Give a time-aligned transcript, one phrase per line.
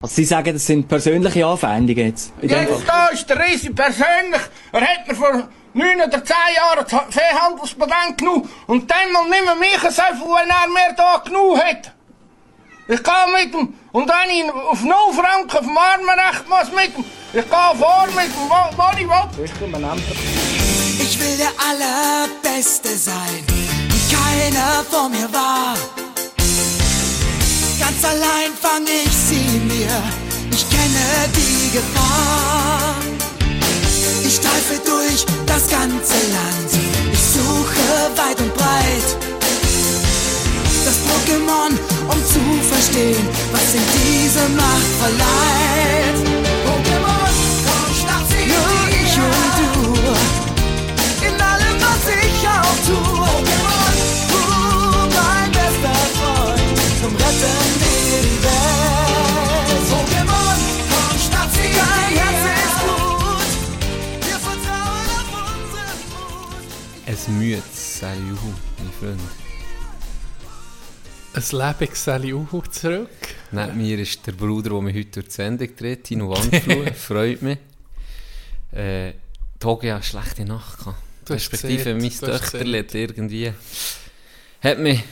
[0.00, 2.32] Also Sie sagen, das sind persönliche Anfeindungen jetzt?
[2.40, 2.82] In dem Jetzt Fall.
[2.86, 4.42] da ist der Risi persönlich.
[4.70, 8.48] Er hat mir vor neun oder zehn Jahren das Freihandelspatent genommen.
[8.68, 11.92] Und dann mal nicht mehr mich viel, wenn er mir da genommen hat.
[12.86, 13.74] Ich gehe mit ihm.
[13.90, 17.04] Und wenn ich auf 0 Franken auf dem Armenrecht muss mit ihm.
[17.32, 19.44] Ich gehe vor mit ihm, wo, wo ich will.
[21.02, 25.74] Ich will der Allerbeste sein, wie keiner vor mir war.
[27.78, 30.02] Ganz allein fang ich sie mir,
[30.50, 32.94] ich kenne die Gefahr.
[34.26, 36.70] Ich streife durch das ganze Land,
[37.12, 39.08] ich suche weit und breit.
[40.84, 41.72] Das Pokémon,
[42.08, 46.57] um zu verstehen, was in diese Macht verleiht.
[67.30, 68.36] Müdes Salju,
[68.78, 69.20] mein Freund.
[71.34, 73.08] Ein Lebenseli Uhu zurück.
[73.52, 76.86] Neben mir ist der Bruder, der mich heute durch die Sendung dreht, Tino Wandflur.
[76.94, 77.58] Freut mich.
[78.72, 79.12] Äh,
[79.58, 80.98] Togi hat eine schlechte Nacht gehabt.
[81.28, 83.52] Respektive mein Töchterli hat irgendwie...
[84.62, 85.04] Hat mich,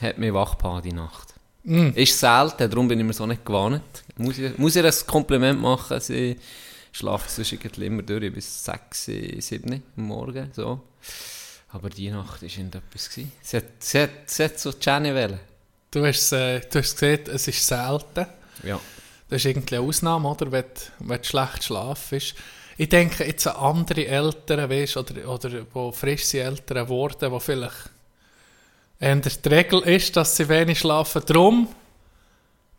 [0.00, 1.34] hat mich wach die Nacht.
[1.64, 1.90] Mm.
[1.94, 4.04] Ist selten, darum bin ich mir so nicht gewarnt.
[4.16, 6.36] Muss ich, muss ich ein Kompliment machen, sie
[6.92, 9.04] schlafen sonst irgendwie immer durch bis 6,
[9.38, 10.82] 7 am Morgen, so.
[11.70, 13.10] Aber die Nacht war irgendetwas.
[13.10, 13.32] gewesen.
[13.42, 15.40] Sie hat, sie hat, sie hat so Jenny wollen.
[15.90, 18.26] Du hast, äh, du hast gesehen, es ist selten.
[18.62, 18.80] Ja.
[19.28, 20.50] Das ist irgendwie eine Ausnahme, oder?
[20.50, 20.64] Wenn,
[21.00, 22.34] wenn schlecht schlafst.
[22.76, 27.38] Ich denke jetzt an andere Eltern, weißt, oder, oder wo frisch sind Eltern geworden, wo
[27.38, 27.90] vielleicht
[29.00, 31.22] eher die Regel ist, dass sie wenig schlafen.
[31.26, 31.68] Drum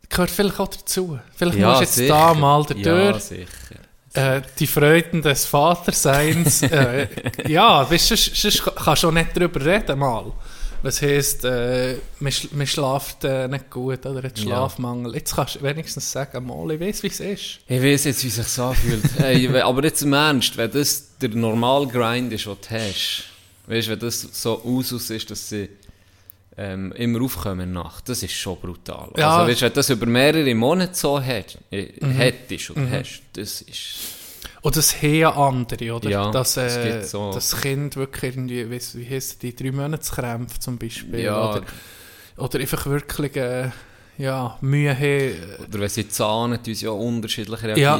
[0.08, 1.18] gehört vielleicht auch dazu.
[1.36, 3.79] Vielleicht musst du jetzt da mal Ja, dadurch sicher.
[4.14, 6.62] Äh, die Freuden des Vaterseins.
[6.62, 7.08] äh,
[7.48, 10.32] ja, weißt, du, sonst, kannst du auch nicht darüber reden mal.
[10.82, 14.44] Was heisst, äh, man, sch man schlaft äh, nicht gut oder hat Ja.
[14.44, 15.14] Schlafmangel.
[15.14, 17.58] Jetzt kannst du wenigstens sagen, mal, ich weiß, wie es ist.
[17.68, 19.04] Ich weiß jetzt, wie es sich anfühlt.
[19.18, 23.24] hey, aber jetzt im Ernst, wenn das der normale Grind ist, den du hast,
[23.66, 25.68] weißt du, wenn das so Usus ist, dass sie
[26.62, 29.08] ähm, immer aufkommen Nacht, das ist schon brutal.
[29.16, 29.38] Ja.
[29.38, 32.10] Also, weißt, wenn du das über mehrere Monate so hat, äh, Mhm.
[32.12, 33.94] hättest oder hast, das ist...
[34.62, 36.10] Oder das haben andere, oder?
[36.10, 40.76] Ja, dass, äh, so- das Kind wirklich irgendwie, wie, wie heisst die, drei Monatskrämpfe zum
[40.76, 41.20] Beispiel.
[41.20, 41.50] Ja.
[41.50, 41.62] Oder,
[42.36, 43.70] oder einfach wirklich äh,
[44.18, 45.66] ja, Mühe haben.
[45.66, 47.96] Oder wenn sie zahnen, tun sie ja unterschiedlich Ja.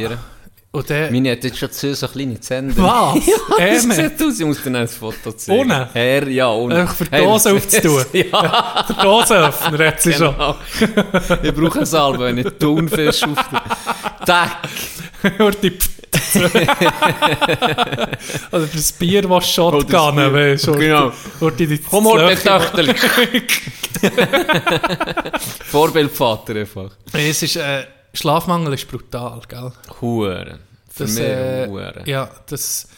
[0.73, 2.73] Und dann, Meine hat jetzt schon so so kleine Zähne.
[2.77, 3.19] Was?
[3.59, 3.95] Das Ähme?
[3.95, 5.59] sieht aus, ich muss dir noch ein Foto zeigen.
[5.63, 5.89] Ohne?
[5.93, 6.77] Herr, ja, ohne.
[6.83, 8.05] Einfach für die Dose aufzutun.
[8.13, 10.33] ja, der Dosenöffner hat sie schon.
[10.33, 10.57] genau.
[11.43, 13.39] ich brauche eine Salbe, wenn ich Thunfisch auf
[14.25, 14.59] Tack!
[15.41, 15.77] Oder die
[18.53, 20.73] Oder das Bier, das Shotgun, weißt du?
[20.73, 21.13] Genau.
[21.41, 22.95] Oder die, die Komm, Löcher- Töchterli.
[25.71, 26.91] Vorbildvater einfach.
[27.13, 29.73] Es ist, äh, Schlafmangel ist brutal, gell?
[30.01, 30.59] Huren.
[30.89, 32.03] Für Das, mich äh, Huren.
[32.07, 32.89] Ja, das.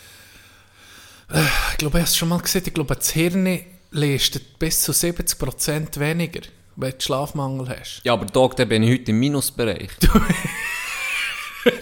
[1.31, 1.43] Äh,
[1.73, 2.63] ich glaube, ich habe es schon mal gesehen.
[2.67, 6.41] Ich glaube, das Hirn leistet bis zu 70% weniger,
[6.77, 8.01] wenn du Schlafmangel hast.
[8.05, 9.91] Ja, aber Tag, da bin ich heute im Minusbereich.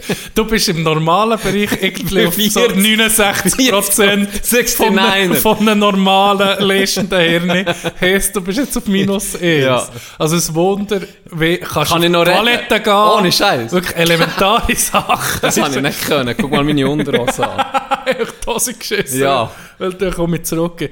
[0.34, 2.76] Du bist im normalen Bereich irgendwie auf so 40.
[2.78, 5.36] 69% von, einem- 69er.
[5.36, 7.66] von einem normalen leistenden Hirn.
[8.00, 9.42] Heißt, du bist jetzt auf minus 1.
[9.64, 9.88] Ja.
[10.18, 11.00] Also ein Wunder,
[11.32, 12.44] wie kannst Kann du ich noch auf die reden?
[12.68, 12.92] Toilette gehen.
[12.92, 13.72] Ohne Scheiß.
[13.72, 15.40] Wirklich elementare Sachen.
[15.42, 16.34] Das habe ich nicht können.
[16.38, 17.64] Guck mal meine Unterhose an.
[18.08, 19.20] die Hose geschissen.
[19.20, 19.50] Ja.
[19.78, 20.88] Weil du komm ich zurück,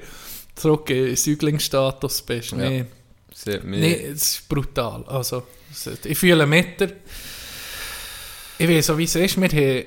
[0.54, 2.52] zurück in Säuglingsstatus bist.
[2.54, 2.84] Nee,
[3.34, 5.04] Sehr- nee, es ist brutal.
[5.06, 5.44] Also,
[6.04, 6.92] ich fühle mit dir.
[8.58, 9.40] Ich weiß auch, wie es ist.
[9.40, 9.84] Wir, haben,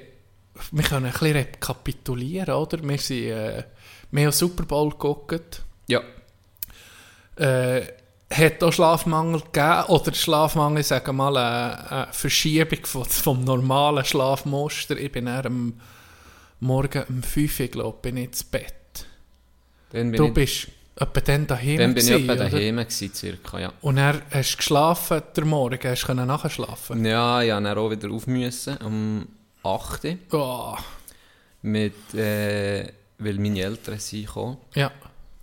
[0.71, 2.81] wir können ein bisschen rekapitulieren, oder?
[2.81, 3.63] Wir, sind, äh,
[4.11, 5.61] wir haben Super Bowl geguckt.
[5.87, 6.01] Ja.
[7.35, 7.81] Äh,
[8.31, 9.83] hat auch Schlafmangel gegeben?
[9.89, 14.97] Oder Schlafmangel, sagen wir mal, eine, eine Verschiebung von, vom normalen Schlafmuster?
[14.97, 15.73] Ich bin am
[16.61, 18.73] Morgen um 5 Uhr, glaube ich, bin ich ins Bett.
[19.91, 23.73] Du ich, bist etwa dann daheim dann bin ich etwa daheim gewesen, circa, ja.
[23.81, 27.03] Und dann hast du geschlafen, der Morgen, hast du können nachher schlafen.
[27.05, 29.27] Ja, musste dann auch wieder auf müssen, um
[29.63, 30.17] 8 Uhr.
[30.31, 30.75] Oh,
[31.63, 34.57] Mit, äh, weil meine Eltern sind gekommen.
[34.75, 34.91] ja.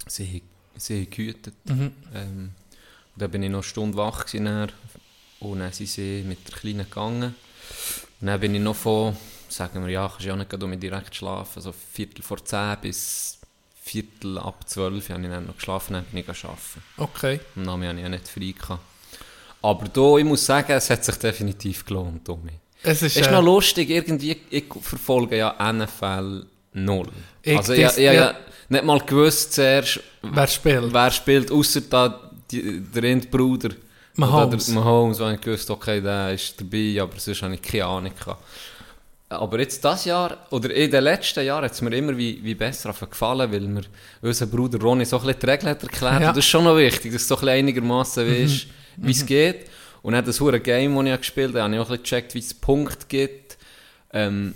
[0.06, 1.54] Sie, haben- sie haben gehütet.
[1.66, 1.92] Mhm.
[2.14, 2.50] Ähm,
[3.14, 4.72] und dann bin ich noch eine Stunde wach gewesen, dann.
[5.40, 7.34] und dann sind sie mit der Kleinen gegangen.
[8.20, 9.16] Und dann bin ich noch von,
[9.48, 10.36] sagen wir, ja, kannst ja auch
[10.66, 13.37] nicht direkt schlafen, so Viertel vor zehn bis
[13.88, 16.82] Viertel ab zwölf habe ich dann noch geschlafen, dann bin ich arbeiten.
[16.96, 17.40] Okay.
[17.56, 18.54] Am Namen hatte ich ja nicht frei.
[18.58, 18.82] Gehabt.
[19.62, 22.52] Aber da, ich muss sagen, es hat sich definitiv gelohnt, Tommy.
[22.82, 27.08] Es ist, Es ist äh, noch lustig, irgendwie, ich verfolge ja NFL null.
[27.42, 28.12] Ich also ich, ich, ich, ja.
[28.12, 28.34] ja
[28.68, 30.92] nicht mal gewusst zuerst, wer spielt.
[30.92, 33.70] wer spielt, außer da die, der Endbruder.
[34.14, 34.68] Mahomes.
[34.68, 37.86] Oder der Mahomes, wo ich gewusst okay, der ist dabei, aber sonst habe ich keine
[37.86, 38.42] Ahnung gehabt.
[39.30, 42.54] Aber jetzt das Jahr, oder in den letzten Jahren, hat es mir immer wie, wie
[42.54, 43.82] besser gefallen, weil mir
[44.22, 46.22] unser Bruder Ronny so ein bisschen die Regeln hat erklärt.
[46.22, 46.28] Ja.
[46.28, 48.66] Und das ist schon noch wichtig, dass du so ein bisschen einigermaßen weißt,
[48.96, 49.66] wie es geht.
[50.00, 52.34] Und dann das hure Game, das ich gespielt habe, habe ich auch ein bisschen gecheckt,
[52.34, 53.58] wie es Punkte gibt.
[54.14, 54.54] Ähm,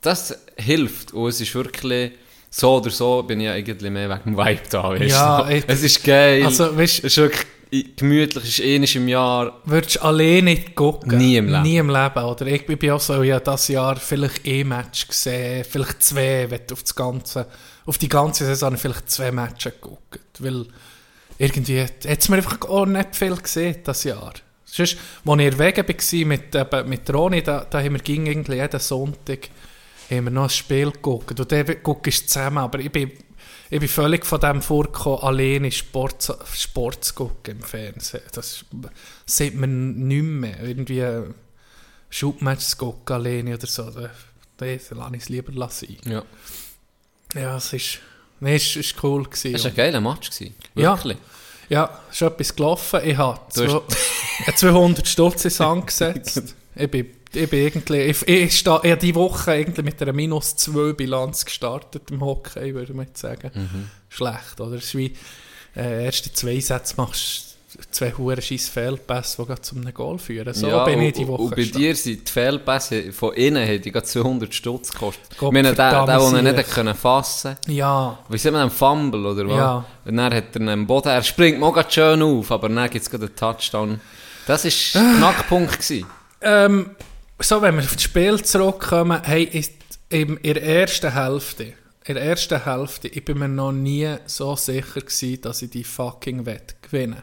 [0.00, 1.12] das hilft.
[1.12, 2.12] Und es ist wirklich,
[2.50, 4.90] so oder so bin ich ja irgendwie mehr wegen dem Vibe da.
[4.90, 5.62] Weißt Ja, du?
[5.66, 6.44] es ist geil.
[6.44, 9.60] Also, weißt es ist wirklich gemütlich, ist ähnlich im Jahr.
[9.64, 11.18] Würdest du alleine gucken?
[11.18, 11.62] Nie im Leben.
[11.62, 12.46] Nie im Leben, oder?
[12.46, 16.82] Ich bin auch so, ja, das Jahr vielleicht ein Match gesehen, vielleicht zwei, wenn auf,
[16.82, 17.46] das ganze,
[17.86, 20.20] auf die ganze Saison vielleicht zwei Matches geguckt.
[20.38, 20.66] Weil
[21.38, 24.34] irgendwie hat es mir einfach auch nicht viel gesehen, das Jahr.
[24.64, 28.26] Sonst, als ich in Wegen war mit, eben, mit Roni, da, da haben wir ging
[28.26, 29.48] irgendwie jeden Sonntag
[30.10, 31.38] haben wir noch ein Spiel geguckt.
[31.38, 33.12] Und dann guckst du zusammen, aber ich bin,
[33.70, 38.22] ich bin völlig von dem vorgekommen, alleine Sport, Sport zu gucken im Fernsehen.
[38.32, 38.64] Das
[39.26, 40.60] sieht man nicht mehr.
[40.62, 41.04] Irgendwie
[42.10, 43.90] Schubmatch zu gucken, alleine oder so.
[43.90, 44.10] Da,
[44.56, 45.96] da lasse ich es lieber lassen.
[46.04, 46.22] Ja.
[47.34, 47.98] Ja, es ist,
[48.40, 49.54] nee, es ist cool gewesen.
[49.54, 50.30] Es war ein geiler Match.
[50.30, 50.54] Gewesen.
[50.74, 50.96] Ja.
[50.96, 51.18] Wirklich.
[51.68, 53.00] Ja, ist etwas gelaufen.
[53.04, 53.98] Ich habe Du hast-
[54.46, 56.54] zwei- 200 Stutz ins angesetzt.
[56.74, 60.12] ich bin, ich bin irgendwie, ich, ich, sta- ich habe diese Woche irgendwie mit einer
[60.12, 63.50] minus 2 Bilanz gestartet im Hockey, würde man jetzt sagen.
[63.54, 63.90] Mhm.
[64.08, 64.76] Schlecht, oder?
[64.76, 65.14] Es ist wie,
[65.76, 67.44] äh, erste zwei Sätze machst
[67.90, 70.52] zwei hure scheiß Fehlpässe, die gerade zum einem Goal führen.
[70.54, 73.92] So ja, bin ich die Woche Und bei dir sind die Fehlpässe von innen, die
[73.92, 75.36] gerade 200 Stutz gekostet.
[75.36, 79.26] Gott Ich meine, der, der, verdammt nicht können fassen Ja, Wie sieht man einen Fumble,
[79.26, 79.56] oder was?
[79.56, 79.84] Ja.
[80.06, 83.10] Und dann hat er einen Boden, er springt mal schön auf, aber dann gibt es
[83.10, 84.00] gerade einen Touchdown.
[84.46, 85.72] Das war der Knackpunkt.
[85.78, 86.06] Gewesen.
[86.40, 86.90] Ähm,
[87.40, 89.72] so, wenn wir auf das Spiel zurückkommen, hey, ist
[90.08, 91.74] in der ersten Hälfte,
[92.04, 95.84] in der ersten Hälfte, ich bin mir noch nie so sicher gewesen, dass ich die
[95.84, 97.22] fucking Wette gewinne.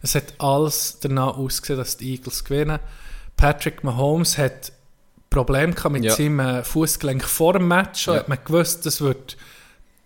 [0.00, 2.78] Es hat alles danach ausgesehen, dass die Eagles gewinnen.
[3.36, 4.72] Patrick Mahomes hat
[5.30, 6.14] Probleme gehabt mit Ja.
[6.14, 8.06] seinem äh, Fußgelenk vor dem Match.
[8.06, 8.14] Ja.
[8.14, 9.36] hat man gewusst, das wird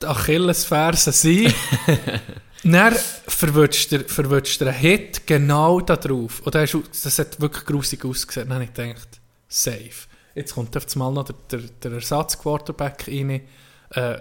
[0.02, 1.52] die Achillesferse sein.
[2.64, 2.94] Dann
[3.26, 6.40] verwünscht er, verwünscht er einen Hit genau da drauf.
[6.44, 8.48] Und das hat wirklich grusig ausgesehen.
[8.48, 9.20] Dann habe ich gedacht,
[9.52, 10.08] safe.
[10.34, 13.42] Jetzt kommt auf einmal noch der, der, der Ersatzquarterback rein.
[13.90, 14.18] Äh,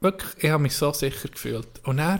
[0.00, 1.68] wirklich, ich habe mich so sicher gefühlt.
[1.84, 2.18] Und er,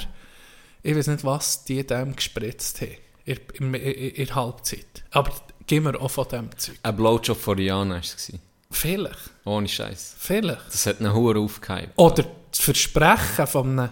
[0.82, 2.96] ich weiß nicht, was die dem gespritzt haben.
[3.24, 4.86] In, in, in, in Halbzeit.
[5.10, 5.32] Aber
[5.66, 6.76] gehen wir auch von dem Zeug.
[6.82, 8.32] Ein Blowjob von Rihanna war es.
[8.70, 9.18] Vielleicht.
[9.44, 10.14] Ohne Scheiß.
[10.18, 10.66] Vielleicht.
[10.68, 11.92] Das hat einen Huren aufgehypt.
[11.96, 13.90] Oder das Versprechen von einem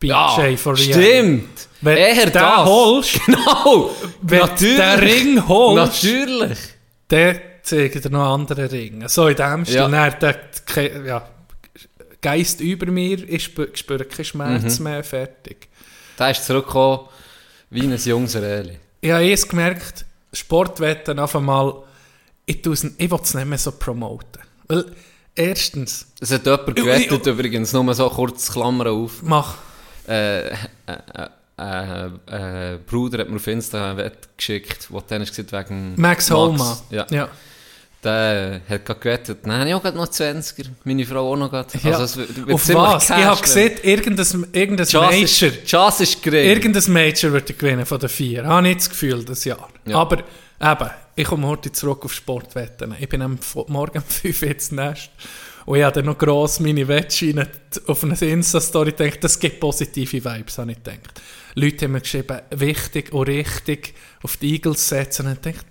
[0.00, 1.02] BJ Ja, von Rihanna.
[1.02, 1.68] stimmt.
[1.80, 2.66] Wenn Eher du den das.
[2.66, 3.90] holst, Genau.
[4.22, 6.58] wenn du den Ring holst, Natürlich.
[7.08, 9.08] Dann zeigt er noch andere Ringe.
[9.08, 9.76] So in dem Stil.
[9.76, 9.88] Ja.
[9.88, 10.10] Ja.
[10.10, 10.38] Der,
[10.76, 11.28] der, ja,
[12.20, 14.84] Geist über mir, ich spüre, spüre keinen Schmerz Mhm.
[14.84, 15.68] mehr, fertig.
[16.16, 17.00] Da ist zurückgekommen
[17.70, 18.78] wie ein junges Reli.
[19.00, 21.82] Ich habe erst gemerkt, Sportwetten auf einmal,
[22.46, 22.64] ich, ich
[23.10, 24.40] will es nicht mehr so promoten.
[24.68, 24.86] Weil,
[25.34, 29.22] erstens, Es hat jemand gewettet, übrigens, nur so kurz Klammern auf.
[29.22, 29.56] mach,
[30.08, 30.54] Äh, äh,
[31.56, 32.06] äh,
[32.74, 36.78] äh, Bruder hat mir auf Insta ein Wett geschickt, wo dann gesagt wegen Max Holma.
[36.90, 37.06] Ja.
[37.10, 37.28] ja.
[38.02, 39.38] Der hat gerade gewettet.
[39.46, 40.66] Habe ich auch noch 20er.
[40.84, 41.68] Meine Frau auch noch gerade.
[41.82, 41.96] Ja.
[41.98, 43.04] Also Auf was?
[43.04, 43.42] Ich Cash habe werden.
[43.42, 46.50] gesehen, irgendein, irgendein Chance Major, ist, Chance ist gering.
[46.50, 48.44] irgendein Major wird er gewinnen von den vier.
[48.44, 49.70] Habe ich das Gefühl, das Jahr.
[49.86, 49.96] Ja.
[49.96, 52.94] Aber eben, ich komme heute zurück auf Sportwetten.
[53.00, 55.10] Ich bin am Morgen um 5 Uhr ins Nest
[55.64, 57.48] und ich habe dann noch gross meine Wettscheine
[57.86, 61.22] auf eine Insta-Story gedacht, das gibt positive Vibes, habe ich gedacht.
[61.54, 65.66] Leute haben mir geschrieben, wichtig und richtig auf die Eagles setzen und ich dachte,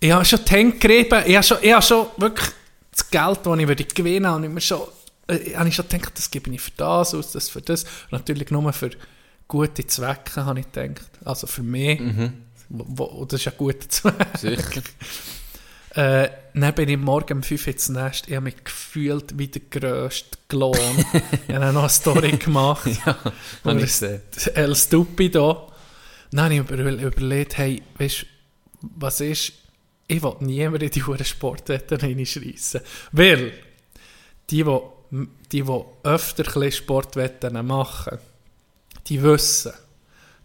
[0.00, 2.48] ich habe schon die Hände gerieben, ich habe schon, ich habe schon wirklich
[2.92, 4.80] das Geld, das ich würde gewinnen würde, habe ich mir schon,
[5.26, 7.84] äh, habe ich schon gedacht, das gebe ich für das aus, das für das.
[7.84, 8.90] Und natürlich nur für
[9.46, 11.10] gute Zwecke, habe ich gedacht.
[11.24, 12.00] Also für mich,
[12.68, 14.28] wo, wo, das ist ein guter Zweck.
[14.38, 14.82] Sicher.
[15.94, 16.28] Äh,
[16.62, 18.28] dann bin ich morgen um 5 Uhr ins Nest.
[18.28, 20.76] Ich habe mich gefühlt wie der grösste Klon.
[21.48, 22.86] ich habe noch eine Story gemacht.
[23.06, 23.16] ja,
[23.64, 24.22] habe ich gesehen.
[24.54, 25.70] El Stupido.
[26.30, 28.26] Dann habe ich über, überlegt, hey, weißt
[28.80, 29.52] was ist,
[30.06, 32.80] ich will niemand in die Huren Sportwetten reinschreissen.
[33.12, 33.52] Weil,
[34.50, 35.64] die, die, die, die
[36.04, 38.18] öfter Sportwetten machen,
[39.06, 39.72] die wissen,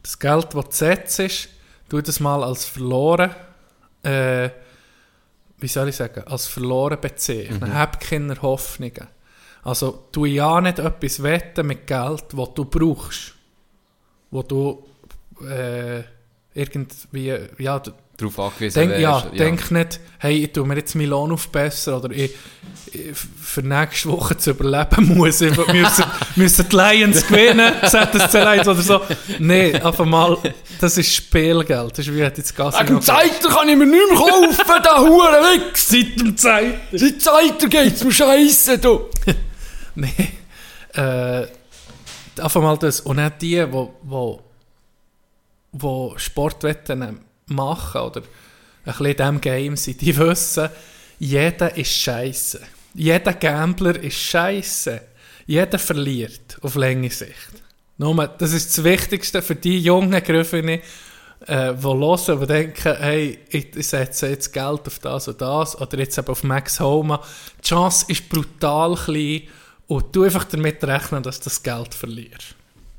[0.01, 1.49] das Geld, das du setzt,
[1.89, 3.35] tu das mal als verloren,
[4.03, 4.49] äh,
[5.63, 7.73] wie soll ich sagen, als verloren bezeichnen.
[7.73, 9.07] Hab keine Hoffnungen.
[9.63, 13.33] Also, tu ja nicht etwas wetten mit Geld, das du brauchst.
[14.29, 14.83] Wo du,
[15.41, 16.03] äh,
[16.53, 17.81] irgendwie, ja,
[18.17, 19.01] Darauf angewiesen denk, wärst.
[19.01, 22.31] ja, denk nicht, hey, ich tue mir jetzt Milan aufbessern oder ich,
[22.91, 26.05] ich für nächste Woche zu überleben muss, ich müssen,
[26.35, 29.01] müssen die Lions gewinnen, ZSC Lions oder so.
[29.39, 30.37] Nein, einfach mal,
[30.79, 31.97] das ist Spielgeld.
[31.97, 34.97] Das ist wie jetzt Gassi Wegen dem Zeiter kann ich mir nicht mehr kaufen, der
[34.97, 35.75] Hure weg!
[35.75, 36.75] Seit dem Zeit.
[36.91, 39.09] Seit Zeiter geht's mir scheisse, du!
[39.95, 40.13] Nein.
[40.93, 41.47] Äh,
[42.41, 42.99] einfach mal das.
[43.01, 44.39] Und auch die, wo, wo,
[45.71, 47.19] wo Sportwetten
[47.53, 48.27] machen oder ein
[48.85, 50.69] bisschen in diesem Game sind, die wissen,
[51.19, 52.61] jeder ist scheiße.
[52.93, 55.01] Jeder Gambler ist scheiße.
[55.45, 57.63] Jeder verliert auf lange Sicht.
[57.97, 60.81] Nur, das ist das Wichtigste für die jungen Grüffene,
[61.45, 65.97] äh, die hören und denken, hey, ich setze jetzt Geld auf das und das oder
[65.99, 67.21] jetzt eben auf Max Homa.
[67.59, 69.43] Die Chance ist brutal klein
[69.87, 72.55] und du einfach damit rechnen, dass du das Geld verlierst.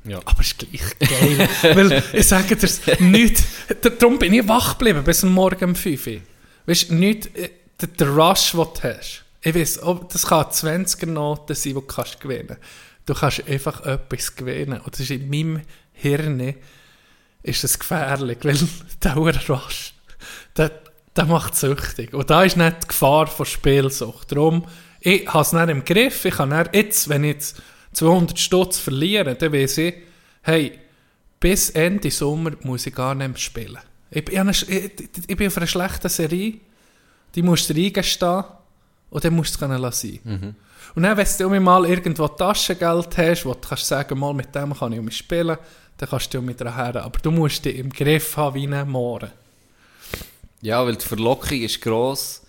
[0.07, 0.19] Ja.
[0.23, 1.49] Aber es ist gleich geil.
[1.75, 2.69] Weil ich sage dir
[2.99, 3.43] nicht,
[3.99, 6.21] darum bin ich wach geblieben bis Morgen um 5 Uhr.
[6.67, 7.49] Weißt du, nicht äh,
[7.81, 9.23] der, Rush, den du hast.
[9.41, 9.79] Ich weiß,
[10.11, 12.57] das kann 20er Noten sein, die du kannst gewinnen
[13.05, 14.81] Du kannst einfach etwas gewinnen.
[14.81, 15.61] Und das ist in meinem
[15.93, 16.55] Hirn
[17.43, 18.57] ist das gefährlich, weil
[19.03, 19.93] der Rush,
[20.57, 20.71] der,
[21.15, 22.13] der macht süchtig.
[22.13, 24.31] Und da ist nicht die Gefahr von Spielsucht.
[24.31, 24.65] Darum,
[24.99, 26.25] ich habe es nicht im Griff.
[26.25, 27.61] Ich kann dann jetzt, wenn ich jetzt
[27.95, 29.95] 200 Stutz verliere, dann weiß ich,
[30.43, 30.79] hey,
[31.39, 33.77] bis Ende Sommer muss ich gar nicht mehr spielen.
[34.11, 34.91] Ich, bin- ich, ich,
[35.27, 36.55] ich bin auf einer schlechten Serie,
[37.33, 38.43] die musst du reingestehen
[39.09, 40.19] und dann musst du es können lassen.
[40.95, 44.73] Und dann, wenn du mal irgendwo Taschengeld hast, wo du kannst sagen, mal mit dem
[44.73, 45.57] kann ich um mich spielen,
[45.97, 47.03] dann kannst du mit daher.
[47.03, 49.31] Aber du musst dich im Griff haben wie ein Mohren.
[50.61, 52.41] Ja, weil die Verlockung ist gross,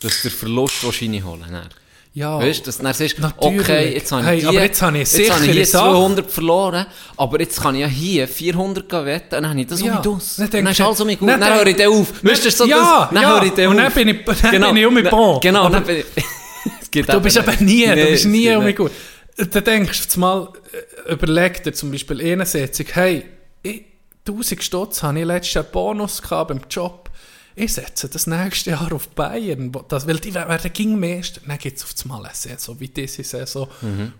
[0.00, 1.68] dass der Verlust wahrscheinlich holen dann.
[2.12, 3.60] Ja, Weißt du, dass du dann siehst, Natürlich.
[3.60, 5.90] okay, jetzt habe ich, Hey, die, aber jetzt habe ich jetzt habe ich hier Sache.
[5.92, 6.86] 200 verloren,
[7.16, 9.92] aber jetzt kann ich ja hier 400 gehen wetten, dann habe ich das Ja.
[9.92, 10.36] um mich aus.
[10.36, 12.12] Dann Dann ist du- alles um mich gut, dann dann höre ich den auf.
[12.24, 13.34] Weißt du, so ja, das, dann ja.
[13.36, 13.94] höre ich den und auf.
[13.94, 15.40] dann bin ich, dann bin ich um mich bon.
[15.40, 16.24] Genau, Aber dann bin ich...
[17.06, 17.90] Du bist aber nie, nicht.
[17.90, 18.90] du Nee, bist nie um mich gut.
[19.36, 20.48] Dann denkst du mal,
[21.06, 23.24] äh, überleg dir zum Beispiel eine Sitzung, hey,
[23.62, 23.84] ich,
[24.26, 27.08] 1000 Stutz habe ich letztes Jahr Bonus gehabt beim Job.
[27.60, 31.42] Ich setze das nächste Jahr auf Bayern, das, weil die werden ging Meister.
[31.46, 33.68] Dann gibt es auf einmal eine Saison wie diese Saison,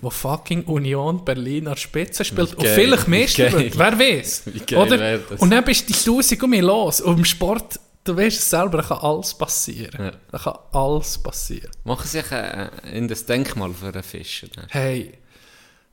[0.02, 3.78] wo fucking Union Berlin an Spitze spielt und vielleicht Meister wird.
[3.78, 4.42] Wer weiß?
[4.68, 5.40] Wär das?
[5.40, 7.00] Und dann bist du die 1000 um los.
[7.00, 10.04] Und im Sport, du weißt es selber, da kann alles passieren.
[10.04, 10.12] Ja.
[10.32, 11.70] Da kann alles passieren.
[11.84, 14.48] Machen Sie sich äh, in das Denkmal für einen Fischer.
[14.68, 15.14] Hey,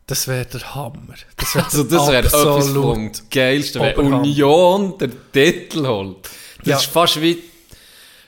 [0.06, 1.16] das wäre der Hammer.
[1.38, 3.96] Das wär Also das wäre etwas vom Geilsten, wenn.
[3.96, 6.30] Union den Titel holt.
[6.60, 6.78] Das Ja.
[6.78, 7.44] ist fast wie,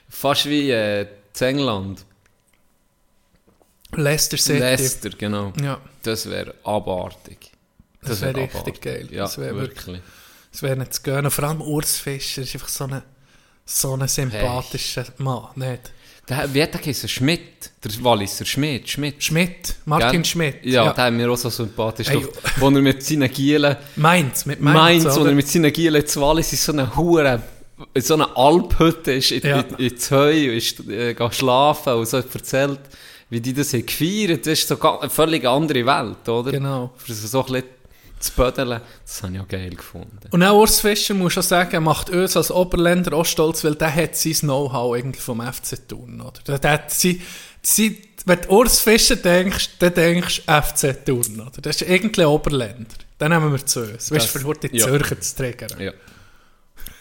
[0.10, 1.08] fast wie äh,
[1.40, 2.06] England.
[3.94, 4.60] Leicester City.
[4.60, 5.54] Leicester, genau.
[5.62, 7.52] Ja, Das wäre abartig.
[8.02, 8.82] Das wär wär richtig abartig.
[8.82, 9.08] geil.
[9.12, 10.02] Ja, Das wär wirklich.
[10.52, 11.30] das wäre nicht zu gehen.
[11.32, 13.02] Vor allem Urs Fischer ist einfach so ein
[13.66, 15.48] so sympathischer Mann.
[15.56, 15.92] Nicht?
[16.28, 17.10] Der, wie hat der geheißen?
[17.10, 17.72] Schmidt.
[17.84, 18.88] Der Walliser Schmidt.
[18.90, 19.24] Schmidt.
[19.24, 20.26] Schmidt, Martin Gell?
[20.26, 20.64] Schmidt.
[20.66, 22.10] Ja, der hat mir auch so sympathisch.
[22.10, 22.26] Hey.
[22.58, 25.04] Wo er mit seinen Gielen Mainz, mit Mainz.
[25.06, 27.42] Mainz, wo er mit seinen Gielen zu Wallis in so einer Hure,
[27.94, 29.60] in so einer Alphütte ist, in, Ja.
[29.62, 32.80] in, ins Heu und ist äh, schlafen und so erzählt,
[33.30, 34.46] wie die das haben gefeiert.
[34.46, 36.52] Das ist so eine völlig andere Welt, oder?
[36.52, 36.92] Genau.
[36.98, 37.64] Für so ein bisschen
[38.20, 40.20] zu bödeln, das habe ich auch geil gefunden.
[40.32, 43.94] Und auch Urs Fischer, muss schon sagen, macht uns als Oberländer auch stolz, weil der
[43.96, 46.42] hat sein Know-how irgendwie vom FC Thun, oder?
[46.46, 47.22] Der, der hat sein,
[47.62, 47.96] sein,
[48.26, 51.62] wenn du Urs Fischer denkst, dann denkst du FC Thun, oder?
[51.62, 52.96] Das ist irgendwie ein Oberländer.
[53.18, 54.12] Dann nehmen wir zu uns.
[54.12, 54.86] Weißt du, für heute die ja.
[54.88, 55.80] Zürcher zu triggern.
[55.80, 55.92] Ja.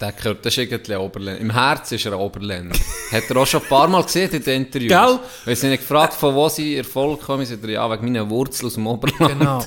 [0.01, 1.41] Der gehört, das ist irgendwie ein Oberländer.
[1.41, 2.77] Im Herz ist er ein Oberländer.
[3.11, 4.89] Hat er auch schon ein paar Mal gesehen in den Interviews.
[4.91, 5.19] Gell?
[5.45, 8.67] Weil sie ihn gefragt, von wo sie Erfolg kommen, sie sagen, ja, wegen meiner Wurzel
[8.67, 9.39] aus dem Oberland.
[9.41, 9.65] Genau.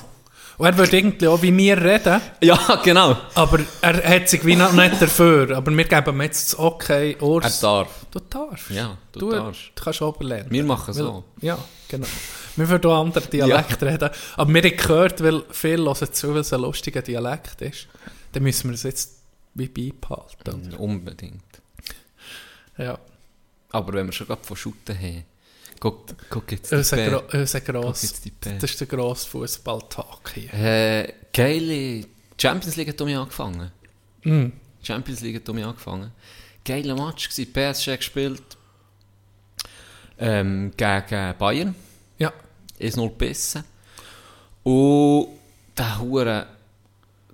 [0.58, 3.16] Und er würde irgendwie auch wie wir reden, Ja, genau.
[3.34, 5.56] aber er hat sich wie noch nicht dafür.
[5.56, 7.60] Aber wir geben ihm jetzt das Okay, Er Urs.
[7.60, 7.88] darf.
[8.10, 8.70] Du darfst.
[8.70, 9.60] Ja, du du, darfst.
[9.74, 10.50] du kannst Oberländer.
[10.50, 11.24] Wir machen Weil- so.
[11.40, 11.58] Ja,
[11.88, 12.06] genau.
[12.56, 14.10] Wir würden auch andere Dialekte reden.
[14.36, 17.88] Aber wir haben gehört, weil viele hören zu, weil es ein lustiger Dialekt ist.
[18.32, 19.21] Dann müssen wir es jetzt
[19.54, 20.74] wie beibehalten.
[20.74, 21.42] Unbedingt.
[22.78, 22.98] Ja.
[23.70, 25.24] Aber wenn wir schon gerade von Schutten haben,
[25.80, 27.10] guck, guck jetzt die Unser, Bär.
[27.10, 30.54] gro unser Guck gross, das ist der grosse Fußballtag hier.
[30.54, 32.06] Äh, geile
[32.40, 33.70] Champions League hat um mich angefangen.
[34.24, 34.46] Mm.
[34.82, 36.12] Champions League hat um mich angefangen.
[36.64, 37.52] Geiler Match gewesen.
[37.52, 38.42] PSG gespielt.
[40.18, 41.74] Ähm, gegen Bayern.
[42.18, 42.32] Ja.
[42.80, 43.64] 1-0 gebissen.
[44.62, 45.28] Und
[45.76, 46.46] der Hure,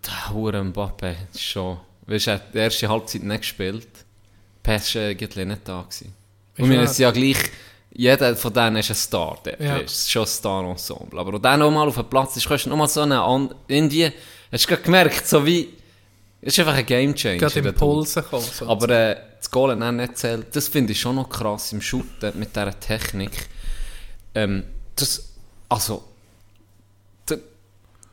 [0.04, 3.88] der Hure Mbappe ist schon, du, er die erste Halbzeit nicht gespielt.
[4.62, 5.82] PSG war eigentlich nicht da.
[5.82, 6.14] Gewesen.
[6.58, 7.36] Und wir sind ja gleich,
[7.92, 9.38] jeder von denen ist ein Star.
[9.44, 9.76] Der Ja.
[9.78, 11.18] ist schon ein Star-Ensemble.
[11.20, 14.10] Aber wenn der nochmal auf den Platz ist, kannst du nochmal so eine, irgendwie,
[14.52, 15.68] hast du gerade gemerkt, so wie,
[16.40, 17.38] Es ist einfach ein Game Changer.
[17.38, 18.44] Gerade Impulse kommen.
[18.44, 18.68] So.
[18.68, 20.54] Aber äh, das Goal hat nicht zählt.
[20.54, 23.32] Das finde ich schon noch krass im Shooten mit dieser Technik.
[24.36, 24.62] Ähm,
[24.94, 25.30] das,
[25.68, 26.04] also,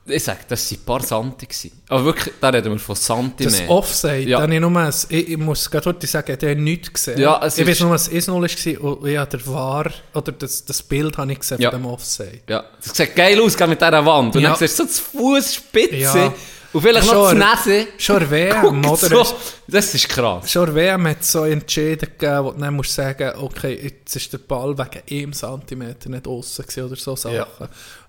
[0.07, 1.71] ich sag, das waren ein paar Santi.
[1.89, 3.69] Aber wirklich, da reden wir von das Zentimeter.
[3.69, 4.41] Offside, Ja.
[4.41, 7.19] habe ich, nur ein, ich, ich muss gerade heute sagen, der hat nichts gesehen.
[7.19, 10.83] Ja, es ich weiß nur, was 1-0 war und ja, der war oder das, das
[10.83, 11.71] Bild habe ich gesehen Ja.
[11.71, 12.41] von dem Offside.
[12.47, 14.35] Ja, das sieht geil aus, mit dieser Wand.
[14.35, 14.49] Und Ja.
[14.49, 16.33] dann siehst du so das Fußspitze Ja.
[16.75, 17.87] Und vielleicht noch Schon- das Nase.
[17.97, 18.97] Schon der WM, oder?
[18.97, 19.25] so.
[19.67, 20.51] Das ist krass.
[20.51, 24.33] Schon der WM hat so Entschieden gegeben, wo du dann musst sagen, okay, jetzt ist
[24.33, 27.35] der Ball wegen einem Zentimeter nicht außen gewesen oder so Sachen.
[27.35, 27.47] Ja.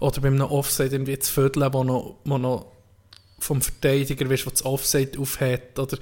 [0.01, 2.67] Oder beim einem Offside irgendwie zu vierteln, wo noch, wo noch
[3.39, 5.79] vom Verteidiger weißt, wo das Offside aufhat.
[5.79, 5.99] Oder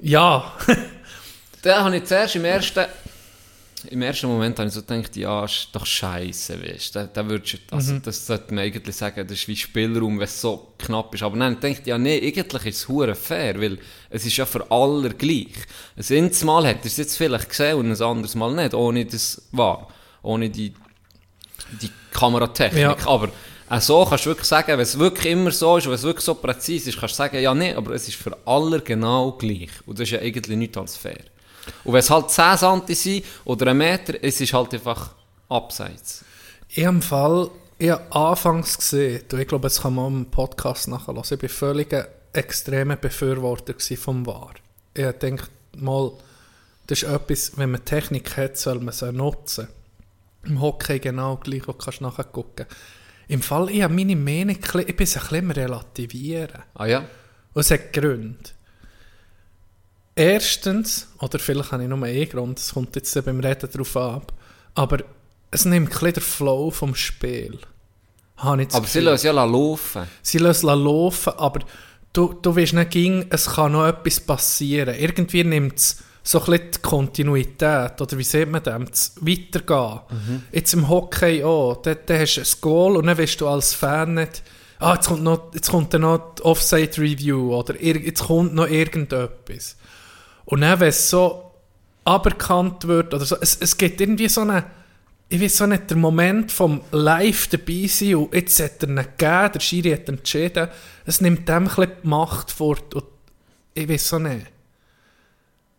[0.00, 0.52] ja,
[1.62, 2.84] Da habe ich zuerst im ersten,
[3.84, 6.96] im ersten Moment habe ich so gedacht, ja, ist doch scheiße, weißt.
[6.96, 8.02] Da, da würdest also Mhm.
[8.02, 11.22] das sollte man eigentlich sagen, das ist wie Spielraum, wenn es so knapp ist.
[11.22, 13.78] Aber nein, ich dachte, ja, nee, eigentlich ist es hure fair, weil
[14.10, 15.54] es ist ja für alle gleich.
[16.10, 19.42] Ein Mal hat er es jetzt vielleicht gesehen und ein anderes Mal nicht, ohne das
[19.52, 19.88] war,
[20.22, 20.72] ohne die,
[21.80, 22.80] die Kameratechnik.
[22.80, 22.96] Ja.
[23.06, 23.30] Aber
[23.70, 26.02] auch so kannst du wirklich sagen, wenn es wirklich immer so ist und wenn es
[26.02, 29.32] wirklich so präzise ist, kannst du sagen, ja, nee, aber es ist für alle genau
[29.32, 29.70] gleich.
[29.86, 31.20] Und das ist ja eigentlich nichts als fair.
[31.84, 35.14] Und wenn es halt 10 Santi sind oder ein Meter, es ist halt einfach
[35.48, 36.24] abseits.
[36.68, 40.26] Ich habe im Fall, ich habe anfangs gesehen, und ich glaube, das kann man im
[40.26, 44.54] Podcast nachhören, ich war völlig ein extremer Befürworter vom VAR.
[44.94, 46.12] Ich gedacht, mal,
[46.86, 49.68] das ist etwas, wenn man Technik hat, soll man sie nutzen.
[50.44, 52.66] Im Hockey genau gleich, wo du kannst nachgucken.
[53.28, 56.62] Im Fall, ich habe meine Meinung, ich bin ein bisschen relativieren.
[56.74, 57.04] Ah ja?
[57.52, 58.38] Und es hat Gründe.
[60.18, 64.32] Erstens, oder vielleicht habe ich nur einen Grund, das kommt jetzt beim Reden darauf ab,
[64.74, 64.98] aber
[65.52, 67.56] es nimmt ein den Flow vom Spiel.
[68.34, 69.02] Aber sie Gefühl.
[69.04, 70.02] lassen ja laufen.
[70.20, 71.60] Sie lassen es laufen, aber
[72.12, 74.96] du, du weißt nicht, ging, es kann noch etwas passieren.
[74.98, 80.00] Irgendwie nimmt es so ein bisschen die Kontinuität, oder wie sieht man das, Weitergehen.
[80.50, 83.72] Jetzt im Hockey auch, da, da hast du ein Goal und dann weißt du als
[83.72, 84.42] Fan nicht,
[84.80, 89.76] ah, jetzt kommt, noch, jetzt kommt noch die Offside-Review oder jetzt kommt noch irgendetwas.
[90.48, 91.52] Und dann, wenn es so
[92.04, 94.64] aberkannt wird, oder so, es, es gibt irgendwie so eine,
[95.28, 98.96] ich weiß so nicht, der Moment vom live dabei sein und jetzt hat er ihn
[98.96, 100.68] gegeben, der Schiri hat entschieden,
[101.04, 103.04] es nimmt dem ein die Macht fort und
[103.74, 104.46] ich weiß so nicht.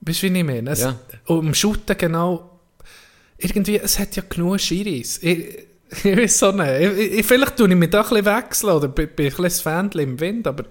[0.02, 0.70] Weißt du, wie ich meine?
[0.70, 1.00] Es, Ja.
[1.26, 2.60] Und im Shooten genau,
[3.40, 5.18] irgendwie, es hat ja genug Schiris.
[5.24, 5.66] Ich,
[6.04, 6.70] ich weiß so nicht.
[6.80, 9.46] Ich, ich, vielleicht tue ich mich da ein bisschen wechseln oder bin, bin ein bisschen
[9.74, 10.66] ein Fähnchen im Wind, aber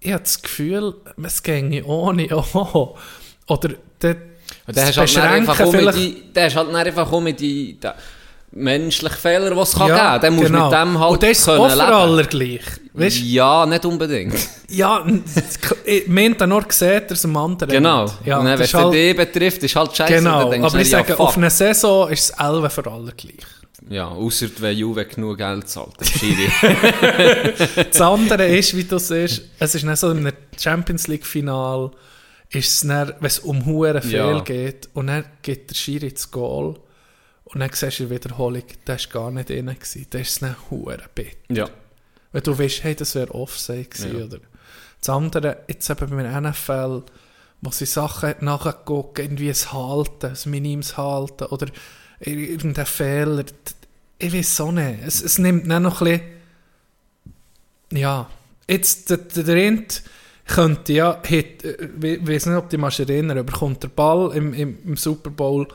[0.00, 2.96] ich habe das Gefühl, es ginge ohne auch.
[3.46, 4.16] Oder der,
[4.66, 7.78] Und dann hast halt einfach um die, hast halt einfach um die,
[8.52, 10.22] menschlichen Fehler, die es kann Ja, geben.
[10.22, 10.70] Dann musst du genau.
[10.70, 11.92] mit dem halt Und das ist können auch für leben.
[11.92, 12.60] alle gleich.
[12.92, 13.18] Weißt?
[13.22, 14.34] Ja, nicht unbedingt.
[14.72, 15.04] Ja,
[15.84, 17.72] ich meinte nur gesehen, er es am anderen.
[17.72, 18.04] Genau.
[18.04, 18.14] nicht.
[18.24, 20.14] Ja, wenn das es halt, die betrifft, ist halt scheiße.
[20.14, 21.38] Genau, aber ich sage, ja, auf fuck.
[21.38, 23.34] einer Saison ist es 11 für alle gleich.
[23.88, 25.94] Ja, außer wenn Juve genug Geld zahlt.
[27.90, 31.90] Das andere ist, wie du siehst, es ist nicht so in einem Champions League-Final,
[32.50, 34.40] ist es dann, wenn es um hohen Fehl Ja.
[34.40, 36.78] geht und dann geht der Schiri das Goal
[37.44, 40.06] und dann siehst du in der Wiederholung, der war gar nicht drin, gewesen.
[40.12, 41.36] der ist dann hure bitter.
[41.48, 41.68] ja.
[42.32, 44.24] Wenn du weißt, hey, das wäre Offside gewesen, Ja.
[44.24, 44.38] oder?
[45.00, 47.02] Das andere, jetzt eben bei einem NFL,
[47.60, 51.66] wo sie Sachen nachgucken, irgendwie ein Halten, ein minimes Halten oder
[52.20, 53.44] irgendein Fehler.
[54.18, 55.00] Ich weiß so nicht.
[55.04, 56.20] Es, es nimmt dann noch ein bisschen,
[57.92, 58.28] ja,
[58.68, 60.02] jetzt der, der, Rind
[60.46, 61.44] könnte ja, äh,
[62.02, 65.30] ich weiß nicht, ob die mal erinnern, er bekommt der Ball im, im, im Super
[65.30, 65.66] Bowl,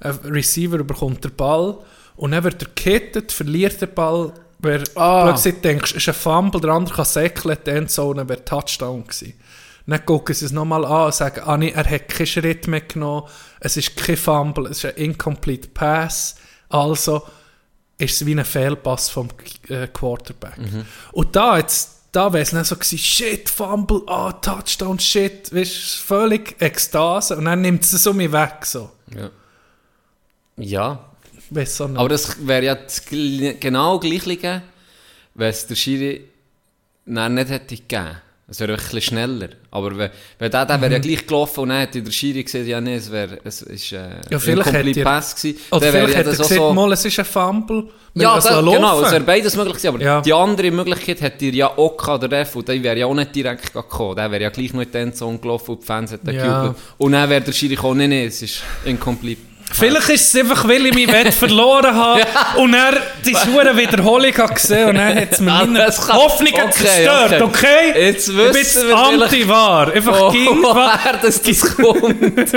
[0.00, 1.76] ein Receiver bekommt der Ball
[2.16, 5.24] und dann wird er gekittet, verliert der Ball, wer Ah.
[5.24, 9.34] plötzlich denkst, ist ein Fumble, der andere kann säckeln, die Endzone wäre Touchdown gewesen.
[9.86, 12.82] Dann gucken sie es nochmal an und sagen, ah, nee, er hat keinen Schritt mehr
[12.82, 13.26] genommen,
[13.60, 16.36] es ist kein Fumble, es ist ein Incomplete Pass,
[16.68, 17.26] also
[17.98, 19.28] ist es wie ein Fehlpass vom
[19.68, 20.58] äh, Quarterback.
[21.12, 25.96] Und da jetzt, da wäre es dann so gewesen, shit, Fumble, ah, Touchdown, shit, weißt
[25.96, 28.90] völlig Ekstase und dann nimmt es um mich weg, so.
[29.14, 29.30] ja.
[30.56, 31.10] Ja.
[31.50, 31.98] Weiss so nicht.
[31.98, 34.62] Aber das wäre ja das genau gleiche,
[35.34, 36.28] wenn es der Schiri
[37.06, 38.16] dann nicht hätte gegeben.
[38.52, 39.48] Es wäre ein bisschen schneller.
[39.70, 40.10] Aber wenn,
[40.40, 41.02] wenn der, der wäre ja Mhm.
[41.02, 44.08] gleich gelaufen und dann hätte der Schiri gesehen, ja, nee, es wäre, es ist, äh,
[44.28, 45.58] Ja, vielleicht ein hätte Pass gewesen.
[45.70, 47.84] Oder Dann vielleicht hat er gesagt, so- mal, es ist ein Fumble,
[48.14, 50.20] Ja, das, genau, es wäre beides möglich gewesen, aber Ja.
[50.20, 53.14] die andere Möglichkeit hätte ihr ja auch gehabt, der Ref, und der wäre ja auch
[53.14, 54.16] nicht direkt gekommen.
[54.16, 56.42] Der wäre ja gleich noch in die Endzone gelaufen und die Fans hätten Ja.
[56.62, 56.82] gejubelt.
[56.98, 59.42] Und dann wäre der Schiri gekommen, nee, nee, es ist incomplete.
[59.72, 62.22] Vielleicht ist es einfach, weil ich mein Wett verloren habe
[62.58, 62.92] und er
[63.24, 67.44] die Schuhe Wiederholung hat gesehen und dann hat es mir meine Hoffnung okay, zerstört, okay?
[67.92, 68.06] okay.
[68.06, 69.92] Jetzt ich bin wissen jetzt wir vielleicht- anti-wahr.
[69.92, 72.52] Einfach Oh, ging woher das, das kommt.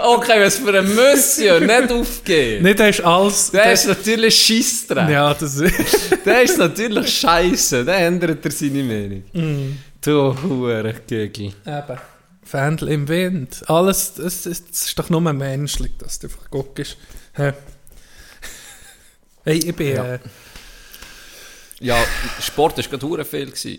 [0.00, 2.62] okay, was für ein Monsieur, nicht aufgeben.
[2.64, 3.50] Nicht hast alles...
[3.50, 5.08] Der ist natürlich Scheissdreck.
[5.08, 6.18] ja, das ist...
[6.24, 7.84] Der ist natürlich scheiße.
[7.84, 9.22] Der ändert er seine Meinung.
[9.32, 9.78] Mm.
[10.04, 11.52] Du hure Gegel.
[11.66, 11.98] Eben.
[12.46, 13.64] Fändel im Wind.
[13.68, 16.96] Alles, das, ist- doch nur menschlich, dass du einfach guckst.
[17.34, 17.52] Hey,
[19.58, 19.88] ich bin...
[19.94, 20.04] Ja.
[20.04, 20.18] Ja, äh,
[21.80, 21.96] Ja,
[22.40, 23.46] Sport war gerade viel.
[23.46, 23.78] Gewesen.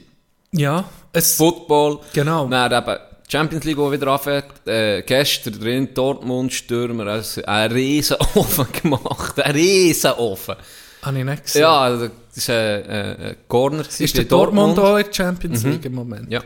[0.52, 1.36] ja es...
[1.36, 2.00] Football.
[2.14, 2.48] Genau.
[2.48, 2.98] Dann eben
[3.30, 4.66] Champions League, die wieder anfängt.
[4.66, 9.40] Äh, gestern drin, Dortmund, Stürmer, also einen riesen Ofen gemacht.
[9.42, 10.56] Einen riesen Ofen.
[11.02, 11.62] Habe ich nicht gesehen.
[11.62, 13.84] Ja, also, das war ein, ein, ein Corner.
[13.98, 16.32] Ist der Dortmund auch in der Champions League im Moment?
[16.32, 16.42] Ja.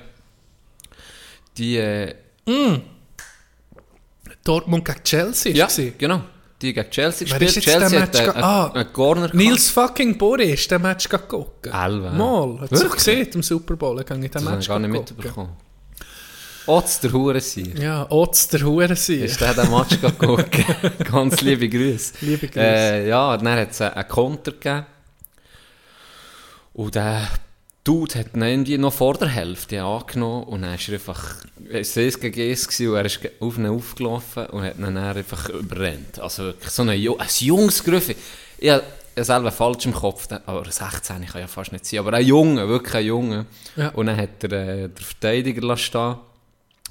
[1.58, 2.16] Die, äh,
[4.44, 6.22] Dortmund gegen Chelsea ja, war genau.
[6.62, 7.66] Die gegen Chelsea Wer gespielt.
[7.66, 9.34] Chelsea hat Match einen ah, einen Corner gehabt.
[9.34, 11.68] Nils fucking Buri ist den Match geguckt.
[11.68, 15.18] Elf, Mal, hat es gesehen im Super Bowl, ich den Das Match gar nicht geguckt.
[15.18, 15.58] mitbekommen.
[16.68, 17.76] Otz, der Hurensier.
[17.76, 19.26] Ja, Otz der Hurensier.
[19.26, 20.56] Ist der den Match geguckt?
[21.12, 22.14] Ganz liebe Grüße.
[22.22, 22.60] Liebe Grüße.
[22.60, 24.86] Äh, ja, dann hat es einen Konter gegeben.
[26.74, 27.28] Und der
[27.84, 31.38] Dude hat ihn irgendwie noch vor der Hälfte angenommen und dann ist er einfach,
[31.72, 35.50] es war gegen es und er ist auf ihn aufgelaufen und hat ihn dann einfach
[35.50, 36.20] überrennt.
[36.20, 38.16] Also wirklich so ein, ein junges Griffe.
[38.60, 38.84] Ich habe
[39.18, 42.96] selber falsch im Kopf, aber 16 kann ja fast nicht sein, aber ein Junge, wirklich
[42.96, 43.46] ein Junge.
[43.76, 43.90] Ja.
[43.90, 46.18] Und dann hat er äh, den Verteidiger stehen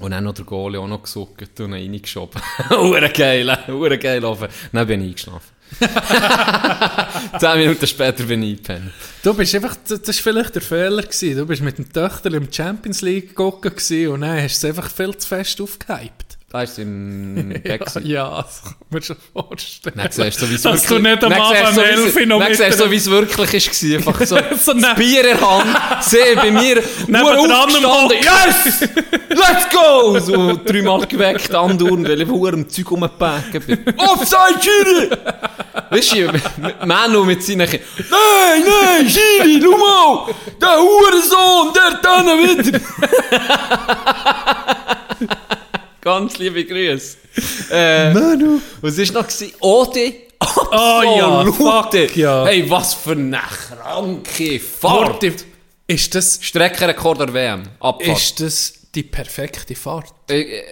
[0.01, 2.41] und dann noch der Goalie auch noch gesucht und ihn reingeschoben.
[2.69, 4.49] Hure geil, hure geil offen.
[4.73, 5.60] Dann bin ich eingeschlafen.
[7.39, 8.91] Zehn Minuten später bin ich eingepennt.
[9.23, 11.37] Du bist einfach, das war vielleicht der Fehler gewesen.
[11.37, 14.75] Du bist mit dem Töchter im Champions League gucken gewesen und dann hast du es
[14.77, 16.37] einfach viel zu fest aufgehypt.
[16.51, 17.85] Da ist im Back.
[17.95, 19.95] Ja, ja, das kann man schon vorstellen.
[19.95, 22.79] Dann siehst du, wie es Dass du nicht am Abend 11 Uhr noch Dann siehst
[22.79, 23.83] du, wie es wirklich ist.
[23.83, 28.89] Einfach so, So das Bier in Hand, sehe bei mir, nur am aufgestanden, yes,
[29.29, 30.19] let's go!
[30.19, 33.79] So dreimal geweckt, andauernd, weil ich dem Zeug rumgepacken bin.
[33.97, 35.09] Offside, Schiri!
[35.91, 36.31] Weißt du,
[36.85, 42.79] Manu mit seinen Kindern, nein, nein, Schiri, schau mal, der Hurensohn, der dann wieder.
[45.99, 47.17] Ganz liebe Grüße.
[47.71, 48.61] Äh, Manu.
[48.81, 49.27] Was war noch?
[49.59, 50.27] Odi.
[50.71, 52.07] Oh ja, Absolute.
[52.07, 52.45] fuck ja.
[52.45, 55.23] Hey, was für eine kranke Fahrt.
[55.87, 57.63] Ist das, Streckenrekord der WM.
[57.79, 58.17] Abfahrt.
[58.17, 60.07] ist das die perfekte Fahrt?
[60.29, 60.63] Äh, äh,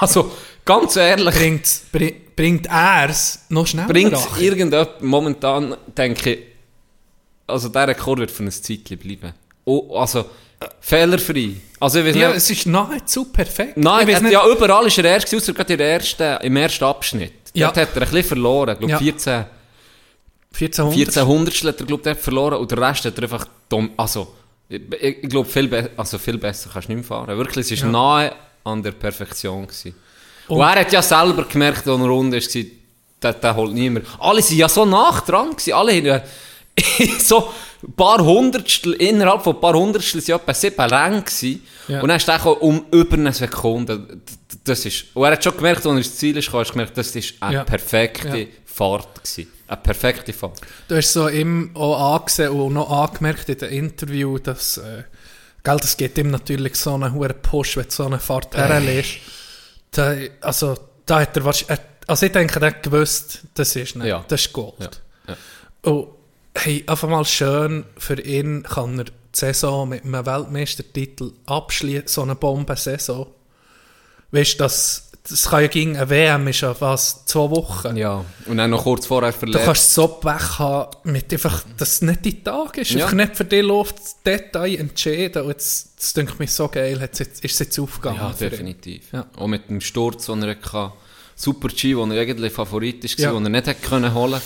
[0.00, 0.30] Also,
[0.64, 4.22] ganz ehrlich, Bringt, bring, bringt er es noch schneller bringt an?
[4.40, 6.38] irgendjemand momentan, denke ich,
[7.46, 9.32] also der Rekord wird für ein Zeitchen bleiben.
[9.64, 10.24] Oh, also,
[10.80, 11.50] fehlerfrei.
[11.78, 13.76] Also, ich weiß Ja, nicht, es ist nahezu perfekt.
[13.76, 17.32] Nein, ich nicht, ja, überall ist er erst, ausser gerade ersten, im ersten Abschnitt.
[17.54, 17.68] Ja.
[17.68, 18.70] Dort hat er ein bisschen verloren.
[18.72, 18.98] Ich glaube, Ja.
[18.98, 19.44] 14,
[20.52, 20.94] 1400.
[20.94, 24.34] 14 Hundertstel hat er, glaub, dort verloren und der Rest hat er einfach dumm, also,
[24.68, 27.36] ich, ich glaube, viel, also viel besser kannst du nicht mehr fahren.
[27.38, 27.92] Wirklich, es war Ja.
[27.92, 28.32] nahe
[28.64, 29.66] an der Perfektion.
[29.66, 29.94] Gewesen.
[30.48, 32.54] Und, Und- er hat ja selber gemerkt, als er rund ist,
[33.22, 34.06] der, der holt niemand.
[34.18, 35.72] Alle waren ja so nah dran, gewesen.
[35.74, 36.22] alle haben ja
[37.20, 37.52] so
[37.82, 40.76] ein paar Hundertstel, innerhalb von ein paar Hundertstel waren etwa sieben
[41.24, 41.62] gewesen.
[41.88, 42.00] Ja.
[42.00, 44.20] Und dann ist er um über eine Sekunde.
[44.64, 46.96] Das ist, und er hat schon gemerkt, als er ins Ziel ist, gekommen, hast gemerkt,
[46.96, 47.64] das ist eine Ja.
[47.64, 48.46] perfekte Ja.
[48.64, 49.48] Fahrt gewesen.
[49.68, 50.60] Eine perfekte Fahrt.
[50.88, 55.04] Du hast so ihm auch angesehen und noch angemerkt in dem Interview, dass, äh,
[55.62, 59.18] gell, das ihm natürlich so einen hohen Push, wenn du so eine Fahrt herlässt.
[59.92, 60.76] Da, also,
[61.06, 64.24] da hat er wahrscheinlich, also ich denke, er hat gewusst, das ist nicht, Ja.
[64.26, 64.74] das ist Gold.
[65.28, 65.34] Ja.
[65.84, 65.90] Ja.
[65.90, 66.08] Und
[66.56, 72.22] hey, einfach mal schön, für ihn kann er die Saison mit einem Weltmeistertitel abschließen, so
[72.22, 73.26] eine Bombensaison.
[74.30, 77.96] Weißt du, das, das kann ja gegen eine WM, ist ja was, zwei Wochen.
[77.96, 79.64] Ja, und dann noch kurz vorher Du verletzt.
[79.64, 82.90] kannst so weg haben, mit einfach, dass es nicht die Tag ist.
[82.90, 83.04] Ja.
[83.04, 85.42] Einfach nicht für dich läuft das Detail entschieden.
[85.42, 88.18] Und jetzt, das denke mich so geil, jetzt, ist es jetzt aufgegangen.
[88.20, 89.12] Ja, definitiv.
[89.12, 89.26] Ja.
[89.36, 90.92] Auch mit dem Sturz, den er hatte.
[91.36, 93.32] Super G, wo er eigentlich Favorit war, Ja.
[93.32, 94.40] den er nicht hätte können holen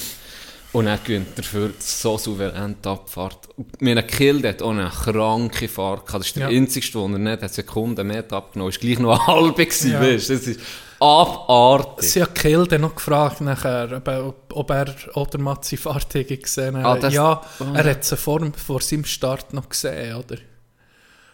[0.72, 3.48] Und er gewinnt dafür so souverän die Abfahrt.
[3.80, 6.20] Mir Kill hat auch eine kranke Fahrt gehabt.
[6.20, 6.56] Das ist der Ja.
[6.58, 8.80] einzige, wo er nicht eine Sekunde mehr abgenommen hat.
[8.80, 10.00] Gleich noch eine halbe gewesen, Ja.
[10.00, 10.30] weißt.
[10.30, 10.60] Das ist
[11.00, 12.10] abartig.
[12.10, 17.04] Sie hat Kill dann noch gefragt, nachher, ob, ob, er oder Matzi Fahrtage gesehen hat.
[17.04, 17.64] Ah, ja, ah.
[17.74, 20.36] er hat sie vor, vor seinem Start noch gesehen, oder?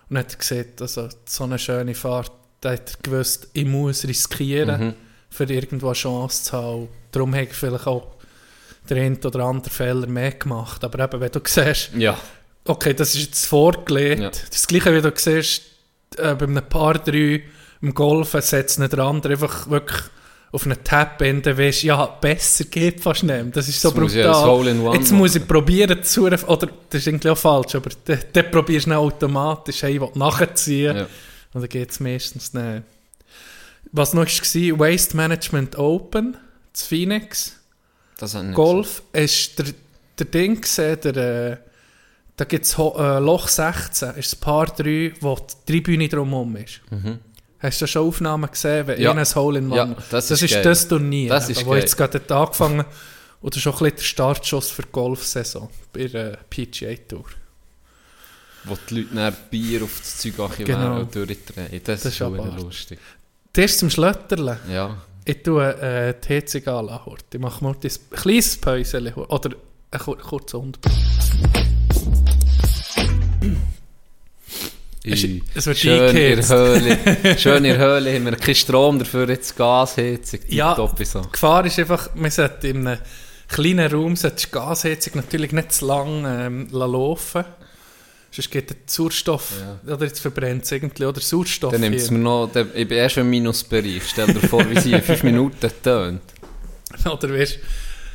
[0.09, 4.81] Und hat gesehen, also so eine schöne Fahrt, da hat er gewusst, ich muss riskieren,
[4.89, 4.95] Mhm.
[5.31, 6.89] für irgendwo eine Chance zu haben.
[7.11, 8.12] Darum habe ich vielleicht auch
[8.89, 10.83] der eine oder andere Fehler mehr gemacht.
[10.85, 12.17] Aber eben, wenn du siehst, Ja.
[12.67, 14.31] okay, das ist jetzt vorgelegt, Ja.
[14.51, 15.63] das gleiche, wie du siehst,
[16.17, 17.43] äh, bei einem Paar 3,
[17.81, 20.01] im Golfen setzt nicht der andere einfach wirklich
[20.53, 23.57] auf einen Tap in, dann weisst, ja, besser geht fast nicht.
[23.57, 24.49] Das ist so muss ich brutal.
[24.51, 28.51] One Jetzt muss ich probieren zu, oder das ist irgendwie auch falsch, aber dann, dann
[28.51, 30.95] probierst du automatisch, hey, ich will nachziehen.
[30.97, 31.07] Ja.
[31.55, 32.83] Und dann geht es meistens nicht.
[33.93, 36.37] Was noch war, Waste Management Open,
[36.75, 37.59] zu Phoenix.
[38.23, 39.67] Das Golf ist der,
[40.19, 41.57] der Ding gesehen, der, äh,
[42.37, 46.81] da gibt es äh, Loch 16, ist das Paar 3, wo die Tribüne drumherum ist.
[47.59, 49.03] Hast du schon Aufnahmen gesehen, wenn Mhm.
[49.05, 49.13] Ja.
[49.13, 50.63] ein Hole in One Ja, das ist geil.
[50.63, 51.81] das Turnier, Das ist wo geil.
[51.81, 52.85] jetzt gerade angefangen
[53.41, 57.25] oder schon ein bisschen der Startschuss für die Golfsaison bei der PGA Tour.
[58.65, 60.49] Wo die Leute dann Bier auf das Zeug Genau.
[60.59, 61.03] genau.
[61.05, 61.69] durchdrehen.
[61.73, 62.63] Das, Das ist ist schon abartig.
[62.63, 62.99] lustig.
[63.53, 64.59] Das zum Schlötterle.
[64.71, 64.97] Ja.
[65.25, 67.07] Ich tue äh, die Heizung anlassen.
[67.07, 67.25] heute.
[67.35, 69.51] Ich mache mal ein kleines Päuschen oder
[69.91, 70.93] einen kur kurzen Unterbruch.
[75.05, 76.49] Es- es wird Schön in der.
[76.49, 77.39] Höhle.
[77.39, 80.41] Schön in der Höhle haben wir keinen Strom dafür, jetzt Gasheizung.
[80.49, 80.89] Ja, so.
[80.97, 82.99] Die Gefahr ist einfach, man sollte in einem
[83.49, 87.45] kleinen Raum sollte die Gasheizung natürlich nicht zu lang ähm, lassen laufen
[88.35, 89.53] Sonst geht der Sauerstoff,
[89.87, 92.97] oder jetzt verbrennt es irgendwie, oder Sauerstoff Dann nimmt es mir noch, der, ich bin
[92.97, 94.03] erst im Minusbereich.
[94.07, 96.23] Stell dir vor, wie sie in fünf Minuten tönt.
[97.05, 97.59] Oder weißt,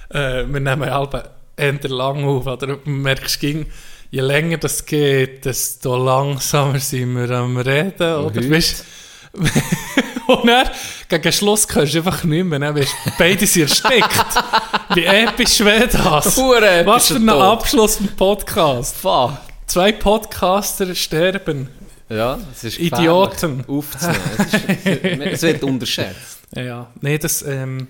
[0.10, 3.66] äh, wir nehmen halb eher lang auf, oder du merkst, ging,
[4.12, 8.52] je länger das geht, desto langsamer sind wir am Reden, oder heute?
[8.52, 8.86] weißt,
[10.28, 10.70] und dann,
[11.10, 14.26] gegen Schluss kannst du einfach nicht mehr, dann weißt, beide sind erstickt.
[14.94, 16.38] Wie episch wäre das?
[16.38, 17.30] Was für ein.
[17.30, 18.98] Abschluss im Podcast.
[18.98, 19.47] Fuck.
[19.68, 21.68] Zwei Podcaster sterben.
[22.08, 23.66] Ja, es ist Idioten.
[23.68, 24.22] Aufzunehmen.
[24.38, 26.40] Es, ist, es wird unterschätzt.
[26.56, 27.90] Ja, nee, das, ähm,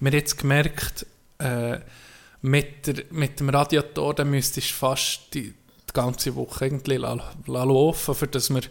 [0.00, 1.06] wir haben jetzt gemerkt,
[1.38, 1.78] äh,
[2.40, 7.34] mit, der, mit dem Radiator, dann müsstest du fast die, die ganze Woche irgendwie la,
[7.46, 8.62] la laufen, für dass wir,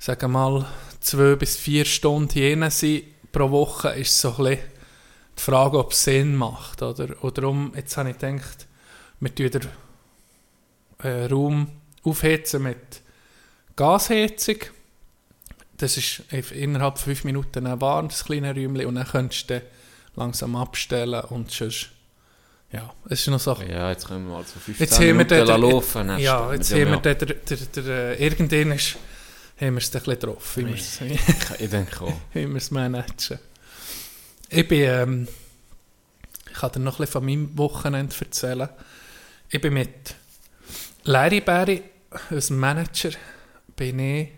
[0.00, 0.66] sagen wir mal,
[0.98, 4.58] zwei bis vier Stunden hier sind pro Woche, ist so ein bisschen
[5.38, 7.22] die Frage, ob es Sinn macht, oder?
[7.22, 8.66] Und darum, jetzt habe ich gedacht,
[9.20, 9.60] wir tun
[11.02, 11.68] äh, Raum
[12.02, 12.76] aufheizen mit
[13.76, 14.56] Gasheizung.
[15.76, 19.60] Das ist innerhalb von fünf Minuten dann warm, das kleine Räumchen, und dann könntest du
[20.14, 21.90] langsam abstellen und sonst,
[22.72, 23.54] ja, es ist noch so...
[23.68, 26.08] Ja, jetzt können wir mal so 15 Jetzt haben wir Minuten den, laufen.
[26.08, 28.96] dann ja, jetzt haben wir den, der, der, der, äh, irgendwann ist,
[29.60, 31.00] haben wir es ein bisschen drauf, wie es-
[31.58, 32.12] Ich denke auch.
[32.32, 33.38] wie wir es managen.
[34.48, 35.28] Ich bin, ähm,
[36.48, 38.68] ich kann dir noch ein bisschen von meinem Wochenende erzählen.
[39.50, 40.14] Ich bin mit
[41.08, 41.84] Larry Berry,
[42.30, 43.10] unserem Manager,
[43.76, 44.32] bin ich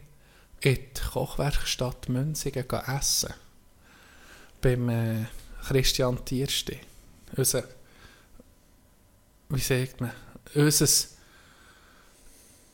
[0.60, 3.32] in die Kochwerkstatt Münzigen essen.
[4.60, 5.24] Beim äh,
[5.66, 6.78] Christian Tiersti.
[7.34, 7.64] Unser,
[9.48, 10.12] wie sagt man,
[10.54, 11.08] unser,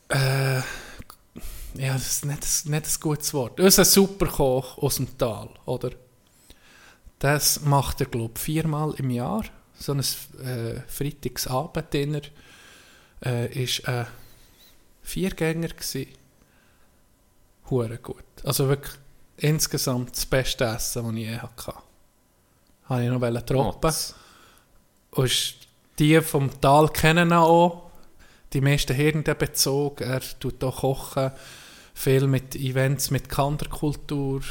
[0.09, 3.61] äh, ja, das ist nicht, nicht ein gutes Wort.
[3.61, 5.91] Unser Superkoch aus dem Tal, oder?
[7.19, 9.45] Das macht er, glaube ich, viermal im Jahr.
[9.79, 12.23] So ein äh, Freitagsabend-Dinner.
[13.23, 14.07] Äh, ist ein
[15.03, 16.07] Viergänger gsi.
[17.69, 18.23] Hure gut.
[18.43, 18.95] Also wirklich
[19.37, 21.73] insgesamt das beste Essen, das ich je hatte.
[22.85, 23.79] Habe ich noch droppen.
[23.81, 24.15] Motz.
[25.11, 25.55] Und
[25.99, 27.89] die vom Tal kennen auch.
[28.53, 30.03] Die meisten Hirn bezogen.
[30.03, 31.31] Er tut auch kochen.
[31.93, 34.41] Viel mit Events, mit Kanderkultur.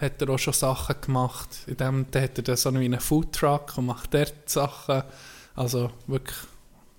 [0.00, 1.48] Hat er auch schon Sachen gemacht.
[1.66, 5.02] In dem da hat er dann so einen Foodtruck und macht dort Sachen.
[5.54, 6.38] Also wirklich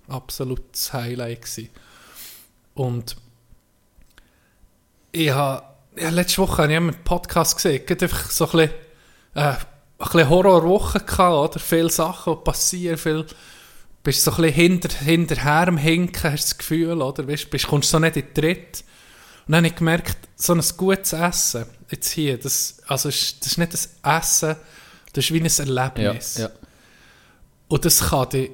[0.08, 1.68] absolutes Highlight gewesen.
[2.74, 3.16] Und
[5.12, 5.62] ich habe,
[5.98, 8.70] ja, letzte Woche habe ich einen Podcast gesehen, gerade einfach so ein bisschen,
[9.34, 9.56] äh, ein
[9.98, 11.58] bisschen Horrorwoche gehabt, oder?
[11.58, 13.24] Viele Sachen passieren, viel,
[14.02, 17.26] bist so ein bisschen hinter, hinterher am Hinken, hast du das Gefühl, oder?
[17.26, 18.84] Weißt, bist, kommst so nicht in Tritt.
[19.46, 23.52] Und dann habe ich gemerkt, so ein gutes Essen, jetzt hier, das, also ist, das
[23.52, 23.72] ist nicht
[24.04, 24.56] ein Essen,
[25.12, 26.36] das ist wie ein Ja, Erlebnis.
[26.36, 26.50] ja.
[27.68, 28.50] Und das kann die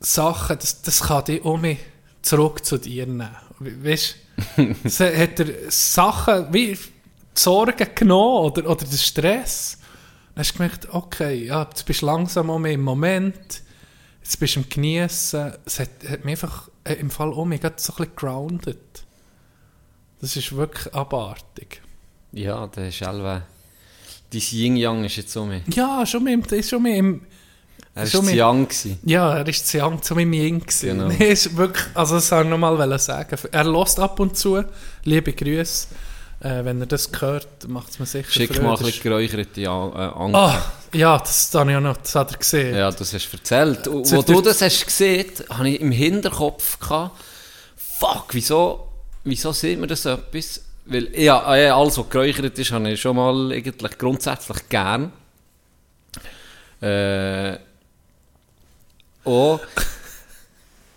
[0.00, 1.78] Sachen, das, das kann die um mich
[2.22, 3.30] zurück zu dir nehmen.
[3.58, 4.16] We- Weißt
[4.56, 6.78] du, so hat er Sachen wie die
[7.34, 9.78] Sorgen genommen oder, oder den Stress.
[10.34, 13.62] Dann hast du gemerkt, okay, ja, jetzt bist du langsam um mich im Moment,
[14.22, 15.52] jetzt bist du am Genießen.
[15.64, 18.78] Es hat, hat mich einfach im Fall um mich so ein bisschen grounded.
[20.20, 21.80] Das ist wirklich abartig.
[22.32, 23.42] Ja, das ist Elwe.
[24.30, 25.62] Dein Yin-Yang ist jetzt um mich.
[25.74, 27.22] Ja, schon dem- ist schon mit im,
[27.96, 28.98] Er war zu gewesen.
[29.04, 30.98] Ja, er ist zu young zu meinem Yin gewesen.
[30.98, 31.08] Genau.
[31.08, 33.38] Nee, ist wirklich, also das wollte ich nochmal sagen.
[33.50, 34.62] Er lässt ab und zu,
[35.04, 35.88] liebe Grüße.
[36.40, 38.62] Äh, wenn er das hört, macht es mir sicher Schick Freude.
[38.62, 40.38] mal ein Das bisschen geräucherte äh, Anke.
[40.38, 42.76] Ah, ja, das ich auch noch, das hat er gesehen.
[42.76, 43.88] Ja, das hast du erzählt.
[43.88, 47.18] Und Zu Wo du das hast gesehen, habe ich im Hinterkopf gehabt,
[47.98, 48.88] fuck, wieso,
[49.24, 50.60] wieso sieht man das etwas?
[50.86, 55.12] weil ja, äh, alles, was geräuchert ist, habe ich schon mal eigentlich grundsätzlich gern.
[56.80, 57.56] Äh,
[59.26, 59.60] auch,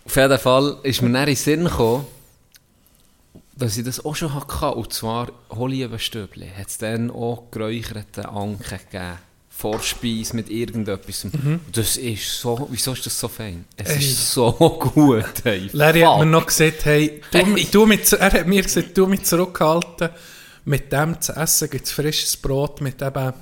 [0.06, 2.06] auf jeden Fall ist mir dann in den Sinn gekommen,
[3.56, 4.72] dass ich das auch schon hatte.
[4.72, 6.50] Und zwar Olivenstübli.
[6.58, 9.18] Hat es dann auch geräucherte Anke gegeben.
[9.50, 11.26] Vorspeise mit irgendetwas.
[11.26, 13.66] Und Das ist so, wieso ist das so fein?
[13.76, 13.98] Es Ey.
[14.00, 15.70] ist so gut, ey.
[15.74, 16.32] Larry hat mir Fuck.
[16.32, 17.68] noch gesagt, hey, du, Hey.
[17.70, 20.10] du mit, er hat mir gesagt, du mich zurückhalten,
[20.64, 23.34] mit dem zu essen gibt es frisches Brot mit eben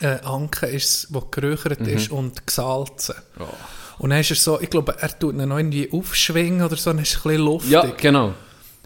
[0.00, 1.88] äh, Anke, ist, wo geräuchert Mhm.
[1.88, 3.14] ist und gesalzen.
[3.38, 3.44] Oh.
[3.98, 6.90] Und dann ist er so, ich glaube, er tut ihn noch irgendwie aufschwingen oder so,
[6.90, 7.70] dann ist es ein bisschen luftig.
[7.70, 8.34] Ja, genau.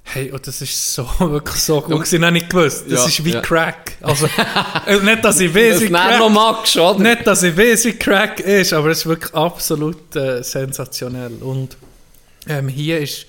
[0.04, 2.10] Hey, und das ist so, wirklich so gut.
[2.10, 2.84] Ich habe nicht gewusst.
[2.88, 3.40] Das Ja, ist wie ja.
[3.40, 3.92] Crack.
[4.00, 4.26] Also,
[4.86, 6.98] äh, nicht, dass ich weiß, wie Crack, magst, oder?
[6.98, 11.32] nicht, dass ich weiß, wie Crack ist, aber es ist wirklich absolut äh, sensationell.
[11.40, 11.76] Und
[12.46, 13.26] ähm, hier ist,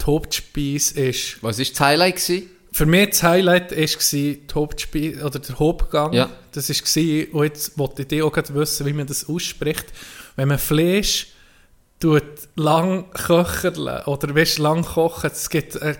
[0.00, 2.16] die Hauptspeise ist, Was war das Highlight?
[2.16, 2.50] Gewesen?
[2.74, 6.12] für mich das Highlight ist gsi die Hauptspeise, oder der Hauptgang.
[6.12, 6.28] Ja.
[6.50, 9.86] Das ist gsi, und jetzt wollte ich auch wissen, wie man das ausspricht.
[10.36, 11.28] Wenn man Fleisch
[12.00, 12.22] tut
[12.56, 15.94] lang köcherle oder weißt, lang kochen, es gibt äh,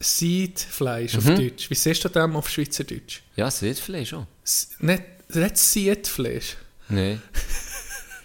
[0.00, 1.70] Seedfleisch auf Deutsch.
[1.70, 3.20] Wie siehst du das auf Schweizerdeutsch?
[3.36, 4.26] Ja, Seetfleisch auch.
[4.44, 5.02] S- Nicht,
[5.34, 6.56] nicht Seedfleisch.
[6.88, 7.22] Nein,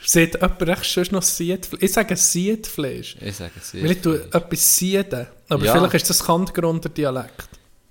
[0.04, 1.82] Seht jemand echt schon noch Seedfleisch?
[1.84, 3.18] Ich sage Seedfleisch.
[3.20, 5.28] ich sage es Weil ich tue etwas sieden.
[5.50, 5.74] Aber Ja.
[5.74, 7.50] vielleicht ist das Kantgrunter Dialekt.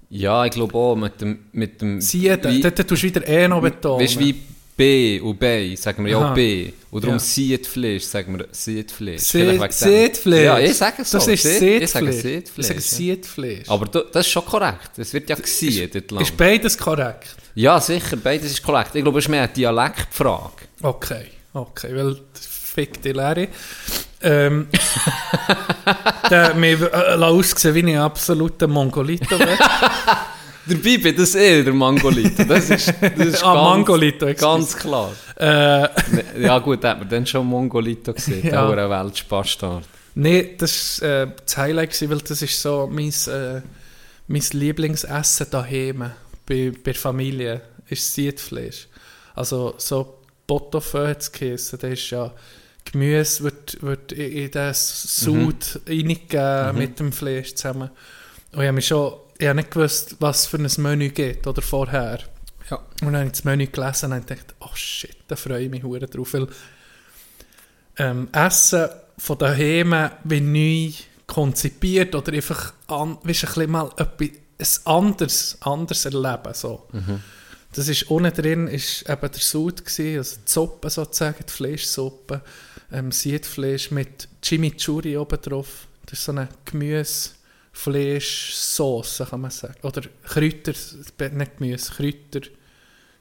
[0.08, 1.46] Ja, ich glaube auch mit dem...
[1.52, 4.00] Mit dem Sieden, wie- dort tust du wieder eh noch betonen.
[4.02, 4.42] Weißt du, wie
[4.76, 6.34] B und B, sagen wir ja Aha.
[6.34, 6.70] B.
[6.90, 7.18] Und darum Ja.
[7.18, 9.22] Siedfleisch, sagen wir Siedfleisch.
[9.22, 9.98] Se- Vielleicht wegen dem.
[9.98, 10.44] Seedfleisch.
[10.44, 11.18] Ja, ich sage es so.
[11.18, 12.58] Das ist Seed- Ich sage Seedfleisch.
[12.58, 12.80] Ich sage.
[12.80, 13.68] Seedfleisch.
[13.68, 14.90] Aber du, das ist schon korrekt.
[14.98, 16.22] Es wird ja gesiedet lang.
[16.22, 17.36] Ist beides korrekt?
[17.54, 18.90] Ja, sicher, beides ist korrekt.
[18.94, 20.52] Ich glaube, es ist mehr eine Dialektfrage.
[20.82, 23.48] Okay, okay, weil fick die Larry.
[24.22, 24.66] Ähm,
[26.30, 29.36] der mir äh, lass aussehen wie ein absoluter Mongolito.
[30.68, 32.44] Dabei bin das eh der Mangolito.
[32.44, 35.12] Das ist, das ist Ah, ganz, Mangolito, ganz klar.
[35.38, 35.88] äh,
[36.42, 38.74] Ja gut, hat man dann schon Mongolito gesehen, Ja.
[38.74, 38.90] der.
[38.90, 39.84] Weltspastard.
[40.14, 43.60] nee, das war äh, das Highlight, weil das ist so mein, äh,
[44.28, 46.10] mein Lieblingsessen daheim
[46.46, 48.88] bei, bei der Familie, ist Siedfleisch.
[49.34, 52.32] Also so Botofö hat es geheissen, das ist ja
[52.90, 57.90] Gemüse wird, wird in den Sud reingegeben mit dem Fleisch zusammen.
[58.52, 61.62] Und ich habe mich schon, ich habe nicht gewusst, was für ein Menü geht oder
[61.62, 62.20] vorher.
[62.70, 62.76] Ja.
[62.76, 65.82] Und dann habe ich das Menü gelesen und dachte, oh shit, da freue ich mich
[65.82, 66.48] hure drauf, weil
[67.98, 70.92] ähm, Essen von daheim wie neu
[71.26, 76.54] konzipiert oder einfach an, weißt, ein bisschen mal etwas ein anderes, anderes erleben.
[76.54, 76.88] So.
[77.74, 82.40] Das ist unten drin ist eben der Sud gewesen, also die Suppe sozusagen, die Fleischsuppe,
[82.90, 85.86] ähm, Siedfleisch mit Chimichurri oben drauf.
[86.06, 87.30] Das ist so eine Gemüse,
[87.76, 89.74] Fleischsauce, kann man sagen.
[89.82, 92.40] Oder Kräuter, nicht Gemüse, Kräuter.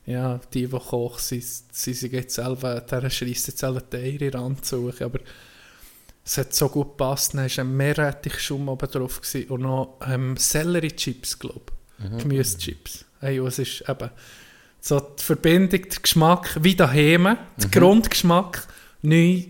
[0.06, 1.42] Ja, die, die kochen, sie,
[1.72, 5.04] sie sind jetzt selber, der schreisst jetzt selber die Eier in den Rand zu suchen,
[5.04, 5.20] aber
[6.24, 7.34] es hat so gut gepasst.
[7.34, 12.24] Dann war ein Meerrettich-Schaum oben drauf gewesen und noch ähm, Sellerie-Chips, glaube ich.
[12.24, 13.06] Gemüse-Chips.
[13.20, 14.10] Hey, es ist eben
[14.80, 18.68] so die Verbindung, der Geschmack, wie daheim, der Grundgeschmack,
[19.02, 19.44] neu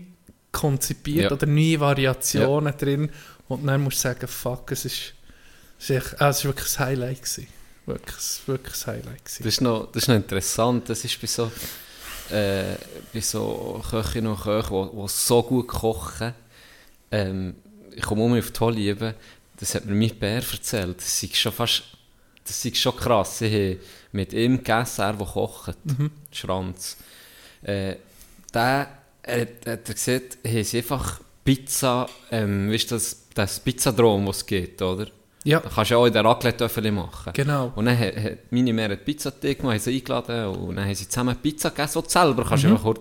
[0.50, 1.32] konzipiert Ja.
[1.32, 3.10] oder neue Variationen drin.
[3.48, 5.14] Und dann musst du sagen, fuck, es ist,
[5.78, 7.46] es ist, echt, ah, es ist wirklich ein Highlight gewesen.
[7.86, 9.44] Wirklich, wirklich ein Highlight gewesen.
[9.44, 10.88] Das ist noch, das ist noch interessant.
[10.88, 11.52] Das ist bei so,
[12.30, 12.76] äh,
[13.12, 16.34] bei so Köchinnen und Köchen, die, die so gut kochen.
[17.10, 17.54] Ähm,
[17.94, 19.14] ich komme um auf die Liebe.
[19.58, 20.98] Das hat mir mein Bär erzählt.
[20.98, 21.84] Das ist schon fast,
[22.44, 23.38] das ist schon krass.
[23.38, 23.80] Sie haben
[24.12, 25.76] mit ihm gegessen, er, der kocht.
[26.32, 26.96] Schranz.
[27.62, 27.96] Äh,
[28.52, 28.88] der
[29.22, 34.26] er hat, hat er gesagt, haben sie einfach Pizza, ähm, weißt du, das, das Pizzadrom,
[34.26, 35.06] was es geht, oder?
[35.44, 37.32] Ja, Da kannst du ja auch in der Raclette-Öffel machen.
[37.32, 37.72] Genau.
[37.76, 40.94] Und dann hat, hat meine Mutter einen Pizzateig gemacht, haben sie eingeladen und dann haben
[40.94, 43.00] sie zusammen Pizza gegessen, die du selber kannst du einfach kurz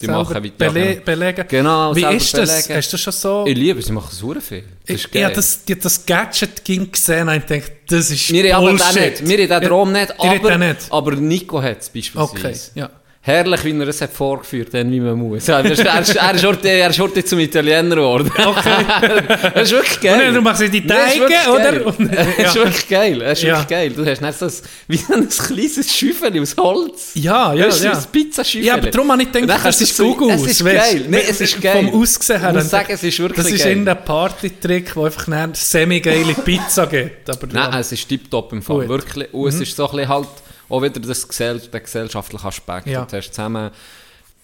[0.00, 0.10] die Mhm.
[0.12, 1.04] selber machen, wie bele anderen.
[1.04, 1.44] belegen.
[1.48, 2.50] Genau, Wie ist das?
[2.66, 2.76] belegen.
[2.78, 3.44] Hast du schon so...
[3.48, 4.64] Ich liebe, sie machen so viel.
[4.86, 8.10] Das Ich, ich habe das, ich hab das Gadget ging gesehen und ich dachte, das
[8.10, 9.22] ist wir haben aber den Bullshit.
[9.22, 9.26] nicht.
[9.28, 10.78] Wir haben den Drom nicht, aber, nicht?
[10.90, 12.70] aber Nico hat es Okay, beispielsweise.
[12.74, 12.90] ja.
[13.28, 15.48] Herrlich, wie er es hat vorgeführt hat, wie man muss.
[15.48, 18.32] Er ist, er ist, er ist, heute, er ist heute zum Italiener geworden.
[18.34, 18.84] Okay.
[19.54, 20.40] das ist wirklich Und geil.
[20.40, 21.86] machst du die Das ist Teige, oder?
[21.86, 22.54] Und, Das ist ja.
[22.54, 23.18] wirklich geil.
[23.18, 23.48] Das ist Ja.
[23.58, 23.90] wirklich geil.
[23.90, 24.52] Du hast nicht so ein,
[24.88, 27.10] wie so ein kleines Schüffel aus Holz.
[27.14, 27.92] Ja, ja, Weißt ja.
[27.92, 28.66] ein Pizzaschüffel.
[28.66, 31.04] Ja, aber darum habe ich Und gedacht, das kannst ist gut es ist geil.
[31.08, 31.86] Nein, es ist geil.
[31.90, 32.48] Vom Aussehen her.
[32.48, 33.72] Ich muss sagen, es ist wirklich Das ist geil.
[33.72, 37.28] irgendein Partytrick, wo einfach eine semi-geile Pizza gibt.
[37.28, 37.80] Aber Nein, ja.
[37.80, 38.76] es ist tiptop im Fall.
[38.76, 38.84] Gut.
[38.86, 38.88] Mhm.
[38.88, 39.34] Wirklich.
[39.34, 40.28] Und es ist so ein bisschen halt
[40.68, 42.86] auch wieder das Gesell der gesellschaftliche Aspekt.
[42.86, 43.04] Ja.
[43.04, 43.70] Du hast zusammen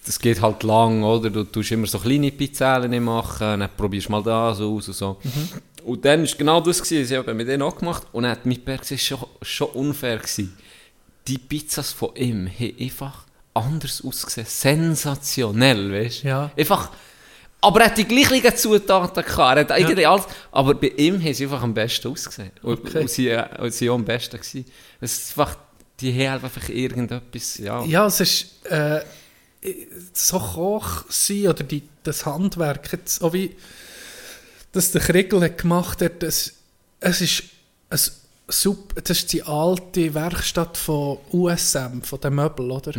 [0.07, 1.31] das geht halt lang, oder?
[1.31, 5.19] Du tust immer so kleine Pizzellen machen, dann probierst du mal das aus und so.
[5.85, 8.47] Und dann war genau das, gewesen, ich habe mit denen auch gemacht und dann hat
[8.47, 10.57] mein gesehen, schon, schon unfair gewesen.
[11.27, 14.47] Die Pizzas von ihm haben einfach anders ausgesehen.
[14.47, 16.29] Sensationell, weißt du?
[16.29, 16.51] Ja.
[16.57, 16.91] Einfach,
[17.61, 19.57] aber er hat die gleichen Zutaten gehabt.
[19.57, 22.51] Er hat eigentlich alles, aber bei ihm haben sie einfach am besten ausgesehen.
[22.63, 23.01] Und, Okay.
[23.01, 24.67] und sie, äh, und sie auch am besten gewesen.
[25.01, 25.57] Es ist einfach,
[26.01, 27.85] die haben einfach irgendetwas, ja.
[27.85, 29.01] Ja, es ist äh,
[30.13, 33.57] so Koch sein oder die, das Handwerk, jetzt, auch wie
[34.73, 36.53] das der Kriegel hat gemacht hat, das,
[37.01, 37.45] es ist
[37.91, 38.01] ein
[38.49, 42.93] super, das ist die alte Werkstatt von USM, von den Möbeln, oder?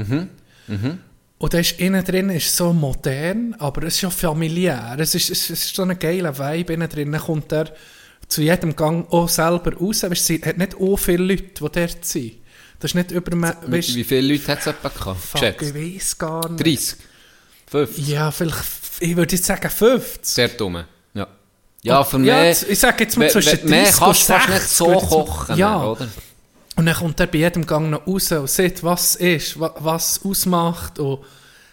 [1.37, 4.95] Und da ist innen drin ist so modern, aber es ist ja familiär.
[4.97, 7.11] Es ist, es ist so ein geiler Vibe innen drin.
[7.11, 7.73] Dann kommt er
[8.27, 10.03] zu jedem Gang auch selber raus.
[10.03, 12.33] Weißt, es hat nicht auch viele Leute, die dort sind.
[12.79, 13.31] Das ist nicht über...
[13.67, 15.21] Weißt, Wie viele Leute hat es etwa gehabt?
[15.21, 16.65] Fuck, ich weiß gar nicht.
[16.65, 16.95] 30?
[17.67, 18.07] 50?
[18.07, 18.63] Ja, vielleicht,
[18.99, 20.25] ich würde jetzt sagen 50.
[20.25, 20.83] Sehr dumm.
[21.13, 21.27] Ja.
[21.83, 22.27] Ja, für mich...
[22.27, 24.85] Ja, ich sage jetzt mal zwischen me- 30 kannst du und fast nicht 60, so
[24.93, 25.83] kochen, Ja.
[25.85, 26.07] oder?
[26.77, 30.19] Und dann kommt er bei jedem Gang noch raus und sieht, was ist, wa- was
[30.25, 30.99] ausmacht.
[30.99, 31.19] Und,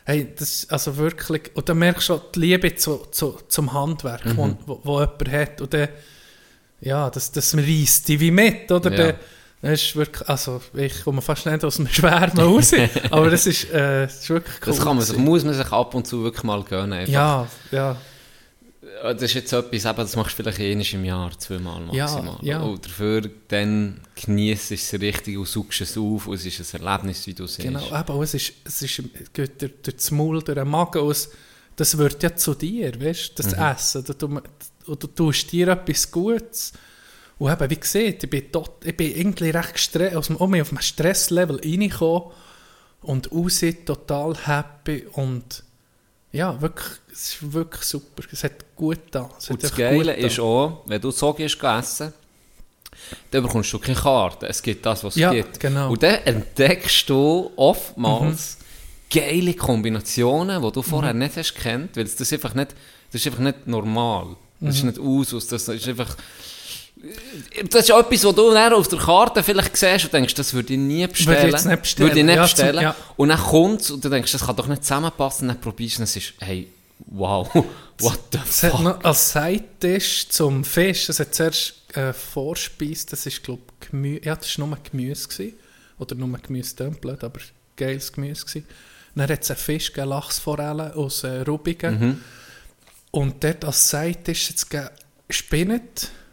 [0.04, 4.24] hey, das, also wirklich, und dann merkst du schon die Liebe zu, zu, zum Handwerk,
[4.24, 4.36] Mhm.
[4.36, 5.60] wo, wo, wo jemand hat.
[5.60, 5.88] Und dann,
[6.80, 8.90] ja, das, das reißt dich wie mit, oder?
[8.92, 8.96] Ja.
[8.96, 9.16] Dann-
[9.62, 12.72] Das ist wirklich, also ich komme fast nicht aus dem Schwärmen raus,
[13.10, 14.66] aber das ist, äh, das ist wirklich cool.
[14.74, 16.92] Das kann man sich, muss man sich ab und zu wirklich mal gönnen.
[16.92, 17.12] einfach.
[17.12, 17.96] Ja, ja.
[19.04, 22.38] Das ist jetzt etwas, eben, das machst du vielleicht einmal im Jahr, zweimal Ja, maximal.
[22.42, 22.60] ja.
[22.60, 27.26] Und dafür dann genießt es richtig und suchst es auf und es ist ein Erlebnis,
[27.26, 27.62] wie du siehst.
[27.66, 29.02] Genau, und es ist, es ist,
[29.32, 31.30] geht durch, durch das Maul, durch den Magen, es,
[31.76, 33.62] das wird ja zu dir, weißt du, das Mhm.
[33.62, 34.04] Essen.
[34.04, 34.40] Du, du,
[34.86, 36.72] du, du tust dir etwas Gutes.
[37.38, 40.46] Und eben, wie gesagt, ich bin, tot, ich bin irgendwie recht gestresst, aus dem, auch
[40.46, 42.30] mehr auf einem Stresslevel reingekommen
[43.02, 45.64] und raus total happy und
[46.30, 48.22] ja, wirklich, es ist wirklich super.
[48.32, 49.28] Es hat gut da.
[49.50, 52.12] Und das Geile ist auch, wenn du so gehst essen,
[53.30, 54.46] dann bekommst du keine Karte.
[54.46, 55.60] Es gibt das, was es Ja, gibt.
[55.60, 55.90] genau.
[55.90, 58.56] Und dann entdeckst du oftmals
[59.10, 62.74] geile Kombinationen, die du vorher nicht hast kennt, weil das ist einfach nicht,
[63.10, 64.36] das ist einfach nicht normal.
[64.60, 66.16] Das ist nicht Usus, das ist einfach...
[67.70, 70.54] Das ist auch etwas, was du dann auf der Karte vielleicht siehst und denkst, das
[70.54, 71.36] würde ich nie bestellen.
[71.36, 72.08] Würde ich jetzt nicht bestellen.
[72.08, 72.82] Würde ich nicht Ja, bestellen.
[72.82, 72.96] ja.
[73.16, 75.48] Und dann kommt es und du denkst, das kann doch nicht zusammenpassen.
[75.48, 76.68] Und dann probierst du und es ist, hey,
[77.06, 77.48] wow,
[77.98, 78.80] what the Es hat fuck.
[78.82, 84.24] noch als Seitisch zum Fisch, es hat zuerst äh, Vorspeise, das ist glaube ich Gemüse,
[84.24, 85.54] ja das war nur Gemüse gewesen.
[85.98, 87.40] oder nur Gemüse blöd, aber
[87.76, 88.66] geiles Gemüse gewesen.
[89.14, 92.20] Dann hat es einen Fisch, gegeben, Lachsforellen aus äh, Rubigen Mhm.
[93.10, 95.80] und dort als Seitisch jetzt gegeben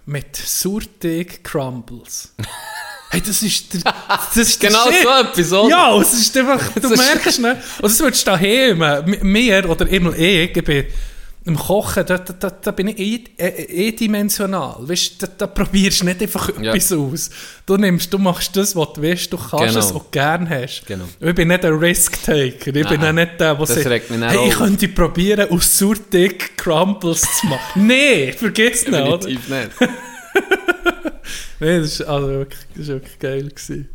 [0.09, 2.33] Mit Surteig-Crumbles.
[3.11, 5.03] hey, das ist der, das ist der Genau Shit.
[5.03, 5.69] so etwas, oder?
[5.69, 7.61] Ja, es ist einfach, du merkst, ne?
[7.79, 10.87] Und das würdest du daheim, mir oder immer ich, ich bin
[11.45, 14.75] im Kochen, da, da, da, bin ich eh, eh, eh dimensional.
[14.81, 16.73] Weißt, da, da probierst du nicht einfach Ja.
[16.73, 17.29] etwas aus.
[17.65, 19.79] Du nimmst, du machst das, was du willst, du kannst Genau.
[19.79, 20.85] es auch gern hast.
[20.85, 21.05] Genau.
[21.19, 22.67] Ich bin nicht ein Risk-Taker.
[22.67, 24.57] Ich bin Nein, auch nicht der, der dann hey, ich auf.
[24.59, 27.87] könnte probieren, aus Surtig Crumbles zu machen.
[27.87, 28.93] nee, vergiss nicht?
[28.93, 29.69] Definitiv nicht.
[31.61, 33.89] Nee, das ist, also wirklich, das ist wirklich geil gewesen.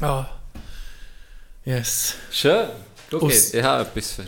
[0.00, 0.24] Ah.
[1.66, 2.14] Yes.
[2.32, 2.66] Schön.
[3.12, 4.24] Okay, Aus- ich habe etwas für...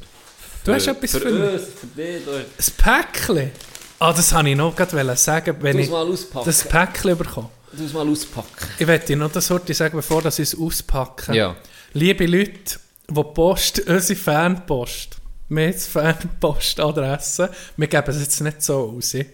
[0.65, 1.53] Du hast etwas für mich?
[1.53, 2.25] uns, für dich.
[2.25, 2.45] Du Ein
[2.77, 3.51] Päckchen?
[3.99, 6.47] Ah, das wollte ich noch gerade sagen, wenn es ich mal auspacken.
[6.47, 7.49] das Päckchen bekomme.
[7.73, 8.69] Du es mal auspacken.
[8.79, 11.35] Ich werde noch das heute sagen, bevor dass ich es auspacke.
[11.35, 11.57] Ja.
[11.93, 15.17] Liebe Leute, die Post, unsere Fanpost,
[15.49, 19.11] wir haben jetzt Fanpostadresse, wir geben es jetzt nicht so raus.
[19.11, 19.27] Die,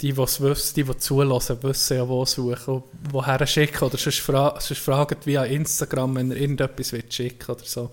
[0.00, 3.84] die es wissen, die, die zulassen, wissen ja, wo suchen und woher schicken.
[3.84, 7.90] Oder sonst, fra sonst fragen via Instagram, wenn ihr irgendetwas schicken oder so.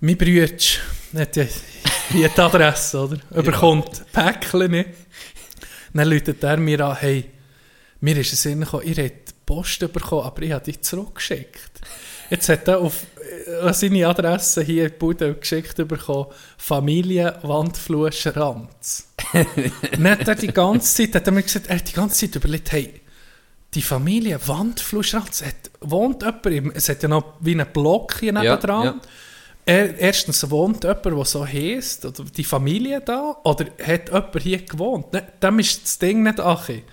[0.00, 0.48] Mein Bruder
[1.16, 1.44] hat ja
[2.10, 3.18] hier die Adresse, oder?
[3.36, 4.90] Überkommt Päckchen nicht.
[5.92, 7.24] Dann läutet er mir an, hey,
[8.00, 11.80] mir ist es Sinn gekommen, hätte die Post bekommen, aber ich habe die zurückgeschickt.
[12.30, 13.06] Jetzt hat er auf
[13.46, 16.26] äh, seine Adresse hier in Bude geschickt bekommen,
[16.58, 19.08] Familie Wandfluss Ranz.
[19.32, 22.36] Dann hat er die ganze Zeit, hat er mir gesagt, er hat die ganze Zeit
[22.36, 23.00] überlegt, hey,
[23.74, 28.18] die Familie Wandfluss Ranz, hat, wohnt jemand, im, es hat ja noch wie einen Block
[28.20, 28.84] hier Ja, nebendran.
[28.84, 28.94] ja.
[29.68, 34.62] Er, erstens wohnt jemand, der so heisst, oder die Familie da, oder hat jemand hier
[34.62, 35.12] gewohnt?
[35.12, 36.84] Ne, Dem ist das Ding nicht Achi.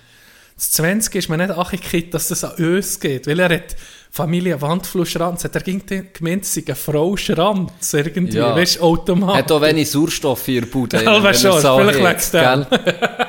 [0.57, 1.78] Das 20 ist mir nicht Achi
[2.13, 3.78] dass das an uns geht, weil er hat
[4.11, 5.82] Familie Wandfluss Schranz, hat er ging
[6.13, 8.53] gemeint, es eine Frau Schranz, irgendwie, Ja.
[8.55, 9.38] weißt du, automatisch.
[9.38, 10.97] Hat auch wenig Sauerstoff in der Bude.
[11.03, 12.65] Ja, er schon, so vielleicht legt's dem.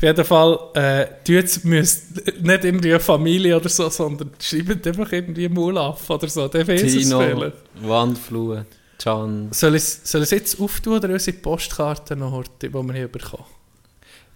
[0.00, 5.12] Auf jeden Fall, äh, tut's müsst nicht irgendwie eine Familie oder so, sondern schreibt einfach
[5.12, 7.56] irgendwie Mulaf oder so, der weiß es Tino, vielleicht.
[7.82, 8.64] Wandflue,
[8.98, 9.48] Can.
[9.52, 13.44] Soll ich ich's jetzt auftun oder unsere Postkarte noch heute, die wir hier bekommen?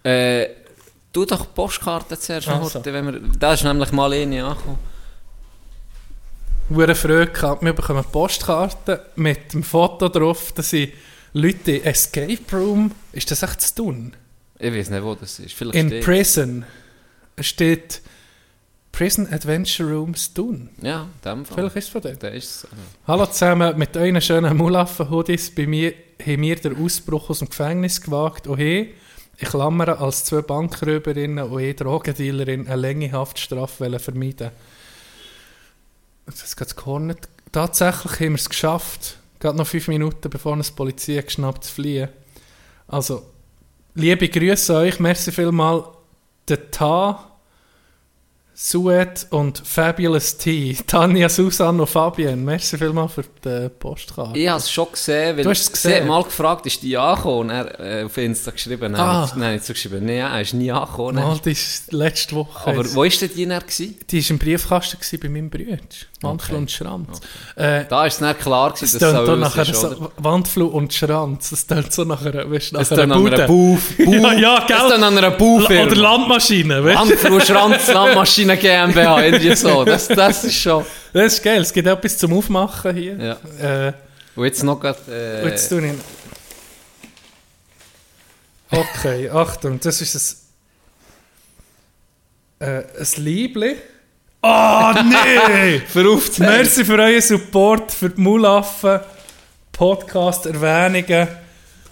[0.03, 0.49] Äh,
[1.11, 2.77] tu doch die Postkarte zuerst noch Also.
[2.77, 4.77] heute, wenn wir, da ist nämlich mal eine angekommen.
[6.69, 7.63] Hure Freude gehabt.
[7.63, 10.93] Wir bekommen Postkarten mit dem Foto drauf, dass sie
[11.33, 14.13] Leute in Escape Room, ist das echt zu tun?
[14.59, 15.53] Ich weiß nicht, wo das ist.
[15.53, 16.65] Vielleicht In steht- Prison.
[17.39, 18.01] Steht
[18.91, 20.69] Prison Adventure Rooms tun.
[20.81, 21.55] Ja, in dem Fall.
[21.57, 22.23] Vielleicht ist es von dort.
[22.23, 22.67] Der ist.
[23.07, 25.93] Hallo zusammen, mit euren schönen Mulaffen-Hoodies bei mir
[26.25, 28.47] haben wir den Ausbruch aus dem Gefängnis gewagt.
[28.47, 28.93] Oh hey,
[29.37, 34.51] ich klammere als zwei Bankräuberinnen und eine Drogendealerin eine lange Haftstrafe wollen vermeiden.
[36.25, 37.27] Das geht gehornet.
[37.51, 39.17] Tatsächlich haben wir es geschafft.
[39.39, 42.07] Gerade noch fünf Minuten, bevor uns die Polizei geschnappt zu fliehen.
[42.87, 43.23] Also,
[43.95, 44.99] liebe Grüße euch.
[44.99, 45.83] Merci vielmal.
[46.47, 47.31] Der Ta,
[48.53, 50.77] Suet und Fabulous T.
[50.87, 52.37] Tanja, Susanne und Fabienne.
[52.37, 54.37] Merci vielmal für die Postkarte.
[54.39, 56.01] Ich habe es schon gesehen, weil Du hast es sie gesehen?
[56.03, 57.49] hat mal gefragt, ist die angekommen?
[57.49, 58.93] Er äh, auf Insta geschrieben.
[58.93, 59.29] Nein, Ah.
[59.35, 60.05] nein, nicht so geschrieben.
[60.05, 61.15] Nein, er ist nie angekommen.
[61.15, 62.69] Mal, die ist letzte Woche.
[62.69, 63.45] Aber wo war denn die?
[63.45, 63.97] Gewesen?
[64.09, 65.77] die war im Briefkasten bei meinem Bruder.
[66.25, 66.61] Wandflur Okay.
[66.61, 67.21] und Schranz.
[67.55, 70.11] Äh, Da ist es dann klar gewesen, es dass tönt es so nachher ist, so,
[70.17, 71.49] Wandflur und Schranz.
[71.51, 73.77] Das tönt so nach einer, weißt, nach Es einer tönt an einer Bude.
[74.05, 74.89] Bu- ja, ja, Es gell?
[74.89, 75.95] dann an einer Oder.
[75.95, 76.99] Landmaschine, weißt du?
[76.99, 79.83] Handflur, Schranz, Landmaschine GmbH, irgendwie so.
[79.85, 80.85] Das, das ist schon...
[81.13, 81.61] Das ist geil.
[81.61, 83.15] Es gibt etwas zum Aufmachen hier.
[83.61, 83.87] Ja.
[83.87, 83.93] Äh,
[84.35, 85.93] Und jetzt noch grad, äh, Jetzt tue ich.
[88.71, 90.45] Okay, Achtung, das ist
[92.59, 92.67] ein.
[92.67, 93.75] Äh, ein Liebli.
[94.47, 95.81] Oh, nee!
[96.07, 96.55] aufzuzeigen.
[96.55, 98.99] Merci für euren Support, für die Mulaffen,
[99.71, 101.27] Podcast-Erwähnungen.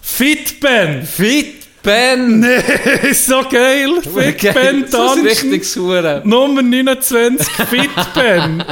[0.00, 1.02] Fitben!
[1.02, 2.38] Fit Ben!
[2.38, 2.62] Nee,
[3.10, 4.00] ist so geil!
[4.02, 6.22] Fitben Das ist richtig Hure.
[6.24, 8.64] Nummer 29, Fitben!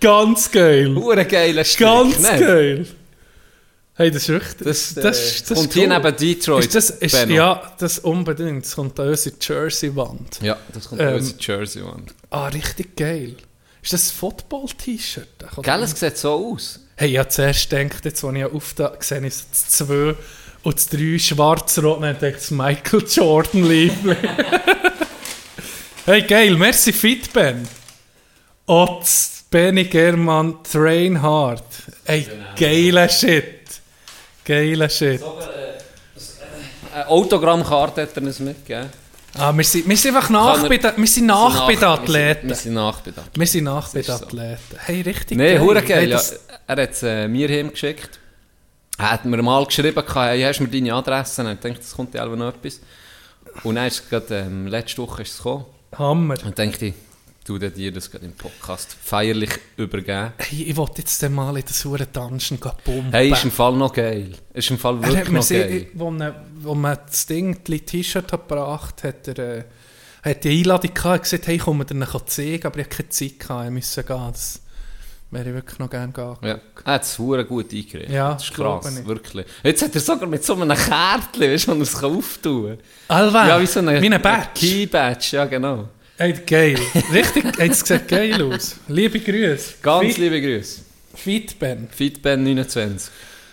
[0.00, 0.94] Ganz geil!
[0.94, 1.86] Hure geiler Stück.
[1.86, 2.40] Ganz ne?
[2.40, 2.86] geil!
[3.94, 4.66] Hey, das ist richtig.
[4.66, 5.98] Das, das, äh, ist- das kommt ist hier cool.
[6.02, 6.64] neben Detroit.
[6.64, 7.34] Ist das, ist, Benno.
[7.34, 8.64] ja, das unbedingt.
[8.64, 10.38] Das kommt an unsere Jersey-Wand.
[10.42, 12.06] Ja, das kommt Ähm, ähm, aus Jersey, Mann.
[12.30, 13.36] Ah, richtig geil.
[13.82, 15.28] Ist das ein Football-T-Shirt?
[15.62, 16.80] Gell, es sieht so aus.
[16.96, 20.14] Hey, ich habe zuerst gedacht, jetzt, als ich auf da gesehen habe, das 2
[20.62, 24.16] und das 3 schwarz-rot, dann dachte ich, das Michael Jordan Liebling.
[26.06, 27.66] hey, geil, merci Fitben.
[28.66, 31.64] Und das Benny German Train Hard.
[32.04, 32.26] Hey,
[32.58, 33.59] geiler Shit.
[34.44, 35.22] Geiler Shit.
[36.92, 38.90] Eine Autogrammkarte hat er uns mitgegeben.
[39.38, 41.88] Ah, wir sind, wir sind einfach nach er- bei wir sind nach bei den Wir
[41.88, 42.40] Athleten.
[42.40, 43.40] sind- Wir sind nach bei den Athleten.
[43.40, 44.24] Wir sind nach bei den ist so.
[44.26, 44.76] Athleten.
[44.78, 45.60] Hey, richtig Nein, geil.
[45.60, 45.98] hure geil.
[46.00, 48.18] Hey, Ja, das- er hat es äh, mir heimgeschickt.
[48.98, 51.42] Er hat mir mal geschrieben, hey, hast du mir deine Adresse?
[51.42, 52.80] Und ich dachte, das kommt ja noch etwas.
[53.62, 55.64] Und dann ist es gerade, ähm, letzte Woche ist es gekommen.
[55.96, 56.34] Hammer.
[56.44, 56.94] Und dachte ich,
[57.50, 60.32] du dir das gerade im Podcast feierlich übergeben.
[60.38, 63.10] Hey, ich wollte jetzt mal in das hure Dungeon pumpen.
[63.10, 64.32] Hey, ist im Fall noch geil.
[64.54, 65.86] Ist im Fall er wirklich hat mir noch sehr, geil.
[65.94, 69.64] wo, man, wo man das Ding, die T-Shirt hat gebracht hat, er äh,
[70.22, 73.08] hat die Einladung gehabt, hat gesagt, hey, komm mir dann zeigen, aber ich hatte keine
[73.08, 74.28] Zeit, gehabt, ich musste gehen.
[74.30, 74.60] Das
[75.32, 76.38] wäre ich wirklich noch gerne gegangen.
[76.42, 78.10] Ja, er hat es hure gut eingerichtet.
[78.10, 79.06] Ja, das ist krass, ich.
[79.06, 79.46] wirklich.
[79.64, 82.78] Jetzt hat er sogar mit so einem Kärtchen, weißt du, er es auftun kann.
[83.08, 84.50] Alva, Ja, wie so eine, wie ein Badge.
[84.54, 85.88] Key-Badge, ja genau.
[86.20, 86.76] Hey, geil.
[87.14, 88.76] Richtig, hat es sieht geil aus.
[88.88, 89.76] Liebe Grüße.
[89.80, 90.82] Ganz Fit, liebe Grüße.
[91.14, 91.88] Fitben.
[91.98, 93.08] Fitben29.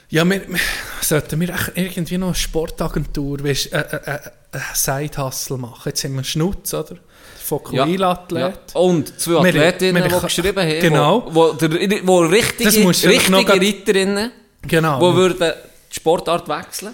[0.09, 0.59] Ja, wir, wir,
[0.99, 4.19] sollten wir irgendwie noch eine Sportagentur, weißt, äh, äh, äh,
[4.51, 5.81] äh, Side-Hustle machen.
[5.85, 6.97] Jetzt haben wir Schnutz, oder?
[7.41, 8.55] Fokuhila-Athlet.
[8.73, 8.79] Ja.
[8.81, 11.25] Und zwei Wir- Athletinnen, wir- die geschrieben haben, Genau.
[11.31, 11.69] wo, wo, der,
[12.05, 14.31] wo richtige, richtige Reiterinnen,
[14.63, 14.99] Genau.
[15.09, 15.53] die würden
[15.89, 16.93] die Sportart wechseln.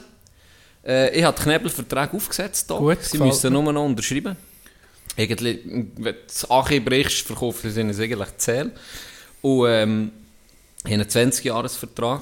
[0.85, 2.67] Äh, ich habe den Knebelvertrag aufgesetzt.
[2.69, 2.77] Hier.
[2.77, 4.37] Gut, Sie müssen nur noch unterschreiben.
[5.17, 8.71] Eigentlich, wenn du das Achi brichst, verkaufen sie es eigentlich zähl.
[9.41, 10.11] Und ähm,
[10.85, 12.21] haben einen 20-Jahres-Vertrag.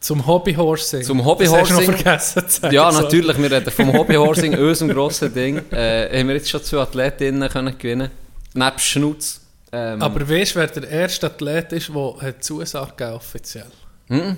[0.00, 1.02] Zum Hobbyhorsing.
[1.04, 1.76] Zum Das hast du Hobbyhorsing.
[1.76, 2.74] noch vergessen zu sagen.
[2.74, 5.58] Ja, natürlich, wir reden vom Hobbyhorsing, unserem grossen Ding.
[5.70, 8.10] Äh, haben wir jetzt schon zwei Athletinnen können gewinnen
[8.54, 9.40] Nebst Schnutz.
[9.70, 13.70] Ähm, Aber weißt du, wer der erste Athlet ist, der hat Zusage gegeben, offiziell?
[14.08, 14.36] Mhm.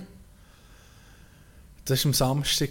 [1.86, 2.70] Das ist am Samstag.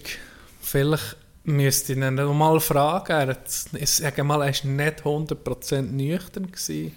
[0.62, 1.16] Vielleicht
[1.46, 3.12] müsste ich ihn noch mal fragen.
[3.12, 6.48] Er hat, ich sage mal, er war nicht 100% nüchtern.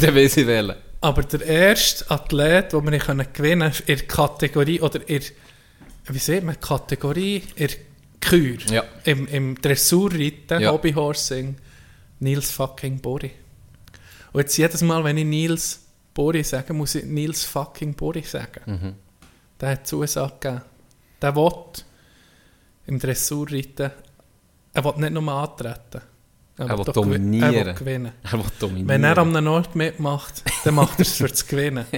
[0.00, 0.76] Dann weiß ich wählen.
[1.00, 5.22] Aber der erste Athlet, den wir gewinnen können, in der Kategorie, oder in,
[6.06, 7.68] wie sieht man, Kategorie, in
[8.20, 8.84] Kür, Ja.
[9.04, 10.72] im, im Dressurreiten, Ja.
[10.72, 11.56] Hobbyhorsing,
[12.20, 13.30] Nils fucking Bori.
[14.32, 15.80] Und jetzt jedes Mal, wenn ich Nils
[16.14, 18.62] Bori sage, muss ich Nils fucking Bori sagen.
[18.64, 18.94] Mhm.
[19.60, 20.62] Der hat Zusage gegeben.
[21.20, 21.62] Der will
[22.86, 23.90] im Dressurreiten,
[24.72, 26.02] er will nicht nur antreten.
[26.56, 27.54] Er Er will dominieren.
[27.54, 28.12] Er will gewinnen.
[28.22, 28.88] Er will dominieren.
[28.88, 31.84] Wenn er am Ort mitmacht, dann macht er es für das Gewinnen.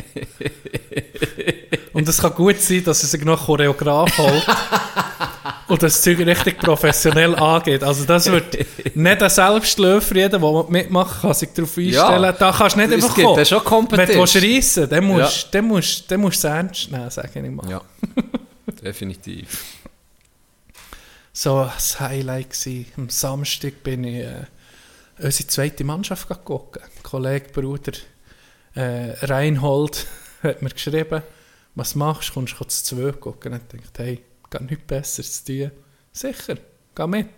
[1.92, 4.46] Und es kann gut sein, dass er sich noch Choreograf holt
[5.68, 7.82] und das Zeug richtig professionell angeht.
[7.82, 8.56] Also das wird
[8.94, 12.22] nicht ein Selbstläufer, jeder, der mitmacht, kann sich darauf einstellen.
[12.22, 12.32] Ja.
[12.32, 13.38] Da kannst du nicht einfach kommen.
[13.38, 14.08] ja schon Kompetenz.
[14.08, 17.50] Wenn du willst reissen dann musst du dann musst, du es ernst nehmen, sage ich
[17.50, 17.68] mal.
[17.68, 17.80] Ja,
[18.82, 19.64] definitiv.
[21.38, 21.70] So ein
[22.00, 22.86] Highlight gewesen.
[22.96, 24.46] Am Samstag bin ich äh,
[25.18, 26.30] unsere zweite Mannschaft.
[26.30, 26.38] Ein
[27.02, 27.92] Kollege, Bruder
[28.74, 30.06] äh, Reinhold
[30.42, 31.22] hat mir geschrieben,
[31.74, 33.52] was machst du, kommst du zu zwei gucken?
[33.52, 34.20] Und ich dachte, hey,
[34.50, 35.70] geht nichts Besseres zu tun.
[36.10, 36.56] Sicher,
[36.94, 37.28] geh mit.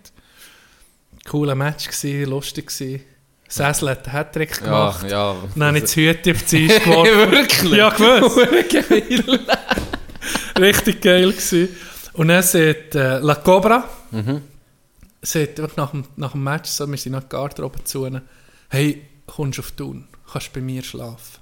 [1.25, 3.03] Cooler Match gewesen, lustig gewesen.
[3.49, 5.11] Sessel hat einen Hattrick Ja, gemacht.
[5.11, 5.35] ja.
[5.55, 7.31] Dann habe ich das Hütchen auf die Eis geworfen.
[7.31, 7.71] Wirklich?
[7.73, 9.49] Ja, gewusst.
[10.57, 11.67] Richtig geil gewesen.
[12.19, 13.87] Und dann sagt äh, La Cobra,
[15.21, 18.09] sagt einfach nach dem, nach dem Match, so, wir sind nach der Garderobe zu
[18.67, 21.39] hey, kommst du auf Thun, kannst bei mir schlafen.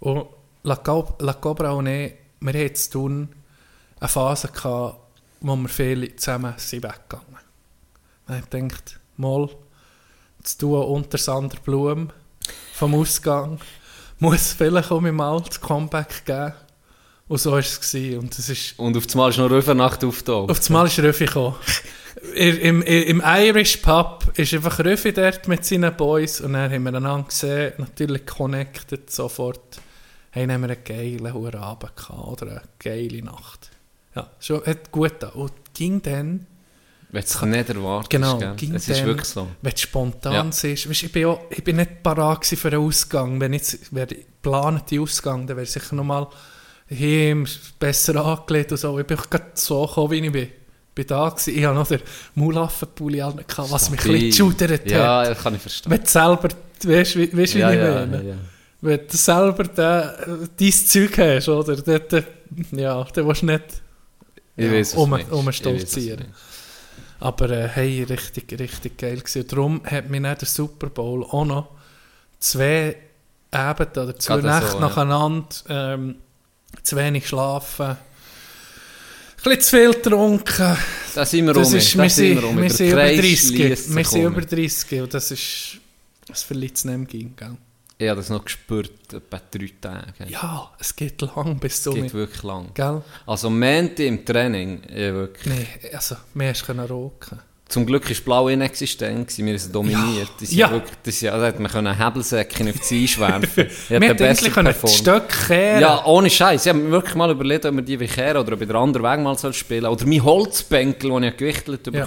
[0.00, 0.24] Und
[0.62, 3.28] La, Co La Cobra und ich, wir hatten zu Thun
[4.00, 7.36] eine Phase gehabt, wo wir viele zusammen sind weggegangen.
[8.28, 9.50] Und ich dachte, mal,
[10.42, 12.08] zu tun unter Sander Blum
[12.72, 13.60] vom Ausgang,
[14.18, 16.54] muss vielleicht auch mal das Comeback geben.
[17.32, 17.80] Und so war es.
[17.80, 18.18] Gewesen.
[18.18, 20.50] Und es ist Und auf einmal ist noch Röfer Nacht aufgetaucht.
[20.50, 21.56] auf das Mal ist Röfi gekommen.
[22.34, 26.94] Im, im, Irish Pub ist einfach Röfi dort mit seinen Boys und dann haben wir
[26.94, 29.80] einander gesehen, natürlich connected sofort.
[30.30, 33.70] Hey, haben wir einen geilen hohen Abend gehabt, oder eine geile Nacht.
[34.14, 35.28] Ja, schon, hat gut da.
[35.30, 36.46] Und ging dann,
[37.10, 38.10] Wenn es nicht erwartest.
[38.10, 38.54] genau, gell?
[38.56, 39.48] ging Es ist wirklich so.
[39.62, 40.42] wenn du spontan Ja.
[40.42, 40.64] bist.
[40.64, 43.40] Weißt, ich, bin ja, ich bin nicht parat für einen Ausgang.
[43.40, 46.26] Wenn jetzt wäre der geplante Ausgang, dann wäre sicher nochmal
[46.92, 47.44] hier
[47.78, 48.98] besser angelegt und so.
[48.98, 50.48] Ich bin gerade so gekommen, wie ich bin.
[50.94, 51.56] bin da gewesen.
[51.58, 52.00] Ich habe noch den
[52.34, 55.28] Mulaffenpulli an, was mich ein bisschen geschudert Ja, hat.
[55.30, 55.90] das kann ich verstehen.
[55.92, 56.48] Wenn du selber,
[56.84, 58.16] weißt du, wie, weißt, wie ja, ich ja, meine?
[58.18, 58.34] ja, ja.
[58.80, 61.76] Wenn du selber den, dein Zeug hast, oder?
[61.76, 62.24] Dann, dann,
[62.78, 63.62] ja, dann willst du nicht
[64.56, 65.32] Ich Ja, weiß, um- du meinst.
[65.32, 66.20] um Ich weiss, was du stolzieren.
[66.20, 66.40] meinst.
[67.20, 69.46] Aber äh, hey, richtig, richtig geil gewesen.
[69.46, 71.68] Darum hat mir nicht der Super Bowl auch noch
[72.40, 72.96] zwei
[73.52, 74.80] Abende oder zwei Nächte so, ja.
[74.80, 76.16] nacheinander ähm,
[76.82, 77.96] zu wenig schlafen, ein
[79.42, 80.76] bisschen zu viel getrunken.
[81.14, 82.62] Da sind wir Das ist, da wir sind sind, rum.
[82.62, 83.48] wir sind über Kreis 30.
[83.48, 84.32] schliesst sich Wir sind um.
[84.32, 85.78] über 30 und das ist,
[86.26, 87.56] das verliert es nicht mehr, gell?
[87.98, 90.28] Ich habe das noch gespürt, etwa drei Tage.
[90.28, 91.94] Ja, es geht lang bis Das zum...
[91.94, 92.70] geht wirklich lang.
[92.74, 93.02] Gell?
[93.26, 95.54] Also Menti im Training, ja, wirklich.
[95.54, 97.38] Nee, also, mehr hast du rocken
[97.72, 100.28] Zum Glück war Blau inexistent, wir sind dominiert.
[100.38, 100.70] Die sind Ja.
[100.70, 103.56] wirklich, die sind, also hätte man können Hebelsäckchen auf die Eis werfen Ich
[103.88, 104.88] Wir hätte hätten endlich können die.
[104.88, 106.66] Stöcke kehren Ja, ohne Scheiß.
[106.66, 109.06] Ich habe mir wirklich mal überlegt, ob wir die kehren oder ob ich den anderen
[109.06, 109.92] Weg mal soll spielen soll.
[109.92, 112.06] Oder mein Holzbänkel, den ich gewichtelt Ja.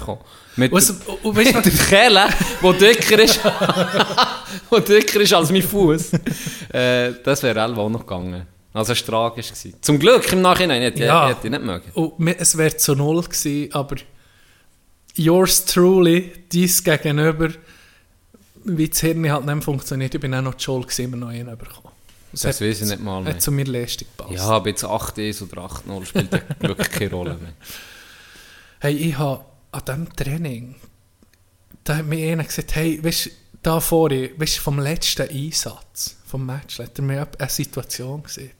[0.54, 0.94] Mit Und,
[1.24, 2.24] und weißt du, der Kelle,
[2.62, 3.40] der dicker ist,
[4.70, 6.12] der dicker ist als mein Fuß.
[6.72, 8.46] äh, das wäre auch noch gegangen.
[8.72, 9.48] Also es war tragisch.
[9.48, 9.74] Gewesen.
[9.80, 11.28] Zum Glück im Nachhinein hätte ich, Ja.
[11.28, 11.90] hätte ich nicht mögen.
[11.94, 13.96] Und mir- es wäre zu null gewesen, aber
[15.16, 17.50] yours truly, dies gegenüber,
[18.64, 21.30] wie das Hirn halt nicht funktioniert, ich bin auch noch die gewesen, immer noch.
[22.32, 23.34] Es Das hat, weiß ich nicht mal mehr.
[23.34, 24.34] hat zu mir Leistung gepasst.
[24.34, 27.52] Ja, aber jetzt 8-1 oder 8-0 spielt wirklich keine Rolle mehr.
[28.80, 30.74] Hey, ich habe an diesem Training,
[31.84, 33.30] da hat mir einer gesagt, hey, weißt du,
[33.62, 38.50] da vorne, weißt du, vom letzten Einsatz, vom Match, hat er mir eine Situation gesehen.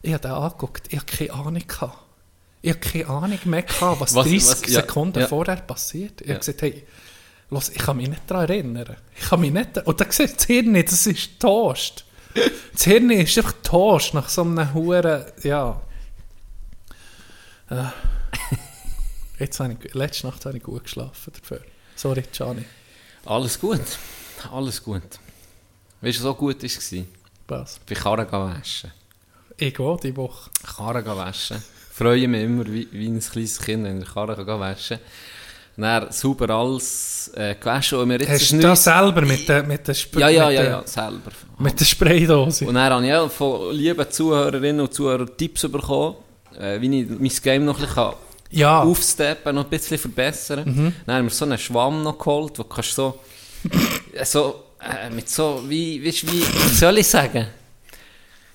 [0.00, 1.98] Ich habe den angeguckt, ich habe keine Ahnung gehabt.
[2.60, 5.28] Ich habe keine Ahnung mehr gehabt, was, Was- 30 was- ja, Sekunden ja.
[5.28, 6.20] vorher passiert.
[6.20, 6.34] Ich Ja.
[6.34, 6.84] habe gesagt, hey,
[7.50, 8.96] los, ich kann mich nicht daran erinnern.
[9.16, 12.04] Ich kann mich nicht, und dann sieht das Hirn nicht, das ist Toast.
[12.72, 15.80] Das Hirn ist einfach Toast nach so einem Huren, ja.
[17.70, 17.84] Äh.
[19.38, 21.60] Jetzt habe ich, letzte Nacht habe ich gut geschlafen dafür.
[21.94, 22.64] Sorry, Gianni.
[23.24, 23.80] Alles gut.
[24.50, 25.02] Alles gut.
[26.00, 26.92] Weißt du, so gut war es?
[27.46, 27.78] Was?
[27.88, 28.90] Bei Karren gehen waschen.
[29.56, 30.50] Ich auch die Woche.
[30.76, 31.62] Karren waschen.
[31.98, 34.98] Freue mich immer wie, wie ein kleines Kind, wenn ich Karren gehen waschen
[35.76, 37.98] Dann sauber alles äh, gewaschen.
[37.98, 40.62] Und wir jetzt Hast du das selber mit der, mit der, Sp Ja, ja, ja,
[40.62, 41.32] ja, selber.
[41.58, 42.66] Mit der Spraydose?
[42.66, 46.14] Und dann habe ich auch von lieben Zuhörerinnen und Zuhörern Tipps bekommen,
[46.56, 48.12] äh, wie ich mein Game noch ein bisschen
[48.50, 50.94] ja, aufsteppen, noch ein bisschen verbessern.
[51.04, 53.18] Dann haben wir so einen Schwamm noch geholt, wo du kannst so,
[54.12, 57.48] äh, so äh, mit so, wie, weißt, wie, wie soll ich sagen?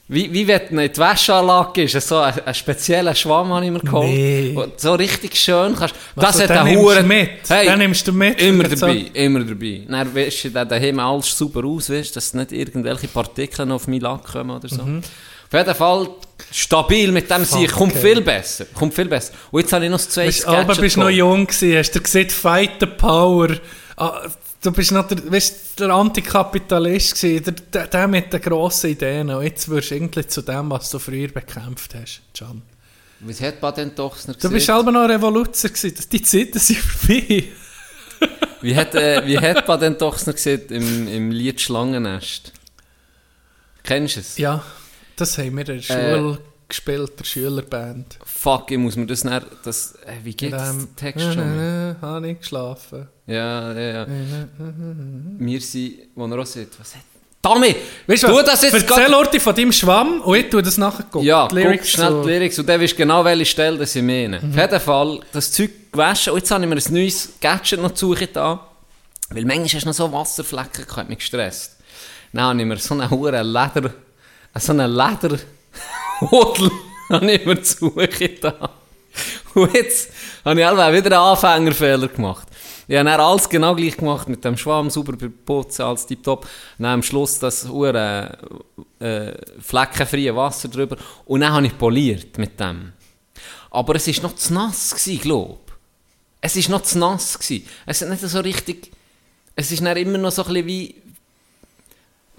[0.10, 3.72] Wie, wie wenn du in die Wäscheanlage ist, so ein, ein spezieller Schwamm habe ich
[3.72, 4.10] mir geholt.
[4.10, 4.54] Nee.
[4.54, 5.96] du So richtig schön kannst.
[6.16, 7.08] Das Also, hat den einen du Huren.
[7.08, 7.50] mit.
[7.50, 8.42] Den nimmst du mit.
[8.42, 9.82] Immer du dabei, immer dabei.
[9.88, 13.88] Dann wäschst du dann daheim alles super aus, weißt, dass nicht irgendwelche Partikel noch auf
[13.88, 14.82] meinen Lack kommen oder so.
[14.82, 16.08] Auf jeden Fall
[16.52, 17.72] stabil mit dem Sieg.
[17.72, 18.02] Kommt ey.
[18.02, 18.66] viel besser.
[18.74, 19.34] Kommt viel besser.
[19.52, 22.02] Und jetzt habe ich noch das zweite Weißt, Alba, bist noch jung gewesen, hast du
[22.02, 23.50] gesehen, Fight the Power.
[23.96, 24.22] Ah,
[24.64, 29.30] du bist noch der, weißt, der Antikapitalist gewesen, der, der, mit den grossen Ideen.
[29.30, 32.62] Und jetzt wirst du irgendwie zu dem, was du früher bekämpft hast, Can.
[33.20, 35.96] Was hat Baden Dochsner Du bist selber noch Revoluzer gewesen.
[36.12, 37.44] Die Zeiten sind vorbei.
[38.62, 42.52] Wie hat, äh, wie hat Baden Dochsner gesehen im, im Lied Schlangennest?
[43.84, 44.38] Kennst du es?
[44.38, 44.64] Ja,
[45.16, 46.40] das haben wir in der Schule gespielt,
[46.86, 48.18] der Schülerband.
[48.26, 49.46] Fuck, ich muss mir das nicht...
[49.64, 51.60] Das, äh, wie geht das Ähm, Text schon?
[51.60, 53.08] äh, habe ich geschlafen.
[53.28, 54.08] Ja, ja, ja.
[55.38, 55.94] Wir sind...
[56.16, 57.02] Wo er auch sieht, was hat...
[57.42, 57.76] Tommy!
[58.08, 58.46] Weißt du was?
[58.46, 61.28] das jetzt Erzähl Orte von deinem Schwamm und ich tue das nachher gucken.
[61.28, 62.24] Ja, Die guck Lyrics schnell so.
[62.24, 64.40] die Lyrics und dann weisst du genau, welche Stelle das ich meine.
[64.40, 64.52] Mhm.
[64.52, 67.94] Auf jeden Fall, das Zeug gewaschen und jetzt habe ich mir ein neues Gadget noch
[67.94, 68.66] zu suchen da.
[69.30, 71.76] Weil manchmal hast du noch so Wasserflecken, gehabt, hat mich gestresst.
[72.32, 73.94] Dann habe ich mir so einen hohen Leder...
[74.58, 75.38] So einen Leder...
[76.32, 76.72] Hodel
[77.10, 77.92] habe ich mir zu.
[79.54, 80.12] Und jetzt
[80.44, 82.48] habe ich einfach wieder einen Anfängerfehler gemacht.
[82.88, 85.16] Ich habe dann alles genau gleich gemacht, mit dem Schwamm, sauber
[85.46, 86.48] putzen, alles tipptopp.
[86.78, 88.38] Dann am Schluss das hure
[89.00, 90.98] äh, fleckenfreie Wasser drüber.
[91.26, 92.92] Und dann habe ich poliert mit dem.
[93.72, 95.74] Aber es war noch zu nass, glaube ich.
[96.42, 97.40] Es war noch zu nass.
[97.40, 97.68] Gewesen.
[97.86, 98.92] Es ist nicht so richtig...
[99.56, 100.96] Es ist dann immer noch so ein bisschen wie...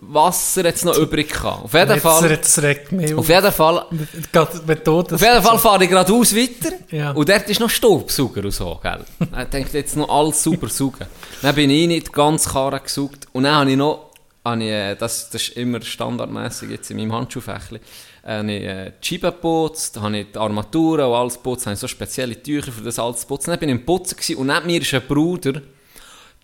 [0.09, 1.65] Wasser jetzt noch übrig gehabt.
[1.65, 2.31] Auf jeden Fall...
[2.31, 3.29] jetzt regt mich Auf auf.
[3.29, 6.73] jeden Fall auf jeden Fall fahre ich geradeaus weiter.
[6.91, 7.13] Ja.
[7.13, 9.05] Und dort ist noch Staubsauger und so, gell?
[9.21, 11.07] Ich denke, jetzt noch alles super saugen.
[11.43, 13.27] Dann bin ich nicht ganz Karre gesaugt.
[13.33, 14.11] Und dann habe ich noch,
[14.45, 17.81] habe ich, äh, das, das ist immer standardmäßig jetzt in meinem Handschuhfächli,
[18.27, 21.81] habe ich äh, die Scheiben geputzt, habe ich die Armaturen und alles geputzt, habe ich
[21.81, 23.51] so spezielle Tücher für das alles zu putzen.
[23.51, 25.61] Dann bin ich im Putzen gewesen, und neben mir ist ein Bruder,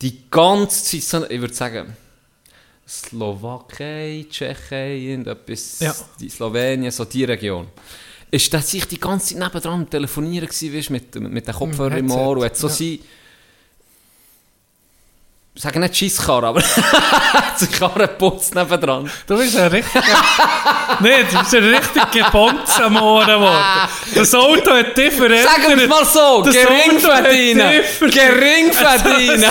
[0.02, 1.96] die ganze Zeit, so, ich würde sagen,
[2.90, 5.94] Slowakei, Tschechien, etwas, Ja.
[6.18, 7.68] die Slowenien, so die Region.
[8.32, 11.98] Ist dass ich die ganze Zeit nebendran am telefonieren gewesen, weißt, mit, mit den Kopfhörern
[11.98, 12.74] im Ohr und hat so ja.
[12.74, 12.98] sein,
[15.60, 16.62] ich sage nicht Scheisskarre, aber
[17.60, 19.10] die Karre putzt nebendran.
[19.26, 20.02] Du bist ein richtiger...
[21.00, 23.90] Nein, du bist ein richtig gebonzt am Ohren geworden.
[24.14, 25.50] Das Auto hat dich verändert.
[25.54, 29.50] Sagen wir mal so, Das Geringverdiener, hat Geringverdiener.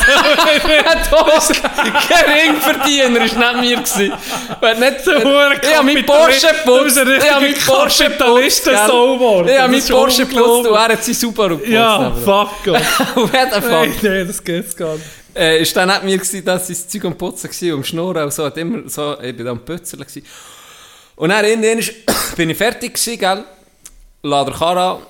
[2.07, 3.78] Geringverdiener war nicht mir.
[3.78, 4.14] Gewesen.
[4.62, 6.97] Wenn nicht, ich habe meinen Porsche Du bist geputzt.
[6.97, 7.07] ein
[7.43, 8.66] richtiger geputzt.
[8.66, 9.47] Geworden.
[9.47, 11.72] Ich habe meinen Porsche geputzt und er hat sie Subaru geputzt.
[11.72, 12.68] Ja, fuck.
[13.16, 13.62] Auf jeden Fall.
[13.62, 15.19] Nein, nein, das geht's gar nicht.
[15.40, 17.84] Äh, ist dann nicht mir gewesen, dass ich das Zeug am Putzen war und am
[17.84, 20.26] Schnurren und so, hat immer so, ich bin am Pützeln gewesen.
[21.16, 21.96] Und dann irgendwann
[22.36, 23.46] bin ich fertig gewesen, gell,
[24.24, 25.02] lade Karre an,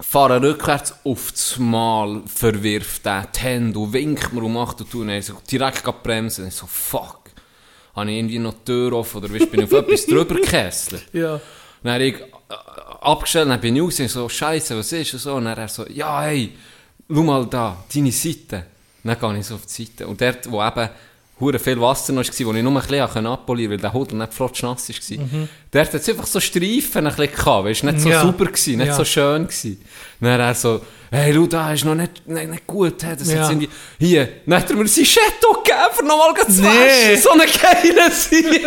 [0.00, 4.90] fahre rückwärts auf das Mal, verwirft den die Hände und winkt mir und macht und
[4.90, 7.20] tut, und so direkt bremsen, ich so, fuck,
[7.94, 11.06] habe ich irgendwie noch die Tür offen oder weißt, bin ich auf etwas drüber gekesselt.
[11.12, 11.40] Ja.
[11.82, 12.24] Dann habe ich äh,
[13.00, 15.34] abgestellt, dann bin ich raus und so, Scheiße, was ist und so.
[15.34, 16.52] Und dann er so, ja, hey,
[17.08, 18.71] schau mal da, deine Seite.
[19.04, 20.06] Dann gehe ich so auf die Seite.
[20.06, 20.88] Und dort, wo eben
[21.40, 24.12] hure viel Wasser noch war, wo ich nur ein bisschen abpolieren konnte, weil der Hut
[24.12, 25.28] nicht flotschnass war,
[25.72, 28.22] dort hat es einfach so Streifen ein bisschen gehabt, weißt, nicht so Ja.
[28.22, 28.94] sauber gewesen, nicht Ja.
[28.94, 29.84] so schön gewesen.
[30.20, 33.50] Dann er so, hey, schau, da ist noch nicht, nicht, nicht gut, hey, das Ja.
[33.50, 36.68] jetzt hier, dann hat er mir sein Shadow gegeben, nochmal zu Nee.
[36.68, 37.22] waschen.
[37.22, 38.66] So eine geile Sieg.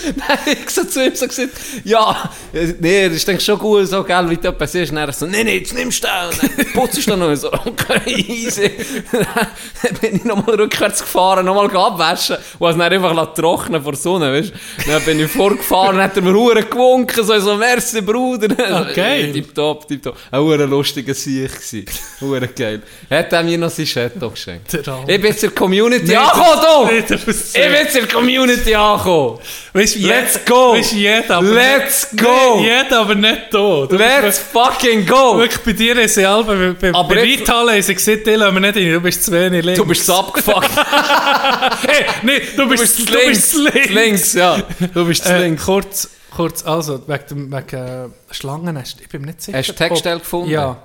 [0.16, 1.50] Dann habe ich so zu ihm so gesagt,
[1.84, 4.90] ja, äh, nee, das ist ich schon gut, so, gell, wie du etwas ist.
[4.90, 6.48] Und er so, nee, nee, jetzt nimmst du den.
[6.48, 7.34] Und dann putzt du dann noch.
[7.34, 8.70] So, okay, easy.
[9.12, 12.36] dann bin ich nochmal rückwärts gefahren, nochmal abwaschen.
[12.58, 14.90] Und es dann einfach trocknen vor der Sonne, weißt du.
[14.90, 18.88] Dann bin ich vorgefahren, dann hat er mir Huren gewunken, so, so, merci, Bruder.
[18.90, 19.32] Okay.
[19.32, 20.16] Tipptopp, tipptopp.
[20.30, 21.84] Ein Huren lustiger Sieg gewesen.
[22.20, 22.82] Huren geil.
[23.08, 24.72] Hat er mir noch sein Shadow geschenkt.
[24.74, 26.94] Ich bin jetzt in der Community Nee, angekommen, du!
[26.96, 29.38] Ich bin jetzt in der Community angekommen!
[29.72, 30.74] Weißt, Let's jed- go.
[30.74, 32.60] Du, jeder, aber Let's nicht, go.
[32.60, 33.86] Jeder, aber nicht da.
[33.86, 35.38] Du Let's bist fucking go!
[35.38, 38.30] Wirklich bei dir ist selber, bei, bei, Aber bei jetzt- Vitale haben sie gesagt, die
[38.30, 39.78] lassen wir nicht rein, du bist zu wenig links.
[39.80, 40.70] Du bist abgefuckt.
[41.86, 43.74] hey, nee, du bist, du bist links.
[43.74, 43.88] links.
[43.90, 44.62] links, ja.
[44.94, 45.64] Du bist Äh, links.
[45.64, 49.58] kurz, kurz, also, wegen, wegen äh, Schlangennest, ich bin mir nicht sicher.
[49.58, 50.50] Hast du Textstelle gefunden?
[50.50, 50.76] Ja.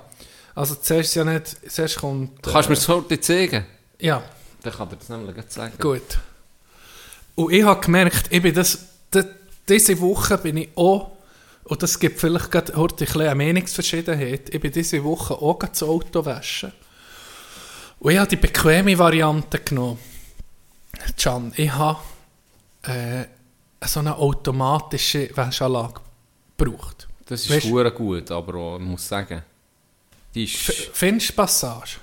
[0.54, 2.46] Also zuerst ja nicht, zuerst kommt...
[2.46, 3.66] Äh, Kannst du mir das heute zeigen?
[4.00, 4.22] Ja,
[4.62, 5.74] Dann kann dir das nämlich zeigen.
[5.78, 6.02] gut.
[7.34, 8.78] Und ich habe gemerkt, ich bin das,
[9.68, 11.12] diese Woche bin ich auch,
[11.64, 15.58] und das gibt vielleicht gerade heute ein bisschen eine Meinungsverschiedenheit, ich bin diese Woche auch
[15.58, 16.72] das Auto waschen.
[17.98, 19.98] Und ich habe die bequeme Variante genommen.
[21.16, 22.00] Can, ich habe
[22.82, 23.24] äh,
[23.84, 26.00] so eine automatische Wäscheanlage
[26.56, 27.08] braucht.
[27.26, 29.42] Das ist hure gut, aber auch, ich muss sagen,
[30.34, 30.68] die ist...
[30.68, 31.96] F- Findest du Passage?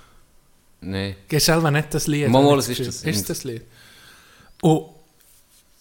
[0.81, 1.15] Nein.
[1.27, 2.27] Gehst selber nicht das Lied?
[2.27, 3.03] Mal, es ist das.
[3.03, 3.61] Ist das Lied.
[4.61, 4.89] Und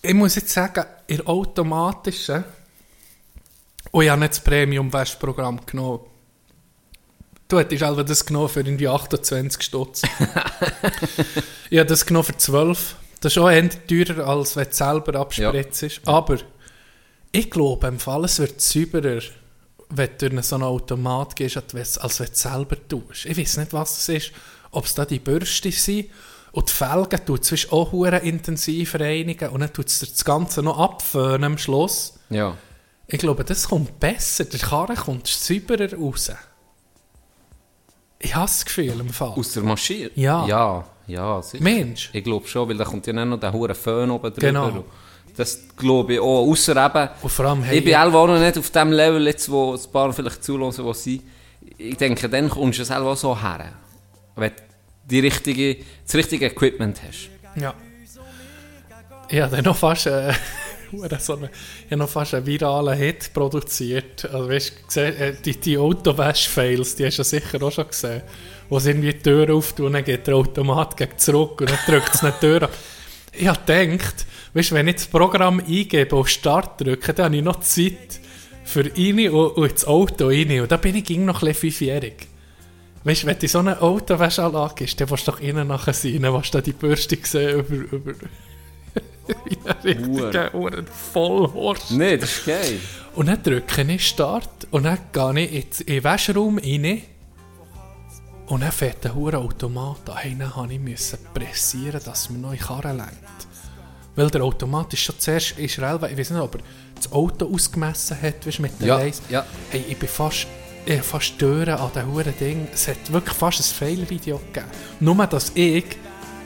[0.03, 2.45] ich muss jetzt sagen, in der automatischen,
[3.93, 6.01] und ich habe nicht das Premium-Wäschprogramm genommen.
[7.47, 10.03] Du hättest also das genommen für irgendwie 28 Stutz.
[11.71, 12.97] ich habe das genommen für 12.
[13.21, 16.01] Das ist auch eher teurer, als wenn du selber abspritzt.
[16.07, 16.39] Aber
[17.31, 19.21] ich glaube, im Fall, es wird sauberer,
[19.91, 23.27] wenn du durch so einen Automat gehst, als wenn als wenn du es selber tust.
[23.27, 24.33] Ich weiß nicht, was es ist.
[24.71, 26.07] Ob es da die Bürste sind
[26.53, 30.79] und die Felgen tut es auch intensiv reinigen und dann tut es das Ganze noch
[30.79, 32.19] abföhnen am Schluss.
[32.31, 32.57] Ja.
[33.07, 34.45] Ich glaube, das kommt besser.
[34.45, 36.31] Der Karren kommt sauberer raus.
[38.19, 39.31] Ich habe das Gefühl im Fall.
[39.31, 40.11] Aus der Maschine?
[40.15, 40.47] Ja.
[40.47, 41.65] Ja, ja, sicher.
[41.65, 42.11] Mensch.
[42.13, 44.47] Ich glaube schon, weil da kommt ja noch der hure Föhn oben drüber.
[44.47, 44.85] Genau.
[45.37, 46.49] Das glaube ich auch.
[46.49, 49.27] Ausser eben, Und vor allem, hey, ich bin selber auch noch nicht auf dem Level,
[49.27, 51.23] jetzt, wo ein paar vielleicht zulassen, die sind.
[51.79, 53.73] Ich denke, dann kommst du selber auch so her.
[54.37, 54.53] Wenn
[55.05, 57.31] die richtige, das richtige Equipment hast.
[57.61, 57.75] Ja.
[59.41, 60.33] Habe dann noch fast, äh,
[61.19, 61.51] so eine,
[61.89, 64.25] ich noch fast einen viralen Hit produziert.
[64.27, 68.23] Also, weißt, äh, die, die Autowäsch-Fails, die hast du sicher auch schon gesehen.
[68.69, 71.79] Wo sie irgendwie die Tür auftun und dann geht der Automat gegen zurück und dann
[71.87, 72.71] drückt es eine Tür.
[73.33, 77.43] Ich habe gedacht, weißt, wenn ich das Programm eingebe und Start drücke, dann habe ich
[77.43, 78.21] noch Zeit
[78.65, 80.61] für rein und, und ins Auto rein.
[80.61, 82.29] Und da bin ich noch ein bisschen fünfjährig.
[83.05, 85.93] Weißt du, wenn du in so eine Autowäschanlage ist, dann willst du doch innen nachher
[85.93, 87.97] sein, dann willst du die Bürste sehen über...
[87.97, 88.13] über
[89.85, 91.93] richtiger Uhren Vollhorst.
[91.93, 92.79] Nein, das ist geil.
[93.15, 97.03] Und dann drücke ich Start und dann gehe ich in den Wäschraum rein
[98.47, 100.17] und dann fährt der hure Automat an.
[100.17, 103.47] Hey, dann musste ich müssen pressieren, dass man neue Karren lenkt.
[104.15, 106.61] Weil der Automat ist schon zuerst, ist relevant, ich weiß nicht, ob er
[106.95, 109.23] das Auto ausgemessen hat, weißt, mit der Ja, Reise.
[109.31, 109.47] ja.
[109.71, 110.47] Hey, ich bin fast,
[110.87, 112.69] ich Türen an diesem huren Ding.
[112.73, 114.67] Es hat wirklich fast ein Fail-Video gegeben.
[115.01, 115.85] Nur, dass ich,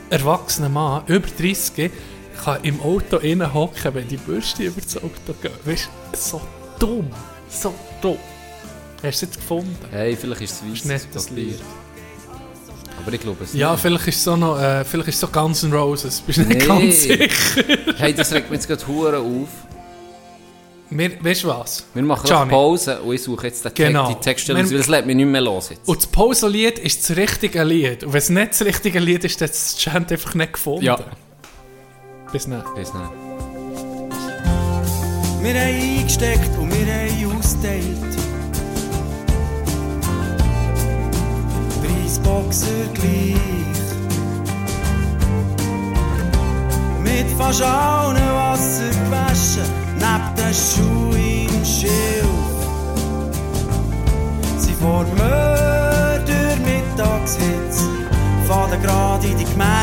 [0.09, 1.91] erwachsener Mann, über 30,
[2.43, 3.19] kann im Auto
[3.53, 5.51] hocken, wenn die Bürste über das Auto gehen.
[5.65, 6.41] Weißt du, so
[6.79, 7.07] dumm.
[7.49, 8.17] So dumm.
[8.95, 9.75] Hast du es jetzt gefunden?
[9.91, 11.29] Hey, vielleicht ist es nicht weißes das.
[11.29, 11.59] Lied.
[13.03, 13.81] Aber ich glaube es Ja, nicht.
[13.81, 16.19] vielleicht ist es so noch, äh, vielleicht ist es so Guns N' Roses.
[16.21, 16.67] Bist du nicht Nee.
[16.67, 17.27] ganz sicher?
[17.97, 19.47] Hey, das regt mich jetzt gerade hure auf.
[20.89, 21.85] Wir, weißt du was?
[21.93, 24.05] Wir machen eine Pause und ich suche jetzt den Genau.
[24.07, 25.87] Text, die Textstelle, aus, Wir- weil es lässt mich nicht mehr los jetzt.
[25.87, 28.03] Und das Poser-Lied ist das richtige Lied.
[28.05, 30.83] Und wenn es nicht das richtige Lied ist, dann hat es Chant einfach nicht gefunden.
[30.85, 30.97] Ja.
[32.31, 32.63] Bis dann.
[32.75, 33.09] Bis dann.
[35.41, 37.83] Wir haben eingesteckt und wir haben ausgeteilt.
[41.83, 43.35] Preisboxer gleich.
[47.03, 49.63] Mit fast allen Wasser gewaschen,
[49.99, 52.27] neben den Schuhen im Schilf.
[54.57, 57.85] Sie vor Mörder Mittagshitze,
[58.47, 59.76] fahren gerade in die gemässigte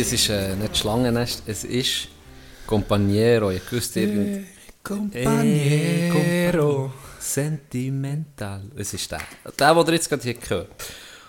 [0.00, 2.08] Okay, es ist äh, nicht Schlangennest, es ist
[2.66, 3.50] Companiero.
[3.50, 4.46] Ich wusste irgend...
[4.82, 6.90] Compañero.
[7.18, 8.62] Sentimental.
[8.76, 9.20] Es ist der.
[9.58, 10.68] Der, den ihr jetzt gerade hier gehört.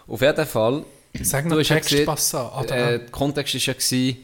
[0.08, 0.86] Auf jeden Fall.
[1.22, 2.38] Sag noch hast ja Text gesehen, passen.
[2.38, 4.18] Ah, Äh, der Kontext war ja, gewesen,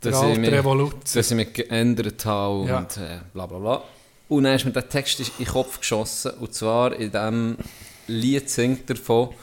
[0.00, 2.78] dass, ich mich, dass ich mich geändert habe Ja.
[2.78, 3.82] und äh, bla bla bla.
[4.30, 6.30] Und dann ist mir der Text in den Kopf geschossen.
[6.40, 7.58] Und zwar in diesem
[8.06, 9.34] Lied singt davon.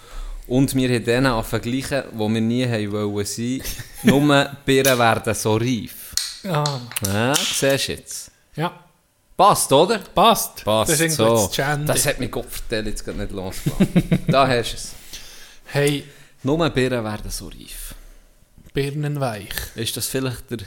[0.47, 3.61] Und wir haben denen an vergleichen, wo wir nie haben wollen sein.
[4.03, 6.13] Nur Birnen werden so reif.
[6.45, 8.31] Ah, Ja, siehst du jetzt.
[8.55, 8.83] ja.
[9.35, 9.99] Passt, oder?
[9.99, 10.63] Passt.
[10.65, 11.47] Passt, das ist so.
[11.85, 14.23] das hat mich Gott vertellt, jetzt gerade nicht losgelassen.
[14.27, 14.93] da hast du es.
[15.65, 16.05] Hey,
[16.41, 17.93] Nur Birnen werden so reif.
[18.73, 19.53] Birnenweich.
[19.75, 20.59] Ist das vielleicht der...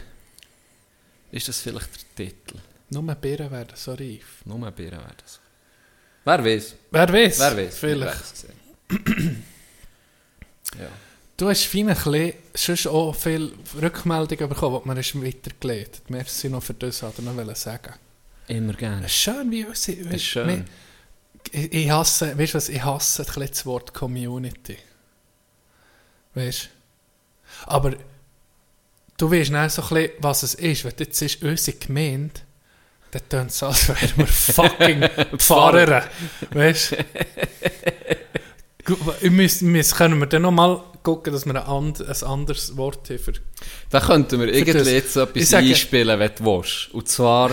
[1.32, 2.58] Ist das vielleicht der Titel?
[2.90, 4.42] Nur Birnen werden so reif.
[4.44, 5.40] Nur ein Bier wäre das.
[6.24, 6.74] Wer weiß?
[6.92, 7.38] Wer weiß?
[7.40, 7.78] Wer weiß?
[7.78, 8.44] Vielleicht.
[10.78, 10.88] Ja.
[11.36, 11.96] Du hast fein ein
[12.52, 16.02] bisschen, auch viele Rückmeldungen bekommen, die man ist weitergelegt.
[16.08, 17.94] Merci noch für das, hat er noch sagen.
[18.46, 19.08] Immer gerne.
[19.08, 19.62] Schön, wie.
[19.62, 20.66] Es ist schön.
[21.50, 24.76] Ich, ich hasse, weißt du was, ich hasse ein das Wort Community.
[26.34, 27.72] Weißt du?
[27.72, 27.94] Aber
[29.16, 30.84] du weißt nicht so ein bisschen, was es ist.
[30.84, 32.40] Wenn jetzt ist unsere Gemeinde,
[33.12, 35.08] dann tönt es, als wären wir fucking
[35.38, 36.04] Pfarrer.
[36.50, 36.96] Weißt du?
[39.20, 43.08] Wir müssen, können wir dann noch mal gucken, dass wir ein, and, ein anderes Wort
[43.10, 43.32] haben für
[43.90, 46.92] Da könnten wir das- irgendwie jetzt etwas sage- einspielen, wenn du willst.
[46.92, 47.50] Und zwar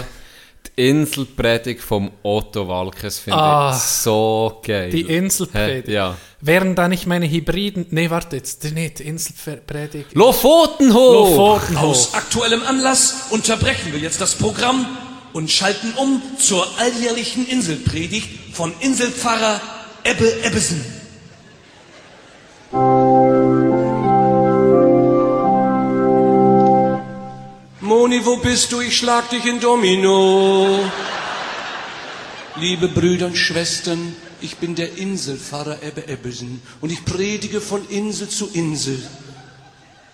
[0.76, 4.90] die Inselpredigt vom Otto Walkes finde Ah, ich so geil.
[4.92, 5.88] die Inselpredigt.
[5.88, 6.18] Ja.
[6.42, 7.86] Wären da nicht meine Hybriden...
[7.90, 10.14] Nee, warte jetzt, nicht Inselpredigt.
[10.14, 11.30] Lofotenhof!
[11.30, 11.84] Lofotenhof.
[11.84, 14.86] Aus aktuellem Anlass unterbrechen wir jetzt das Programm
[15.34, 19.62] und schalten um zur alljährlichen Inselpredigt von Inselpfarrer
[20.04, 20.84] Ebbe Ebbesen.
[27.82, 28.82] Moni, wo bist du?
[28.82, 30.80] Ich schlag dich in Domino.
[32.56, 38.30] Liebe Brüder und Schwestern, ich bin der Inselpfarrer Ebbe Ebbesen und ich predige von Insel
[38.30, 39.02] zu Insel.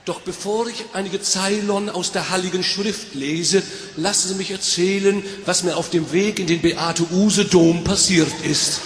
[0.05, 3.63] Doch bevor ich einige Zeilen aus der Heiligen Schrift lese,
[3.95, 8.81] lassen Sie mich erzählen, was mir auf dem Weg in den Beate-Use-Dom passiert ist.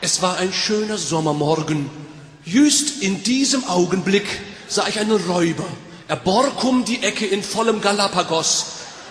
[0.00, 2.03] Es war ein schöner Sommermorgen.
[2.44, 4.26] Just in diesem Augenblick
[4.68, 5.66] sah ich einen Räuber.
[6.08, 8.66] Er borg um die Ecke in vollem Galapagos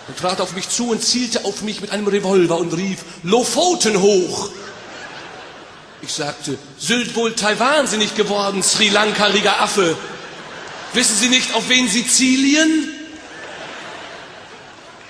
[0.06, 4.00] und trat auf mich zu und zielte auf mich mit einem Revolver und rief, Lofoten
[4.00, 4.50] hoch!
[6.02, 9.96] Ich sagte, Sylt wohl Taiwansinnig geworden, Sri Lanka-riger Affe.
[10.92, 12.90] Wissen Sie nicht, auf wen Sie zielen?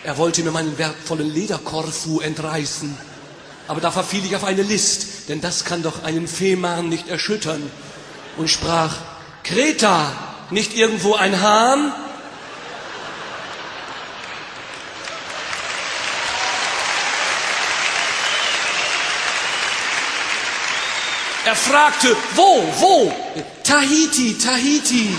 [0.04, 2.96] Er wollte mir meinen wertvollen Lederkorfu entreißen.
[3.66, 7.70] Aber da verfiel ich auf eine List, denn das kann doch einen Fehmarn nicht erschüttern.
[8.36, 8.96] Und sprach,
[9.42, 10.12] Kreta,
[10.50, 11.92] nicht irgendwo ein Hahn?
[21.46, 23.12] Er fragte, wo, wo?
[23.62, 25.14] Tahiti, Tahiti.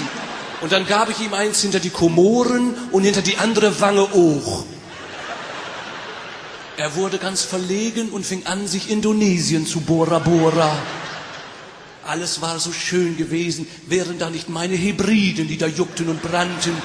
[0.61, 4.65] Und dann gab ich ihm eins hinter die Komoren und hinter die andere Wange auch.
[6.77, 10.75] Er wurde ganz verlegen und fing an, sich Indonesien zu Bora Bora.
[12.05, 16.75] Alles war so schön gewesen, wären da nicht meine Hebriden, die da juckten und brannten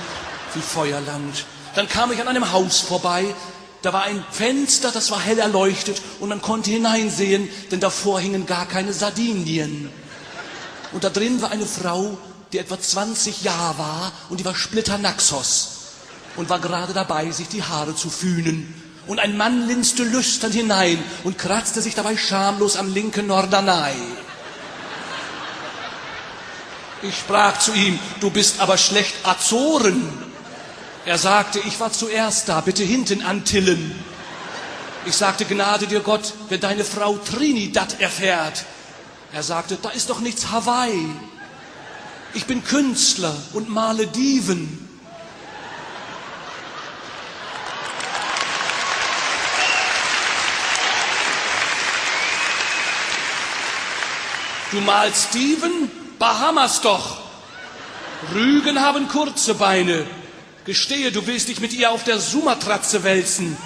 [0.54, 1.44] wie Feuerland.
[1.74, 3.34] Dann kam ich an einem Haus vorbei,
[3.82, 8.46] da war ein Fenster, das war hell erleuchtet und man konnte hineinsehen, denn davor hingen
[8.46, 9.90] gar keine Sardinien.
[10.92, 12.18] Und da drin war eine Frau,
[12.52, 15.80] die etwa 20 Jahre war und die war splitternaxos
[16.36, 18.74] und war gerade dabei, sich die Haare zu fühnen.
[19.06, 23.96] Und ein Mann linste lüstern hinein und kratzte sich dabei schamlos am linken Norderney.
[27.03, 30.07] Ich sprach zu ihm, du bist aber schlecht Azoren.
[31.07, 33.94] Er sagte, ich war zuerst da, bitte hinten Antillen.
[35.07, 38.66] Ich sagte, Gnade dir Gott, wenn deine Frau Trinidad erfährt.
[39.32, 41.09] Er sagte, da ist doch nichts Hawaii.
[42.34, 44.86] Ich bin Künstler und male Diven.
[54.70, 55.99] Du malst Steven?
[56.20, 57.16] Bahamas doch.
[58.34, 60.06] Rügen haben kurze Beine.
[60.66, 63.56] Gestehe, du willst dich mit ihr auf der Sumatratze wälzen.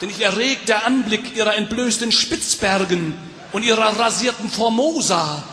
[0.00, 3.16] Denn ich erregt der Anblick ihrer entblößten Spitzbergen
[3.52, 5.44] und ihrer rasierten Formosa.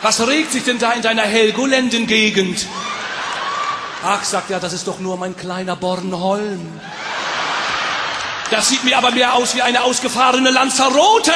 [0.00, 2.68] Was regt sich denn da in deiner Helgolanden-Gegend?
[4.04, 6.80] Ach, sagt er, das ist doch nur mein kleiner Bornholm.
[8.52, 11.32] Das sieht mir aber mehr aus wie eine ausgefahrene Lanzarote.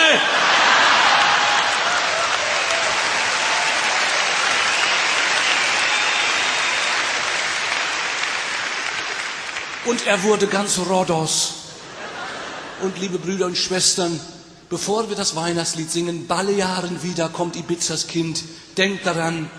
[9.84, 11.54] Und er wurde ganz Rhodos.
[12.82, 14.18] Und liebe Brüder und Schwestern,
[14.70, 18.44] bevor wir das Weihnachtslied singen, Balearen wieder kommt Ibizas Kind,
[18.76, 19.50] denkt daran,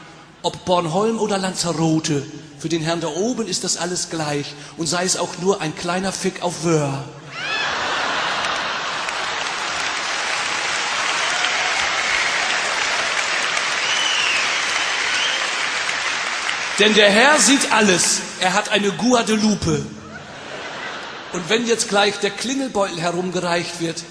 [0.41, 2.26] ob Bornholm oder Lanzarote,
[2.57, 5.76] für den Herrn da oben ist das alles gleich und sei es auch nur ein
[5.76, 7.03] kleiner Fick auf Wör.
[16.80, 18.21] Denn der Herr sieht alles.
[18.39, 19.86] Er hat eine Guadeloupe.
[21.34, 24.03] Und wenn jetzt gleich der Klingelbeutel herumgereicht wird,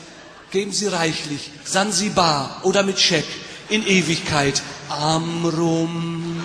[0.50, 3.24] geben Sie reichlich Sansibar oder mit Scheck
[3.68, 6.42] in Ewigkeit Amrum.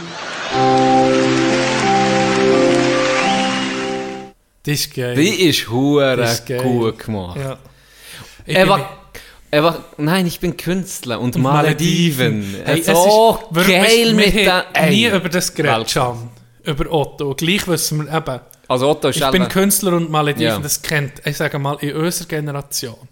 [4.63, 5.15] Das ist geil.
[5.15, 6.61] Die ist hure Das ist geil.
[6.61, 7.39] gut gemacht.
[7.39, 7.57] ja.
[8.45, 8.89] Eva,
[9.51, 12.55] Eva, nein, ich bin Künstler und Malediven.
[12.63, 14.89] Hey, es so ist geil wir mit haben der...
[14.89, 15.95] nie über das geredet.
[16.63, 17.34] Über Otto.
[17.34, 18.39] Gleich wissen wir eben.
[18.68, 20.59] Also Otto ist Ich bin Künstler und Malediven, Ja.
[20.59, 23.07] das kennt, ich sage mal, in unserer Generation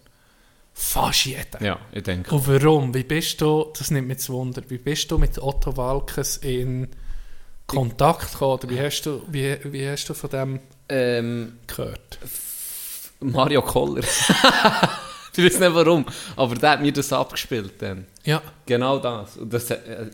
[0.73, 1.61] fast jeder.
[1.61, 2.35] Ja, ich denke.
[2.35, 2.93] Und warum?
[2.93, 6.89] Wie bist du, das nimmt mich zu Wunder, wie bist du mit Otto Walkes in
[7.65, 8.53] Kontakt gekommen?
[8.59, 12.19] Oder wie hast du, wie, wie hast du von dem Ähm, gehört?
[13.21, 14.01] Mario Koller.
[15.35, 18.05] ich weiß nicht warum, aber der hat mir das abgespielt dann.
[18.25, 19.37] Ja, Genau das.
[19.37, 20.09] Und, das, äh, äh,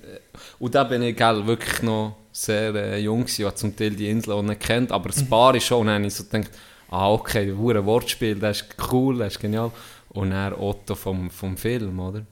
[0.59, 4.09] und da bin ich gell, wirklich noch sehr äh, jung gewesen, habe zum Teil die
[4.09, 6.51] Insel auch nicht kennt, aber das Paar ist schon, und dann habe ich so gedacht,
[6.89, 9.72] ah okay, ein Wortspiel, das ist cool, das ist genial.
[10.09, 12.26] Und dann Otto vom, vom Film, oder?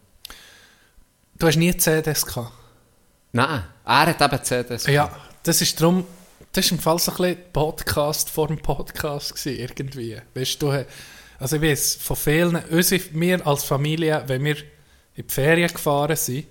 [1.39, 2.51] du hast nie CDs gehabt.
[3.31, 5.09] Nein, er hat eben CDs Ja,
[5.43, 6.05] das ist darum,
[6.51, 10.17] das ist im Fall so ein bisschen Podcast vor dem Podcast gewesen, irgendwie.
[10.33, 10.85] Weißt du,
[11.39, 14.57] also ich weiß, von vielen, unsere, wir als Familie, wenn wir
[15.19, 16.45] in die Ferien gefahren sind,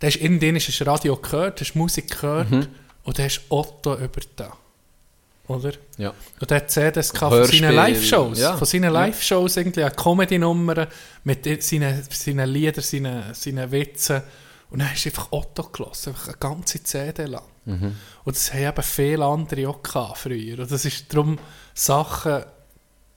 [0.00, 3.40] da hast du irgendwann hast du das Radio gehört, hast Musik gehört und dann hast
[3.48, 4.52] Otto über da.
[5.46, 5.72] Oder?
[5.96, 6.12] Ja.
[6.40, 8.38] Und er hat CDs von seinen Live-Shows.
[8.38, 8.56] ja.
[8.56, 10.88] Von seinen Live-Shows irgendwie, eine Comedy-Nummern
[11.24, 14.20] mit seinen, seinen Liedern, seinen, seinen Witzen.
[14.70, 17.44] Und dann hast du einfach Otto gelassen, einfach eine ganze CD lang.
[17.64, 17.96] Mhm.
[18.24, 20.58] Und das haben eben viele andere auch gehabt früher.
[20.58, 21.38] Und das ist darum
[21.72, 22.44] Sachen,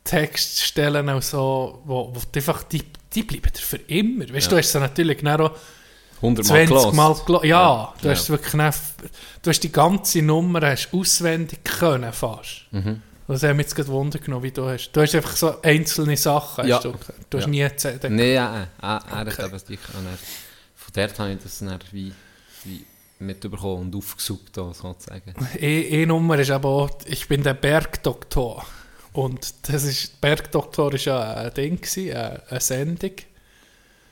[0.06, 2.84] Textstellen und so, wo, wo einfach, die,
[3.14, 4.26] die bleiben dir für immer.
[4.34, 5.52] Weißt du, du hast sie natürlich auch
[6.22, 7.28] 100 Mal 20 Mal gehört.
[7.28, 8.14] gelo- Ja, du Ja.
[8.14, 8.94] hast wirklich dann,
[9.42, 12.66] du hast die ganze Nummer hast auswendig können fast.
[12.72, 13.02] Mhm.
[13.28, 14.92] Das hat mich jetzt gerade Wunder genommen, wie du hast.
[14.92, 16.68] Du hast einfach so einzelne Sachen.
[16.68, 16.80] Ja.
[16.80, 16.94] Du,
[17.30, 17.50] du hast Ja.
[17.50, 18.10] nie CD.
[18.10, 22.12] Nein, ja, er, er hat eben die Von dort habe ich das dann wie,
[22.66, 22.86] wie
[23.20, 25.34] mitbekommen und aufgesaugt, da, sozusagen.
[25.62, 28.66] Eine Nummer ist aber auch, ich bin der Bergdoktor.
[29.14, 33.12] Und das ist, Bergdoktor ist ja ein Ding, gewesen, eine, eine Sendung,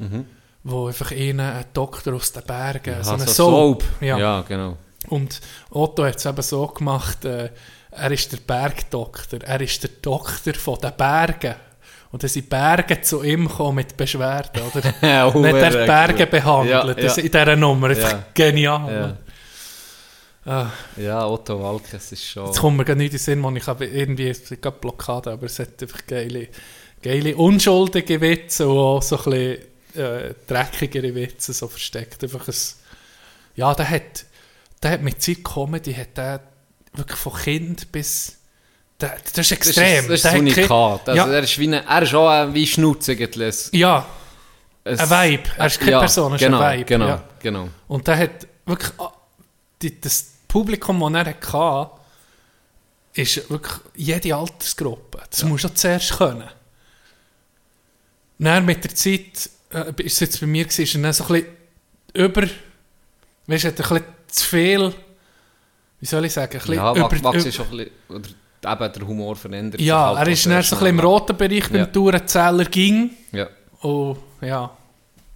[0.02, 0.26] Mhm.
[0.64, 3.84] wo einfach einer, ein Doktor aus den Bergen, so Ah, eine so Soap.
[4.02, 4.18] Ja.
[4.18, 4.78] Ja, genau.
[5.10, 5.42] Und
[5.72, 7.50] Otto hat es eben so gemacht, äh,
[7.92, 11.56] er ist der Bergdoktor, er ist der Doktor von den Bergen.
[12.12, 14.94] Und dann sind Berge zu ihm gekommen mit Beschwerden, oder?
[15.08, 17.24] Ja, Und hat er die Berge behandelt, Ja, das ja.
[17.24, 18.24] in dieser Nummer, einfach Ja.
[18.34, 19.18] genial.
[20.46, 20.52] Ja.
[20.62, 22.46] Ah, Ja, Otto Walkes ist schon...
[22.48, 24.76] jetzt kommt mir gar nicht in den Sinn, wo ich habe irgendwie, es gibt keine
[24.76, 26.48] Blockade, aber es hat einfach geile,
[27.02, 29.58] geile unschuldige Witze und auch so ein bisschen
[29.96, 32.24] äh, dreckigere Witze so versteckt.
[32.24, 32.54] Einfach ein,
[33.56, 34.26] ja, der hat,
[34.82, 36.40] der hat mit seiner Comedy, hat der
[36.94, 38.38] wirklich von Kind bis,
[39.02, 40.08] der, das ist ist, extrem.
[40.08, 41.10] das ist das hat Unikat.
[41.10, 43.70] Also, ja, er, ist wie eine, er ist auch ein- wie Schnutz eigentlich.
[43.74, 44.06] ja,
[44.84, 45.50] Es- ein Vibe.
[45.58, 46.86] Er ist keine ja, Person, er ist genau, ein Vibe.
[46.86, 47.24] Genau, ja.
[47.40, 47.70] genau.
[47.88, 48.92] Und der hat wirklich,
[49.82, 51.92] die, das Publikum, das er hatte,
[53.14, 55.22] ist wirklich jede Altersgruppe.
[55.30, 56.50] Das musst du zuerst können.
[58.38, 61.24] Dann mit der Zeit, äh, ist es jetzt bei mir gewesen, ist er dann so
[61.26, 61.48] ein bisschen
[62.14, 62.42] über,
[63.48, 64.94] weißt du, hat ein bisschen zu viel,
[66.00, 67.90] wie soll ich sagen, ein bisschen Ja, über, über- ist ein bisschen...
[68.08, 68.30] Oder
[68.66, 71.68] eben der Humor verändert ja, halt er ist dann so ein bisschen im roten Bereich
[71.70, 71.86] beim Ja.
[71.86, 73.12] Tourenzähler ging.
[73.32, 73.48] Ja.
[73.82, 74.76] Oh, ja.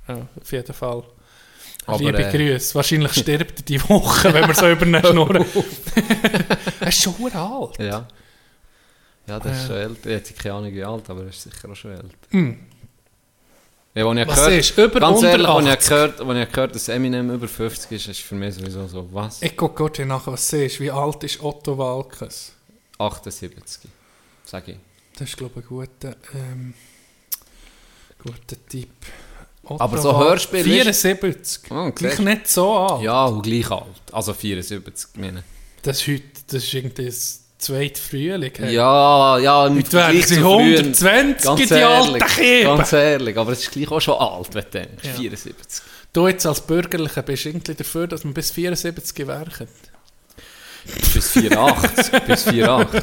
[0.08, 1.04] ja, auf jeden Fall.
[1.86, 2.76] Aber, Liebe äh, Grüße.
[2.76, 5.46] Wahrscheinlich stirbt er die Woche, wenn wir so über ihn schnurren.
[6.80, 7.80] er ist schon alt.
[7.80, 8.08] Ja.
[9.28, 10.10] Ja, das ist schon älter.
[10.10, 12.10] Ich habe keine Ahnung wie alt, aber er ist sicher auch schon älter.
[12.30, 12.60] Hm.
[13.96, 14.78] Ja, Was gehört, ist?
[14.78, 15.90] Über ganz unter ehrlich, als ich 80?
[15.90, 19.42] gehört, als ich gehört dass Eminem über 50 ist, ist für mich sowieso so, was?
[19.44, 20.80] Ich gucke hier nach, was siehst.
[20.80, 22.54] Wie alt ist Otto Walkes?
[22.98, 23.92] 78,
[24.46, 24.78] sage ich.
[25.18, 26.74] Das ist, glaube ich, ein guter, ähm,
[28.18, 28.90] guter Tipp.
[29.66, 31.72] Otto Aber so Hörspiel 74.
[31.72, 32.24] Oh, Gleich siehst du?
[32.24, 33.02] nicht so alt.
[33.04, 33.86] Ja, und gleich alt.
[34.12, 35.44] Also 74, meine
[35.84, 38.52] Das ist heute, das ist irgendwie das zweite Frühling.
[38.58, 38.74] hey.
[38.76, 42.78] Ja, ja, im Heute wären sie zu früher- 120, Ganz die alten ehrlich, Kieben.
[42.78, 45.04] Ganz ehrlich, aber es ist gleich auch schon alt, wenn du denkst.
[45.06, 45.14] Ja.
[45.14, 45.84] 74.
[46.12, 49.68] Du jetzt als Bürgerlicher bist irgendwie dafür, dass man bis 74 werken.
[51.14, 53.02] Bis 84, bis 84.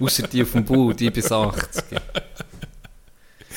[0.00, 1.82] Ausser die auf dem Bau, die bis 80.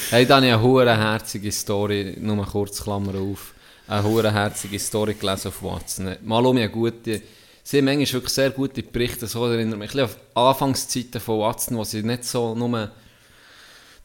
[0.10, 3.54] Hey, dann habe ich eine hure herzige Story, nur kurz Klammer auf,
[3.90, 6.16] eine hure herzige Story gelesen auf Watson.
[6.24, 7.22] Mal um eine gute,
[7.62, 11.40] sie haben manchmal wirklich sehr gute Berichte, so erinnert mich ein bisschen an Anfangszeiten von
[11.40, 12.90] Watson, wo sie nicht so nur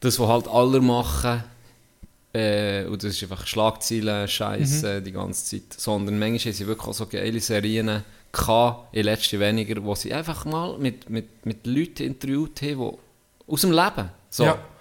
[0.01, 1.41] das, was halt alle machen,
[2.33, 6.87] äh, und das ist einfach Schlagzeilen, Scheiße die ganze Zeit, sondern manchmal haben sie wirklich
[6.89, 8.03] auch so geile Serien
[8.33, 13.51] gehabt, in letzter weniger, wo sie einfach mal mit, mit, mit Leuten interviewt haben, die
[13.53, 14.43] aus dem Leben, so.
[14.45, 14.72] Ja.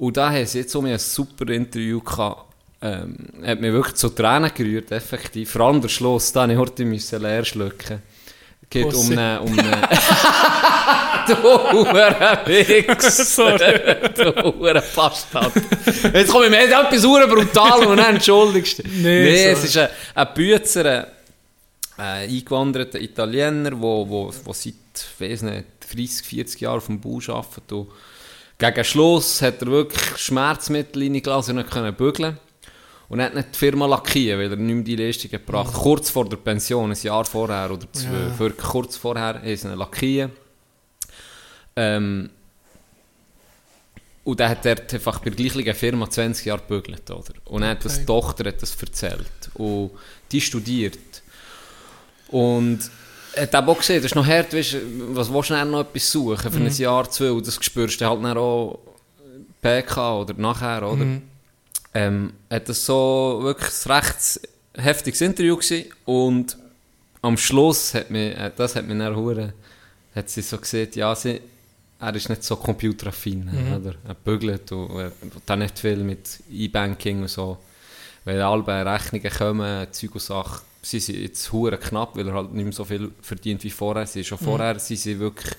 [0.00, 2.46] Und da haben sie jetzt so ein super Interview gehabt
[2.82, 5.50] ähm, hat mich wirklich zu Tränen gerührt, effektiv.
[5.50, 8.00] Vor allem der Schluss, da musste ich heute leer schlucken.
[8.70, 9.12] geht um Bussi.
[9.12, 9.38] eine...
[9.42, 9.82] Um eine
[11.26, 13.36] du Hurenwichs!
[14.16, 15.52] du Hurenbastard!
[16.14, 18.92] Jetzt komme ich mir etwas hure brutal und dann entschuldigst du dich.
[18.94, 21.06] Nee, Nee, es ist ein, ein Büzer,
[21.98, 24.72] ein äh, eingewanderter Italiener, der wo, wo, wo seit,
[25.18, 27.70] weiss nicht, 30, 40 Jahren auf dem Bau arbeitet.
[27.70, 27.88] Und
[28.60, 32.38] gegen Schluss hat er wirklich Schmerzmittel reingelassen und nicht können bügeln.
[33.08, 35.82] Und hat nicht die Firma lackieren, weil er nicht mehr die Leistung gebracht hat.
[35.82, 38.50] Kurz vor der Pension, ein Jahr vorher oder zwei, Ja.
[38.56, 40.30] kurz vorher, sie ihn lackieren.
[41.74, 42.30] Ähm,
[44.22, 47.32] und dann hat er einfach bei der gleichen Firma 20 Jahre gebügelt, oder?
[47.46, 48.00] Und dann hat das Okay.
[48.02, 49.50] die Tochter hat das erzählt.
[49.54, 49.90] Und
[50.30, 51.22] die studiert.
[52.28, 52.78] Und
[53.36, 54.76] hat eben auch gesehen, das ist noch hart, weißt,
[55.10, 58.06] was willst du dann noch etwas suchen für ein Jahr, zwei, und das spürst du
[58.06, 58.78] halt dann auch
[59.62, 61.04] PK oder nachher, oder?
[61.92, 64.40] Ähm, hat das so wirklich ein recht
[64.74, 66.56] heftiges Interview gewesen und
[67.22, 69.52] am Schluss hat mir, äh, das hat mir dann hure,
[70.14, 71.40] hat sie so gesagt, ja, sie,
[72.00, 73.94] er ist nicht so computeraffin, oder?
[74.06, 77.58] Er bügelt und er hat auch nicht viel mit E-Banking und so.
[78.24, 82.52] Weil alle Rechnungen kommen, Zeug und Sachen, sie sind jetzt hure knapp, weil er halt
[82.52, 84.06] nicht mehr so viel verdient wie vorher.
[84.06, 85.54] Sie schon vorher, sie sind wirklich,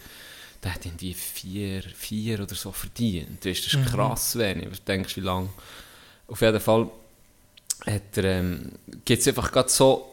[0.64, 3.46] der hat irgendwie vier, vier oder so verdient.
[3.46, 4.70] Weißt, das ist krass wenig.
[4.70, 5.50] Du denkst, wie lange.
[6.28, 6.90] Auf jeden Fall
[7.86, 8.72] hat er, ähm,
[9.06, 10.12] geht es einfach gerade so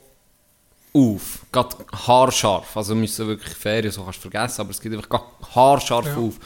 [0.95, 1.77] auf, gerade
[2.07, 2.77] haarscharf.
[2.77, 5.25] Also wir müssen wirklich Ferien, so kannst du vergessen, aber es geht einfach gerade
[5.55, 6.39] haarscharf auf.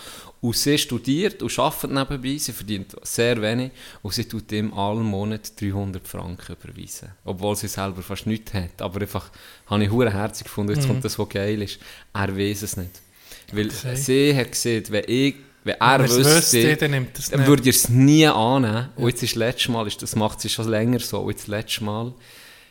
[0.42, 3.70] Und sie studiert und arbeitet nebenbei, sie verdient sehr wenig
[4.02, 7.10] und sie tut ihm alle Monat 300 Franken überweisen.
[7.24, 8.82] Obwohl sie selber fast nichts hat.
[8.82, 9.30] Aber einfach,
[9.66, 11.78] habe ich hure herzig gefunden, jetzt kommt das, was geil ist.
[12.12, 12.90] Er weiß es nicht.
[13.52, 13.94] Weil Okay.
[13.94, 17.62] sie hat gesehen, wenn, ich, wenn er Wenn er es wüsste, dann er dann würde
[17.70, 18.88] ich es nie annehmen.
[18.96, 21.48] Und jetzt ist das letzte Mal, das macht sie schon länger so, und jetzt das
[21.48, 22.12] letzte Mal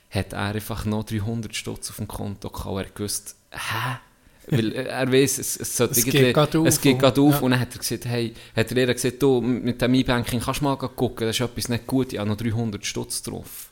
[0.10, 3.98] hat er einfach noch 300 Stutz auf dem Konto gehabt er gewusst, hä?
[4.48, 7.36] Weil äh, er weiß, es, es, sollte Es geht grad auf es geht gerade auf
[7.36, 7.40] ja.
[7.42, 10.66] und dann hat er gesagt, hey, hat er gesagt, du, mit dem E-Banking kannst du
[10.66, 13.70] mal gucken, das ist etwas nicht gut, ich habe noch 300 Stutz drauf.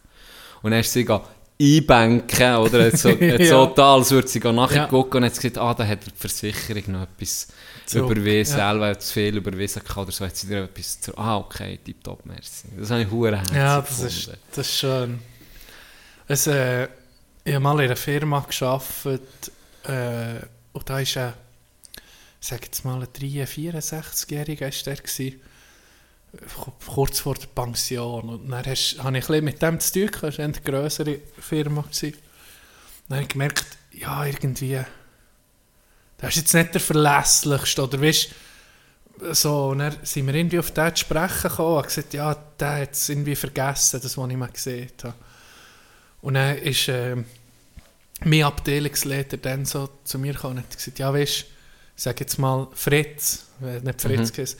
[0.61, 1.23] Und dann ist sie gegangen,
[1.57, 2.85] E-Banken, oder?
[2.85, 3.45] Hat so, hat Ja.
[3.45, 4.85] so als würde sie nachher Ja.
[4.87, 7.47] gucken und hat gesagt, ah, da hat die Versicherung noch etwas
[7.85, 8.69] Zurück, überwiesen, ja.
[8.71, 12.25] selber zu viel überwiesen gehabt oder so, hat sie dir etwas zu, ah, okay, tipptopp,
[12.25, 12.67] merci.
[12.77, 14.07] Das habe ich hure Ja, das gefunden.
[14.07, 15.19] ist, das ist schön.
[16.27, 16.87] Es, äh,
[17.43, 19.21] ich habe mal in einer Firma gearbeitet
[19.83, 21.33] äh, und da ist ein,
[22.39, 25.41] sage jetzt mal, ein 63, 64-Jähriger ist der gewesen,
[26.85, 28.29] kurz vor der Pension.
[28.29, 31.81] Und dann hast, habe ich ein mit dem zu tun das war eine grössere Firma.
[31.81, 32.13] Gewesen.
[33.07, 34.81] Dann habe ich gemerkt, ja, irgendwie,
[36.17, 38.29] das ist jetzt nicht der verlässlichste, oder weißt
[39.31, 42.81] so, und dann sind wir irgendwie auf den zu sprechen gekommen und gesagt, ja, der
[42.81, 45.15] hat es irgendwie vergessen, das, was ich mal gesehen habe.
[46.21, 47.25] Und dann ist ähm,
[48.25, 51.45] mein Abteilungsleiter dann so zu mir gekommen und hat gesagt, ja, weißt,
[51.95, 54.57] ich sage jetzt mal Fritz, äh, nicht Fritz mhm.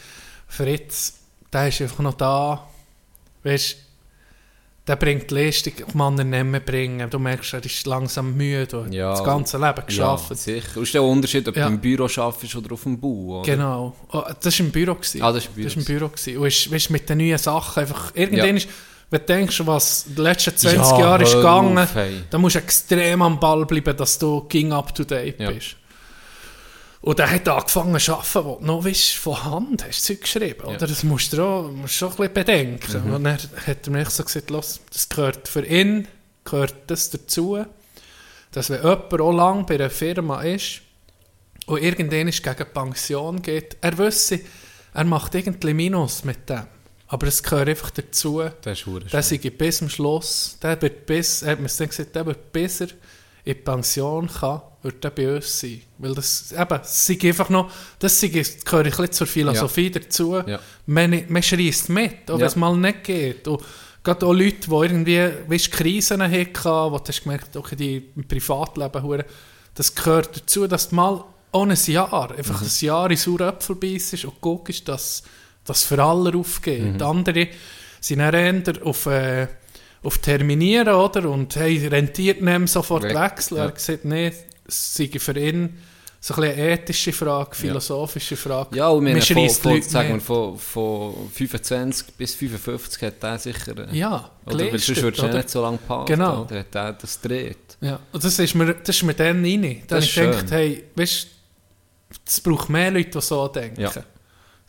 [0.48, 1.14] Fritz,
[1.53, 2.68] der ist einfach noch da,
[3.44, 3.77] weißt,
[4.88, 7.07] der bringt die Leistung, die man nicht mehr bringen.
[7.11, 10.36] Du merkst, er ist langsam müde und Ja, das ganze Leben Ja, geschafft.
[10.36, 10.77] sicher.
[10.77, 11.68] Und ist der Unterschied, ob Ja.
[11.68, 13.52] du im Büro arbeitest oder auf dem Bau, oder?
[13.52, 13.95] Genau.
[14.11, 14.95] Oh, das war im Büro.
[14.95, 15.22] Gewesen.
[15.22, 16.07] Ah, das war im Büro Das war im Büro.
[16.10, 16.38] Gewesen.
[16.40, 18.15] Und ist, weißt, mit den neuen Sachen einfach...
[18.15, 18.56] Irgendwann Ja.
[18.56, 18.68] ist,
[19.11, 22.23] wenn du denkst, was die letzten 20 Ja, Jahre ist gegangen, auf, hey.
[22.30, 25.52] da musst du extrem am Ball bleiben, dass du ging up to date Ja.
[25.52, 25.76] bist.
[27.02, 30.22] Und er hat angefangen zu arbeiten, wo du noch weißt, von Hand hast du Zeug
[30.22, 30.65] geschrieben.
[30.65, 30.86] Oder?
[30.86, 33.07] Das musst du auch, musst auch ein bisschen bedenken.
[33.07, 33.14] Mhm.
[33.14, 36.07] Und dann hat er mir so gesagt, los, das gehört für ihn
[36.44, 37.64] gehört das dazu,
[38.52, 40.81] dass wenn jemand auch lange bei einer Firma ist
[41.68, 44.41] und irgendwann ist gegen Pension geht, er wüsste,
[44.94, 46.64] er macht irgendwie Minus mit dem.
[47.11, 51.07] Aber es gehört einfach dazu, Das ist hure der sei bis zum Schluss, der wird
[51.07, 52.95] bis, hat mir dann gesagt, der wird bis er in
[53.45, 55.81] die Pension kann, wird er bei uns sein.
[55.98, 60.36] Weil das, eben, sei einfach noch, das sei, gehört ein bisschen zur Philosophie dazu.
[60.45, 60.60] Ja.
[60.86, 63.48] Man, man schreist mit, auch wenn es mal nicht geht.
[63.48, 63.64] Und
[64.03, 68.27] gerade auch Leute, die irgendwie, weißt, Krisen hatten, wo du hast gemerkt, okay, die im
[68.27, 69.26] Privatleben, hure,
[69.73, 71.23] das gehört dazu, dass du mal
[71.53, 75.23] ohne ein Jahr, einfach ein Jahr in sauren Äpfel beißt und guckst, dass
[75.70, 77.00] das für alle aufgeht.
[77.00, 77.48] Die anderen
[78.02, 79.48] sind dann eher auf, äh,
[80.04, 81.30] auf Terminieren, oder?
[81.30, 83.16] Und hey, rentiert nehmen sofort Weg.
[83.16, 83.58] wechseln.
[83.58, 83.68] Er Ja.
[83.70, 84.32] hat gesagt, nee,
[84.68, 85.78] es sei für ihn
[86.22, 88.76] so ein eine ethische Frage, philosophische Frage.
[88.76, 90.26] Ja, und wir haben von, von, Leute sagen wir, nicht.
[90.26, 93.90] von, von 25 bis 55 hat der sicher...
[93.90, 95.38] äh, Ja, Oder, weil sonst geleistet, würdest du ja oder?
[95.38, 96.06] nicht so lange passen.
[96.08, 96.41] Genau.
[96.44, 97.58] Oder hat der das dreht.
[97.80, 99.62] Ja, und das ist mir, das ist mir dann rein.
[99.62, 101.28] Dann Das ich gedacht, hey, weißt
[102.26, 103.80] es braucht mehr Leute, die so denken.
[103.80, 103.91] Ja.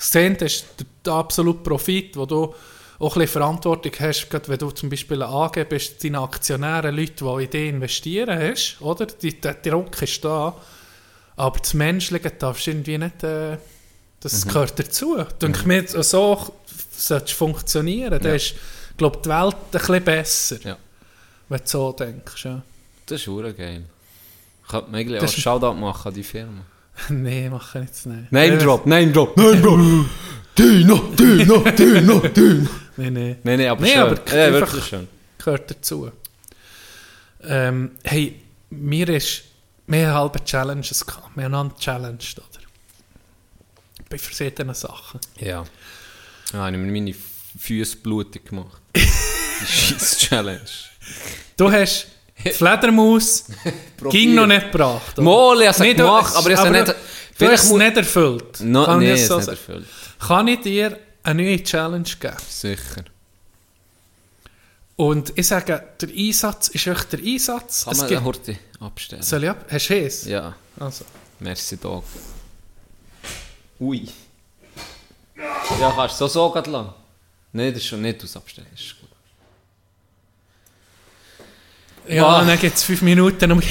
[0.00, 0.64] Das ist
[1.04, 2.54] der, absolute Profit, wo du
[2.98, 6.90] auch ein bisschen Verantwortung hast, gerade wenn du zum Beispiel eine AG bist, deine Aktionäre,
[6.90, 9.06] Leute, die in dich investieren hast, oder?
[9.06, 10.54] Der Druck ist da.
[11.36, 13.56] Aber das Menschliche darfst du irgendwie nicht, äh,
[14.20, 14.48] das Mhm.
[14.48, 15.16] gehört dazu.
[15.40, 18.20] Denke mir, so sollte es funktionieren.
[18.22, 18.54] Dann ist,
[18.98, 20.76] glaube die Welt ein bisschen besser, Ja.
[21.48, 22.44] wenn du so denkst.
[22.44, 22.62] Ja.
[23.06, 23.84] Das ist geil.
[24.68, 26.60] Könnte man eigentlich auch Shoutout machen an die Firma.
[27.10, 28.30] nee, mache ich jetzt nicht.
[28.32, 29.80] Name Drop, Name Drop, Name Drop.
[30.58, 32.68] Dino, Dino, Dino, Dino.
[32.96, 33.36] Nee, nee.
[33.42, 34.00] Nein, nein, aber Nee, schön.
[34.00, 35.08] aber ja, einfach- wirklich schön.
[35.38, 36.10] gehört dazu.
[37.42, 38.40] Ähm, hey,
[38.70, 39.42] mir ist,
[39.88, 41.30] haben halbe Challenges gehabt.
[41.36, 42.46] Wir haben einander challenged, oder?
[44.08, 45.20] Bei verschiedenen Sachen.
[45.38, 45.64] Ja.
[46.52, 47.14] Ja, habe ich mir meine
[47.58, 48.80] Füße blutig gemacht.
[48.96, 50.60] Die scheiß Challenge.
[51.56, 52.08] Du hast
[52.52, 53.44] Fledermaus
[54.10, 55.18] ging noch nicht gebracht.
[55.18, 55.22] oder?
[55.22, 56.94] Mal, ich habe es gemacht, aber ich habe nicht...
[57.38, 58.60] Du hast es muss- nicht erfüllt.
[58.60, 59.72] No, Kann ich nee, so ist nicht sagen?
[59.74, 59.86] erfüllt.
[60.18, 62.36] Kann ich dir eine neue Challenge geben?
[62.48, 63.04] Sicher.
[64.96, 67.84] Und ich sage, der Einsatz ist wirklich der Einsatz.
[67.84, 69.22] Kann Es man gibt- Horti abstellen?
[69.22, 69.64] Soll ich ab?
[69.70, 70.24] Hast du es?
[70.26, 71.04] Ja, Also.
[71.38, 72.04] merci Dog.
[73.80, 74.06] Ui.
[75.80, 76.92] Ja, kannst du so so lang.
[77.52, 78.66] Nein, das ist schon nicht aus abstellen.
[78.72, 79.08] Das ist gut.
[82.10, 82.44] Ja, Ah.
[82.44, 83.60] dann gibt es fünf Minuten um...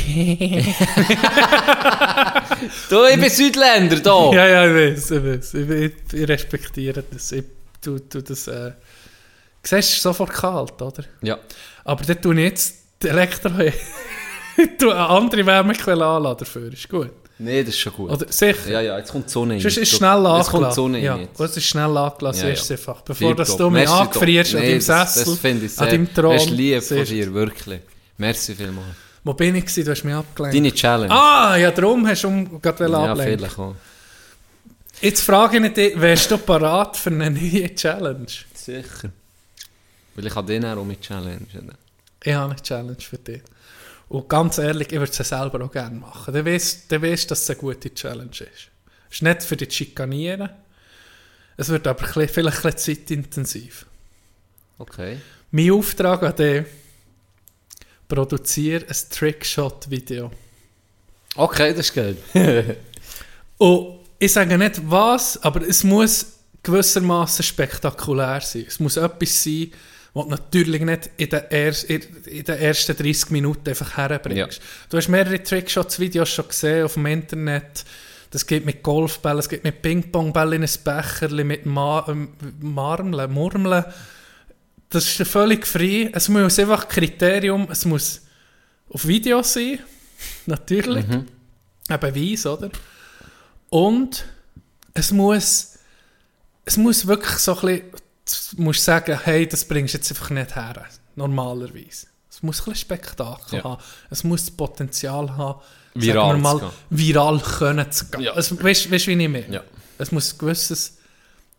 [2.90, 4.32] Du, ich bin Südländer, da.
[4.34, 5.54] Ja, ja, ich weiß, ich weiß.
[5.54, 7.32] Ich, ich, ich respektiere das.
[7.32, 7.44] Ich
[7.82, 8.72] tu, tu das äh,
[9.64, 11.04] siehst, ist sofort kalt, oder?
[11.22, 11.38] ja.
[11.86, 13.50] Aber dann tue ich jetzt die Elektro...
[13.60, 13.74] ich
[14.78, 17.12] tue eine andere Wärmequelle anladen dafür, ist gut.
[17.42, 18.12] Nee, das ist schon gut.
[18.12, 18.70] Oder sicher?
[18.70, 19.62] Ja, ja, jetzt kommt die Sonne rein.
[19.62, 20.40] Sonst ist schnell angelassen.
[20.42, 21.22] Jetzt kommt die Sonne ja, rein.
[21.22, 21.40] jetzt.
[21.40, 23.02] es ist schnell angelassen, Ja, du einfach.
[23.02, 25.84] Bevor dass du mich angefrierst an Nee, deinem das- Sessel, Das finde ich sehr...
[25.84, 26.34] an deinem Thron.
[26.34, 27.04] Das ist lieb von du.
[27.06, 27.80] dir, wirklich.
[28.20, 28.96] Merci vielmals.
[29.24, 29.86] Wo bin ich gewesen?
[29.86, 30.56] Du hast mich abgelenkt.
[30.56, 31.14] Deine Challenge.
[31.14, 33.38] Ah, ja, darum hast du um, gerade ja, ablenken.
[33.38, 33.76] vielleicht auch.
[35.02, 38.28] Jetzt frage ich dich, wärst du parat für eine neue Challenge?
[38.54, 39.10] Sicher.
[40.16, 41.46] Weil ich habe den auch mit Challenge.
[42.22, 43.42] Ich habe eine Challenge für dich.
[44.10, 46.34] Und ganz ehrlich, ich würde sie selber auch gerne machen.
[46.34, 48.70] Dann weißt du, weißt, dass es eine gute Challenge ist.
[49.10, 50.50] Es ist nicht für dich zu schikanieren.
[51.56, 53.86] Es wird aber vielleicht ein bisschen zeitintensiv.
[54.78, 55.20] Okay.
[55.52, 56.66] Mein Auftrag an dich,
[58.10, 60.32] produziere ein Trickshot-Video.
[61.36, 62.18] Okay, das ist geil.
[63.58, 66.34] Und ich sage nicht was, aber es muss
[66.64, 68.66] gewissermaßen spektakulär sein.
[68.68, 69.72] Es muss etwas sein,
[70.14, 71.44] was du natürlich nicht in den,
[72.26, 74.60] in ersten 30 Minuten einfach herbringst.
[74.90, 77.86] Du hast mehrere Trickshots-Videos schon gesehen auf dem Internet.
[78.32, 82.30] Das geht mit Golfbällen, es geht mit Ping-Pong-Bällen in ein Becherli, mit Ma ähm,
[82.60, 83.86] Marmeln, Murmeln.
[84.90, 86.10] Das ist völlig frei.
[86.14, 88.22] Es muss einfach Kriterium, es muss
[88.90, 89.80] auf Video sein,
[90.46, 91.06] natürlich.
[91.88, 92.70] Ein Beweis, oder?
[93.70, 94.26] Und
[94.94, 95.76] es muss,
[96.66, 97.82] es muss wirklich so ein
[98.26, 100.86] bisschen, musst sagen, hey, das bringst du jetzt einfach nicht her,
[101.16, 102.08] normalerweise.
[102.32, 103.64] Es muss ein bisschen Spektakel Ja.
[103.64, 103.82] haben.
[104.10, 105.60] Es muss das Potenzial haben,
[105.96, 108.22] Viral mal, viral können zu gehen.
[108.22, 108.36] Ja.
[108.36, 109.50] Es, weißt weißt du, wie ich meine?
[109.54, 109.64] Ja.
[109.98, 110.98] Es muss ein gewisses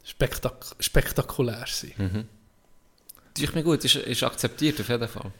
[0.04, 1.92] Spektak spektakulär sein.
[1.98, 2.28] Mhm.
[3.34, 5.30] Das ist mir gut, ist, ist akzeptiert auf jeden Fall.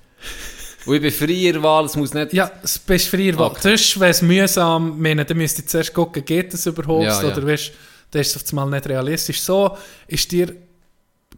[0.87, 2.33] Und ich bin freier Wahl, es muss nicht...
[2.33, 3.51] Ja, es bist freier Wahl.
[3.51, 3.61] Okay.
[3.77, 7.29] Sonst wäre es mühsam, meine, dann müsst ihr zuerst gucken, geht das überhaupt, Ja, ja.
[7.33, 7.73] oder weißt,
[8.13, 9.41] dann ist auf einmal nicht realistisch.
[9.43, 9.77] So
[10.07, 10.55] ist dir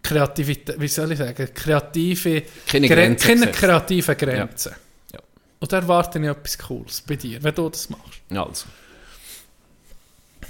[0.03, 3.59] Kreativität, wie soll ich sagen, kreative, Keine Gren- Grenzen keine gesetzt.
[3.59, 4.73] kreative Grenzen.
[5.13, 5.21] Ja.
[5.61, 8.21] Und da erwarte ich etwas Cooles bei dir, wenn du das machst.
[8.31, 8.67] Ja, also.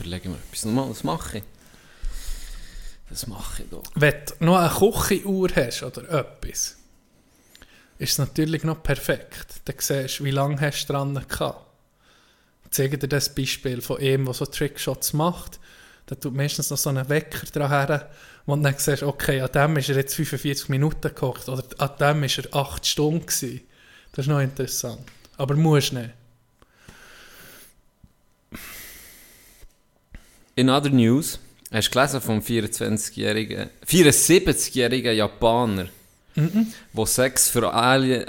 [0.00, 0.64] Etwas.
[0.64, 1.44] Nochmal, was mache ich?
[3.12, 3.82] Das mache ich doch.
[3.94, 6.78] Wenn du noch eine Küchenuhr hast oder etwas,
[7.98, 9.60] ist es natürlich noch perfekt.
[9.66, 11.66] Dann siehst du, wie lange hast du dran gehabt.
[12.64, 15.60] Ich zeige dir das Beispiel von ihm, der so Trickshots macht.
[16.06, 18.10] Da tut meistens noch so einen Wecker dran her,
[18.46, 21.90] wo du dann siehst, okay, an dem ist er jetzt 45 Minuten gekocht oder an
[22.00, 23.60] dem ist er 8 Stunden gewesen.
[24.12, 25.02] Das ist noch interessant.
[25.36, 26.14] Aber musst nicht.
[30.54, 31.38] In other news,
[31.72, 35.88] hast du gelesen vom 24-jährigen, 74-jährigen Japaner,
[36.34, 38.26] der Sex für Alien,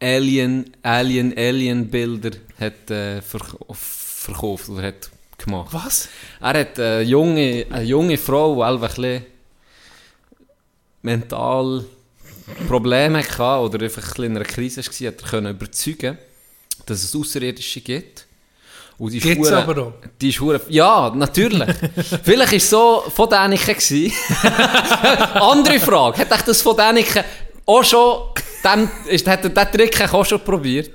[0.00, 5.72] Alien, Alien, Alien-Bilder hat äh, verk verkauft oder hat gemacht.
[5.72, 6.08] Was?
[6.40, 9.26] Er hat eine junge, eine junge Frau, die einfach ein bisschen
[11.02, 11.84] mental
[12.66, 16.18] Probleme hatte oder einfach ein in einer Krise war, hat er können überzeugen,
[16.86, 18.23] dass es Außerirdische gibt.
[18.98, 19.92] Und die Gibt's hure- aber auch.
[20.20, 21.68] Die ist hure- Ja, natürlich.
[22.22, 23.76] Vielleicht war es so von Däniken.
[25.34, 26.18] Andere Frage.
[26.18, 27.24] Hat euch das von Däniken
[27.66, 28.18] auch schon...
[28.62, 30.90] Dem, ist, hat er den Trick auch schon probiert?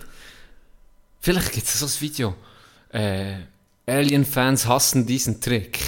[1.20, 2.34] Vielleicht gibt es so ein Video.
[2.92, 3.34] Äh,
[3.86, 5.80] Alien-Fans hassen diesen Trick.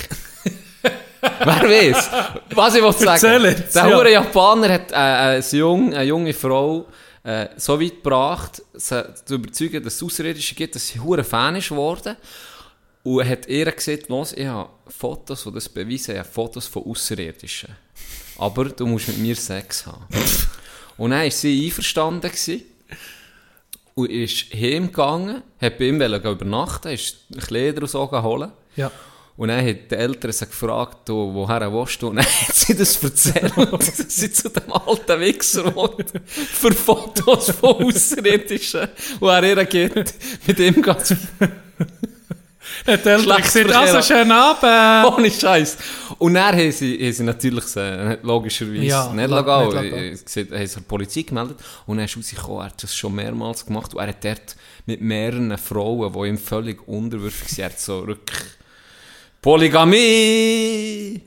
[1.21, 2.09] Wer weiß?
[2.55, 3.43] Was ich wollte sagen.
[3.43, 3.85] Der ja.
[3.97, 6.85] hure Japaner hat äh, eine, jung, eine junge Frau
[7.23, 11.56] äh, so weit gebracht, sie zu überzeugen, dass es Außerirdische gibt, dass sie hure Fan
[11.56, 12.15] ist geworden.
[13.03, 16.84] Und hat ihr gesagt, los, ich habe Fotos, die das beweisen, ich habe Fotos von
[16.84, 17.69] Außerirdischen.
[18.38, 20.06] Aber du musst mit mir Sex haben.
[20.98, 22.31] Und dann war sie einverstanden.
[23.93, 28.52] Und ist heimgegangen, hat bei ihm übernachten, ist Kleider und so holen.
[28.76, 28.91] Ja.
[29.38, 32.10] Und dann hat die Eltern sie gefragt, du, woher willst du?
[32.10, 37.52] Und dann hat sie das erzählt, dass sie zu dem alten Wichser will, für Fotos
[37.52, 38.88] von Außerirdischen,
[39.20, 40.14] die er ihr gibt,
[40.45, 41.18] mit ihm geht
[42.86, 45.18] Hat der Eltern Schlecht gesagt, also schönen Abend.
[45.18, 45.78] Ohne Scheiß.
[46.18, 47.66] Und dann haben sie, haben sie natürlich
[48.24, 49.30] logischerweise Ja, nicht.
[50.14, 51.58] Ich- gesagt, haben sie der Polizei gemeldet.
[51.86, 53.94] Und dann ist rausgekommen, er hat das schon mehrmals gemacht.
[53.94, 54.56] Und er hat dort
[54.86, 58.32] mit mehreren Frauen, die ihm völlig unterwürfig sind, er hat so rück...
[59.41, 61.19] Polygamie!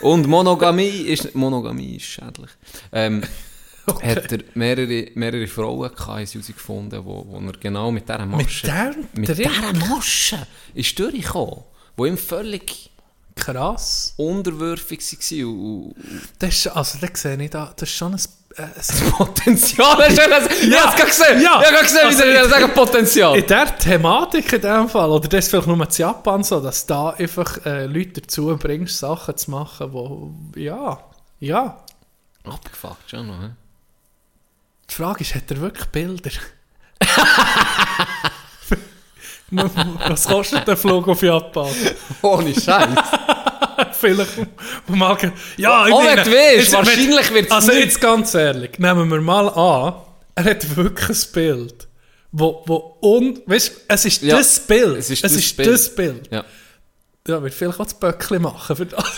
[0.00, 2.50] Und Monogamie ist, Monogamie ist schädlich.
[2.92, 3.22] Ähm,
[3.86, 8.94] Hat er mehrere, mehrere Frauen herausgefunden, wo, wo er genau mit dieser Masche...
[9.14, 9.36] mit Trick?
[9.36, 11.62] dieser Masche ist durchgekommen,
[11.96, 12.90] wo ihm völlig
[13.36, 14.14] Krass.
[14.16, 15.94] unterwürfig war und, und
[16.38, 18.20] Das ist, also, da sehe ich da, das ist schon ein,
[18.56, 19.96] äh, ein Potenzial.
[20.08, 20.28] Du das?
[20.62, 21.42] Ja, ich hab's gerade gesehen.
[21.42, 21.60] Ja.
[21.60, 23.36] Ich hab gerade gesehen, wie Also, sie ich- sagen Potenzial.
[23.36, 26.86] In dieser Thematik in dem Fall, oder das ist vielleicht nur in Japan so, dass
[26.86, 30.98] da einfach äh, Leute dazu bringst, Sachen zu machen, wo, ja,
[31.40, 31.84] ja.
[32.44, 33.50] Abgefuckt schon noch, hä?
[34.90, 36.30] Die Frage ist, hat er wirklich Bilder?
[40.08, 41.68] Was kostet der Flug auf Japan?
[42.22, 42.88] Ohne Scheiß.
[44.00, 44.30] Vielleicht
[44.88, 45.16] mal...
[45.56, 47.84] Ja, ich Oh, meine, weißt, wahrscheinlich wenn- wird's Also nicht.
[47.84, 49.94] jetzt ganz ehrlich, nehmen wir mal an,
[50.34, 51.88] er hat wirklich ein Bild,
[52.32, 53.40] wo, wo un...
[53.46, 54.98] Weißt du, es ist Ja, das Bild.
[54.98, 55.68] es ist es das ist Bild.
[55.72, 56.28] das Bild.
[56.30, 56.44] Ja.
[57.26, 59.04] Ja, wird vielleicht auch das Böckli machen für das.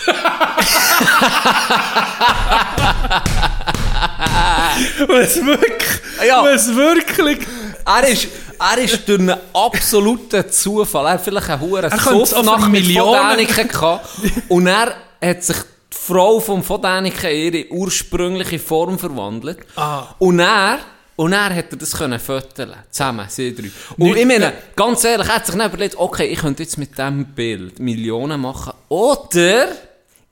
[5.21, 6.45] Es wirklich, Ja.
[6.47, 7.39] es wirklich,
[7.87, 8.27] Er ist,
[8.59, 11.05] er ist durch einen absoluten Zufall.
[11.05, 14.09] Er hat vielleicht einen hohen Suffnacht mit Millionen- gehabt.
[14.49, 14.93] Und er
[15.23, 19.59] hat sich die Frau vom Fodäniken in ihre ursprüngliche Form verwandelt.
[19.77, 20.07] Ah.
[20.19, 20.79] Und er,
[21.15, 22.75] und er er das können föteln.
[22.91, 23.71] Zusammen, sie drei.
[23.97, 26.91] Und ich meine, ganz ehrlich, er hat sich dann überlegt, okay, ich könnte jetzt mit
[26.91, 28.73] diesem Bild Millionen machen.
[28.89, 29.69] Oder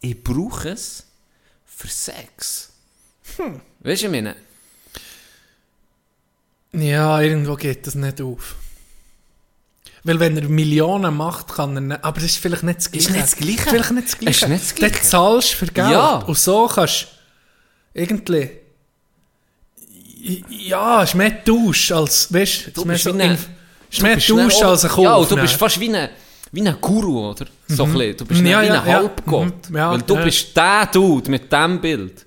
[0.01, 1.05] ich brauche es
[1.65, 2.69] für Sex.
[3.37, 3.61] Hm.
[3.79, 4.35] Weißt du, ich meine?
[6.81, 8.55] Ja, irgendwo geht das nicht auf.
[10.03, 13.07] Weil wenn er Millionen macht, kann er nicht, aber das ist vielleicht nicht das Gleiche.
[13.07, 13.61] Ist nicht das Gleiche.
[13.69, 14.49] Vielleicht nicht das Ist Gleiche.
[14.49, 14.93] nicht das Gleiche.
[14.95, 15.89] Dann zahlst du für Geld.
[15.91, 16.15] Ja.
[16.17, 17.07] Und so kannst
[17.93, 18.49] du irgendwie,
[20.49, 23.31] ja, es ist mehr Tausch als, weißt Du es ist mehr bist so wie ein-
[23.35, 23.39] inf-
[23.89, 25.03] es ist mehr bist Tausch als ein Kauf.
[25.03, 25.41] Ja, und du ne?
[25.41, 26.09] bist fast wie ein,
[26.51, 27.45] wie ein Guru, oder?
[27.67, 28.17] So bisschen.
[28.17, 28.85] Du bist Ja, wie ein ja.
[28.85, 29.69] Halbgott.
[29.69, 29.75] Mhm.
[29.77, 30.23] Ja, Weil du ja.
[30.23, 32.24] bist der Dude mit diesem Bild.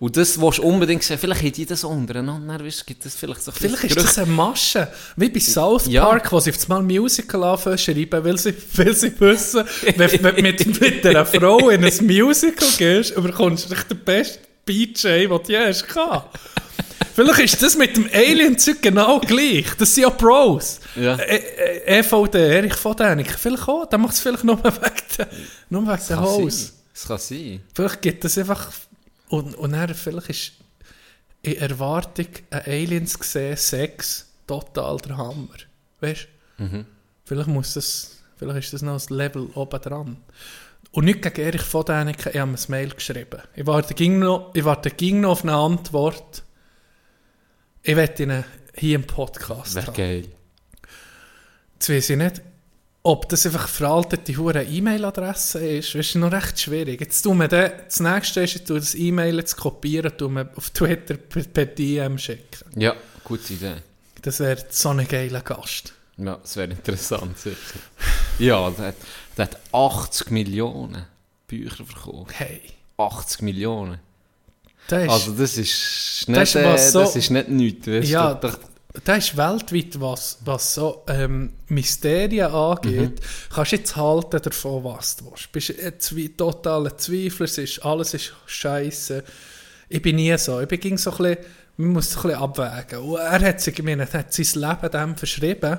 [0.00, 1.18] Und das willst du unbedingt sehen.
[1.18, 2.64] Vielleicht haben die das untereinander.
[2.64, 4.88] Weißt, gibt es vielleicht so Vielleicht ist das eine Masche.
[5.14, 6.06] Wie bei South Ja.
[6.06, 9.62] Park, wo sie auf einmal Musical anfangen schreiben, weil sie, weil sie wissen,
[9.96, 15.06] wenn, du mit, mit einer Frau in ein Musical gehst, bekommst du den besten BJ,
[15.06, 15.84] den du je hast.
[17.14, 19.66] Vielleicht ist das mit dem Alien-Zeug genau gleich.
[19.78, 20.80] Das sind ja Pros.
[20.96, 21.16] Ja.
[21.18, 21.42] E-
[21.84, 23.84] E- EVD, Erich von Däniken, vielleicht auch.
[23.84, 24.76] Der macht es vielleicht nur wegen
[25.18, 25.28] der,
[25.68, 26.70] nur wegen der Hose.
[26.94, 27.60] Das kann sein.
[27.74, 28.70] Vielleicht gibt es einfach.
[29.30, 30.52] Und, und dann vielleicht ist
[31.42, 35.48] in Erwartung ein Aliens gesehen, Sex, total der Hammer.
[36.00, 36.28] Weißt
[36.58, 36.84] du?
[37.24, 38.18] Vielleicht muss das.
[38.36, 40.16] Vielleicht ist das noch ein Level oben dran.
[40.92, 43.40] Und nicht gegen Erich von Däniken, ich habe ihm ein Mail geschrieben.
[43.54, 46.42] Ich warte ging noch, ich warte ging noch auf eine Antwort.
[47.82, 48.44] Ich werde ihn
[48.74, 49.94] hier im Podcast Wäre haben.
[49.94, 50.24] geil.
[51.74, 52.42] Jetzt weiss ich nicht,
[53.02, 55.94] ob das einfach veraltete hure E-Mail-Adresse ist.
[55.94, 57.00] Das ist noch recht schwierig.
[57.00, 60.70] Jetzt tun wir dann, das nächste ist, tue das E-Mail jetzt kopieren, tun wir auf
[60.70, 62.78] Twitter per, per DM schicken.
[62.80, 62.94] Ja,
[63.24, 63.76] gute Idee.
[64.22, 65.94] Das wäre so ein geiler Gast.
[66.18, 67.56] Ja, das wäre interessant, sicher.
[68.38, 68.94] Ja, der hat,
[69.38, 71.06] der hat 80 Millionen
[71.46, 72.32] Bücher verkauft.
[72.38, 72.60] Hey,
[72.98, 73.98] 80 Millionen.
[74.88, 77.86] das ist, Also das ist Das nicht, ist was äh, so- das ist nicht nichts.
[77.86, 78.50] Weißt Ja, du?
[79.04, 83.20] Das ist weltweit, was, was so ähm, Mysterien angeht.
[83.48, 85.52] Kannst jetzt halten davon, was du willst.
[85.52, 89.22] Bist ein Zwe totaler Zweifler, ist, alles ist scheiße.
[89.88, 90.60] Ich bin nie so.
[90.60, 91.38] Ich bin ging so ein bisschen,
[91.76, 92.98] man muss ein bisschen abwägen.
[92.98, 95.78] Und er hat, sich, ich meine, er hat sein Leben dem verschrieben.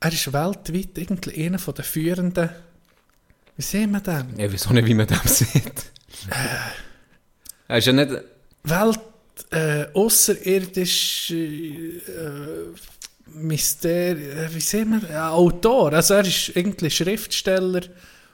[0.00, 2.50] Er ist weltweit irgendwie einer von den führenden,
[3.56, 4.38] wie sehen wir den?
[4.38, 5.92] Ja, wieso nicht, wie man das sieht?
[7.68, 8.10] Er ist ja nicht...
[8.64, 9.00] Welt
[9.50, 12.00] äh, außerirdische äh,
[13.26, 15.92] Mysterien, äh, wie sehen wir, äh, Autor.
[15.92, 17.82] Also er ist irgendwie Schriftsteller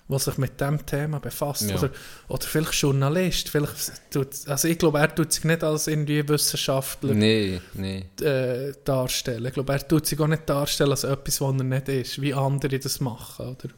[0.08, 1.68] der sich mit dem Thema befasst.
[1.68, 1.76] Ja.
[1.76, 1.90] Oder,
[2.28, 3.50] oder vielleicht Journalist.
[3.50, 8.06] Vielleicht tut, also ich glaube, er tut sich nicht als irgendwie Wissenschaftler Nee, nee.
[8.22, 9.44] äh, darstellen.
[9.44, 12.32] Ich glaube, er tut sich auch nicht darstellen als etwas, was er nicht ist, wie
[12.32, 13.48] andere das machen.
[13.48, 13.68] Oder?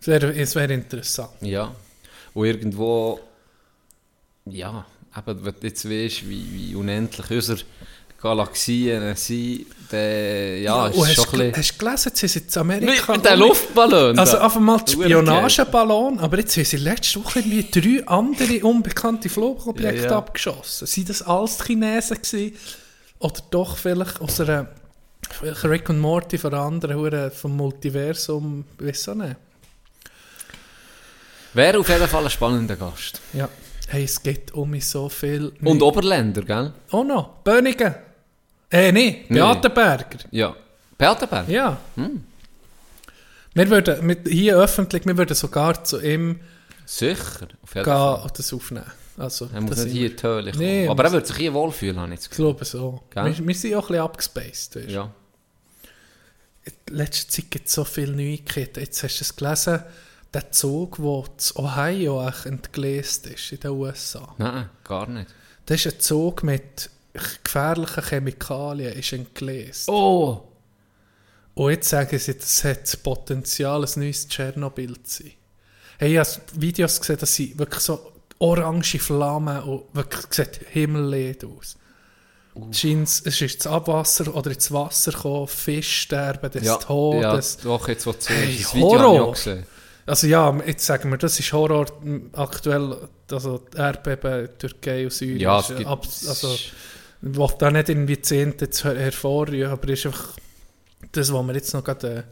[0.00, 1.32] Es wäre es wäre interessant.
[1.42, 1.74] Ja.
[2.32, 3.20] Und irgendwo,
[4.46, 7.60] ja, eben, wenn du jetzt weißt, wie, wie unendlich unsere
[8.20, 12.12] Galaxien sind, dann, ja, ist und es hast, schon du ein gel- hast du gelesen,
[12.14, 12.60] sie sind in bisschen...
[12.60, 13.12] Amerika...
[13.12, 14.18] Mit, mit dem Luftballon.
[14.18, 19.28] Also einfach mal die Spionageballon, aber jetzt haben sie letzte Woche irgendwie drei andere unbekannte
[19.28, 20.16] Flugobjekte Ja, ja.
[20.18, 20.86] abgeschossen.
[20.86, 22.56] Sind das alles Chinesen gewesen?
[23.20, 24.68] Oder doch vielleicht aus einer
[25.30, 29.36] vielleicht Rick und Morty von anderen vom Multiversum, weiß auch nicht.
[31.54, 33.20] Wäre auf jeden Fall ein spannender Gast.
[33.32, 33.48] Ja.
[33.92, 35.52] Hey, es geht um mich so viel.
[35.64, 36.72] Und Oberländer, gell?
[36.92, 37.92] Oh noch, Bönigen.
[38.70, 40.18] Äh, nee, Beatenberger.
[40.30, 40.54] Ja.
[40.96, 41.48] Beatenberg?
[41.48, 41.76] Ja.
[41.96, 42.22] Hm.
[43.52, 46.38] Wir würden mit, hier öffentlich, wir würden sogar zu ihm
[46.86, 48.22] Sicher, auf jeden gehen Fall.
[48.22, 48.86] und das aufnehmen.
[49.16, 50.52] Also, Er muss nicht hier kommen.
[50.56, 53.02] Nee, Aber er wird sich hier wohlfühlen, habe ich jetzt Ich glaube so.
[53.10, 53.24] Gell?
[53.24, 54.76] Wir, wir sind auch ein bisschen abgespaced.
[54.76, 54.90] Weißt.
[54.90, 55.10] Ja.
[56.64, 58.78] In letzter Zeit gibt es so viele Neuigkeiten.
[58.78, 59.82] Jetzt hast du es gelesen,
[60.34, 64.34] der Zug, der zu Ohio entgleist ist, in den USA.
[64.38, 65.28] Nein, gar nicht.
[65.66, 66.90] Das ist ein Zug mit
[67.44, 69.88] gefährlichen Chemikalien, ist entgleist.
[69.88, 70.42] Oh!
[71.54, 75.32] Und jetzt sagen sie, das hat das Potenzial, ein neues Tschernobyl zu sein.
[75.98, 81.44] Hey, ich habe Videos gesehen, dass sie wirklich so orange Flammen und wirklich sieht himmelleid
[81.44, 81.76] aus.
[82.72, 87.58] Scheint's- Es ist ins Abwasser oder ins Wasser gekommen, Fisch sterben des Ja, ja, Todes.
[87.58, 89.22] doch, jetzt was du Hey, das Video habe ich Horror.
[89.28, 89.66] auch gesehen.
[90.10, 91.86] Also ja, jetzt sagen wir, das ist Horror
[92.32, 92.96] aktuell,
[93.30, 95.38] also Erdbeben Türkei und Syrien.
[95.38, 95.88] Ja, ist es gibt...
[95.88, 96.72] also, ich
[97.20, 100.34] will da nicht irgendwie Zehnte her hervorrufen, aber ist einfach
[101.12, 102.24] das, was mir jetzt noch gerade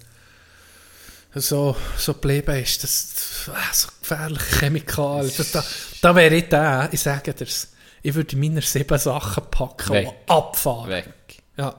[1.34, 5.32] äh, so, so geblieben ist, das, äh, so gefährliche Chemikalien.
[5.36, 5.64] Das, da,
[6.02, 7.68] da wäre ich der, ich sage dir's,
[8.02, 10.08] ich würde meine sieben Sachen packen Weg.
[10.08, 10.90] und abfahren.
[10.90, 11.14] Weg.
[11.56, 11.76] Ja.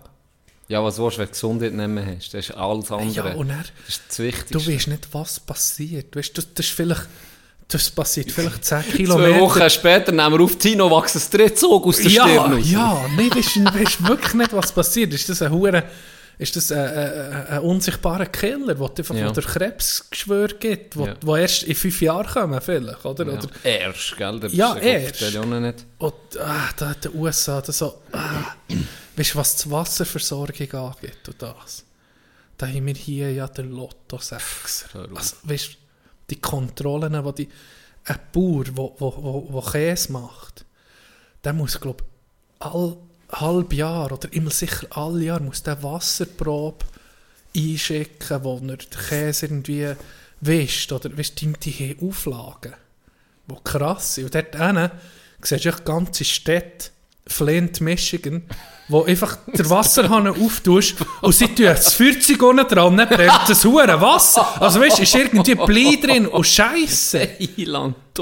[0.70, 2.32] Ja, was willst du, wenn du Gesundheit nicht mehr hast?
[2.32, 3.30] Das ist alles andere.
[3.30, 4.54] ja, und er, das ist das Wichtigste.
[4.54, 6.16] du weißt nicht, was passiert.
[6.16, 7.08] Weißt, du, das ist vielleicht,
[7.68, 9.40] das passiert vielleicht 10 Zwei Kilometer.
[9.40, 12.72] Wochen später nehmen wir auf Tino wachsen das Drittzug aus der ja, Stirn raus.
[12.72, 15.12] ja, nee, weißt du weißt wirklich nicht, was passiert.
[15.12, 15.84] Ist das ein Hure,
[16.40, 19.30] ist das ein, ein, ein unsichtbarer Killer, der einfach Ja.
[19.32, 21.16] der Krebsgeschwür gibt, wo, Ja.
[21.22, 23.28] wo erst in fünf Jahren kommen vielleicht, oder?
[23.28, 23.34] Ja.
[23.40, 24.40] oder Erst, gell?
[24.40, 25.22] Der Ja, erst.
[25.22, 25.86] nicht.
[26.00, 28.56] und, ah, da hat der USA das so, ah,
[29.18, 31.84] weißt du, was die Wasserversorgung angeht und das,
[32.58, 34.86] da haben wir hier ja den Lotto 6.
[34.94, 35.18] Hör auf.
[35.18, 35.78] Also, weißt
[36.30, 37.50] die Kontrollen, die die,
[38.06, 40.66] ein Bauer, der Käse macht,
[41.44, 42.98] der muss, glaube ich, all
[43.32, 46.86] halb Jahr oder immer sicher alle Jahr muss der Wasserprobe
[47.56, 49.94] einschicken, wo er den Käse irgendwie
[50.42, 50.92] wischt.
[50.92, 52.74] Oder weißt, die, die haben Auflagen,
[53.48, 54.26] die krass sind.
[54.26, 54.92] Und dort hinten
[55.42, 56.90] siehst du echt ganze Städte,
[57.28, 58.42] Flint, Michigan,
[58.88, 63.64] wo einfach der Wasserhahn auftust und sie tun das Feuerzeug unten dran, dann brennt das
[63.64, 64.60] hure Wasser.
[64.60, 67.30] Also weißt du, ist irgendwie Blei drin und Scheiße.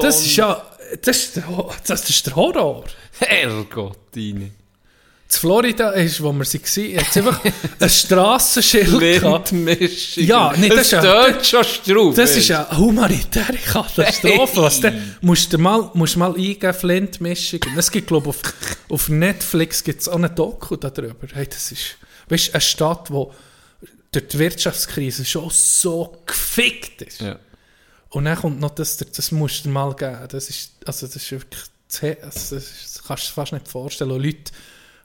[0.03, 0.61] Das ist ja,
[1.01, 1.45] das ist der,
[1.85, 2.83] das ist der Horror.
[3.19, 3.97] Herrgott,
[5.29, 7.41] In Florida ist, wo wir sie waren, hat es einfach
[7.79, 9.51] ein Strassenschild gehabt.
[10.15, 12.15] Ja, nee, das es ist schon drauf.
[12.15, 14.61] Das ist eine humanitäre Katastrophe.
[14.61, 17.77] Was denn, musst du mal, musst mal eingeben, Flint, Michigan.
[17.77, 18.53] Es gibt, glaube ich, auf,
[18.89, 21.15] auf Netflix gibt's auch einen Doku darüber.
[21.33, 21.97] Hey, das ist,
[22.29, 23.33] weißt eine Stadt, wo
[24.13, 27.19] durch die Wirtschaftskrise schon so gefickt ist.
[27.21, 27.37] Ja.
[28.09, 30.19] Und dann kommt noch das, das musst du mal geben.
[30.29, 33.33] Das ist, also das ist wirklich, zu he- also das, ist, das kannst du dir
[33.33, 34.11] fast nicht vorstellen.
[34.11, 34.51] Und Leute,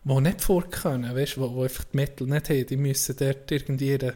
[0.04, 3.90] die nicht vorkönnen, weißt, die, die einfach die Mittel nicht haben, die müssen dort irgendwie
[3.90, 4.14] ihre,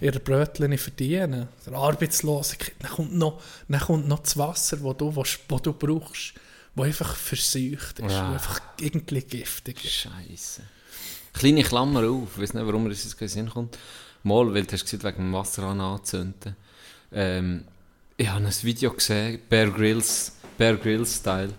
[0.00, 1.48] ihre Brötchen verdienen.
[1.66, 6.34] Der Arbeitslosigkeit, dann kommt noch, dann kommt noch das Wasser, das du, das du brauchst,
[6.74, 8.32] das einfach verseucht ist, Ja.
[8.32, 9.92] einfach irgendwie giftig ist.
[9.92, 10.62] Scheiße.
[11.32, 13.78] Kleine Klammer auf, ich weiß nicht, warum mir das jetzt Sinn kommt.
[14.24, 16.56] Mal, weil du hast gesagt, wegen dem Wasserhahn anzünden.
[17.12, 17.64] Ähm,
[18.16, 21.54] ich habe ein Video gesehen, Bear Grylls, Bear Grylls Style.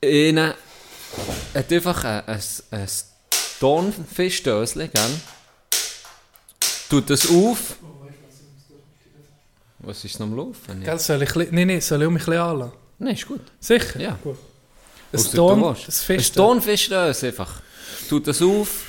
[0.00, 0.54] Einer
[1.54, 2.88] hat einfach ein, ein, ein
[3.60, 5.20] Tonfischdöschen, gell?
[6.88, 7.76] Tut das auf.
[9.78, 10.82] Was ist noch am Laufen?
[10.82, 12.72] Gell, soll ich, nein, nein, soll ich mich ein bisschen anlassen?
[12.98, 13.40] Nein, ist gut.
[13.58, 14.00] Sicher?
[14.00, 14.18] Ja.
[14.22, 14.38] Gut.
[15.12, 17.60] Ein du ein Tonfischdöse einfach.
[18.08, 18.84] Tut das auf,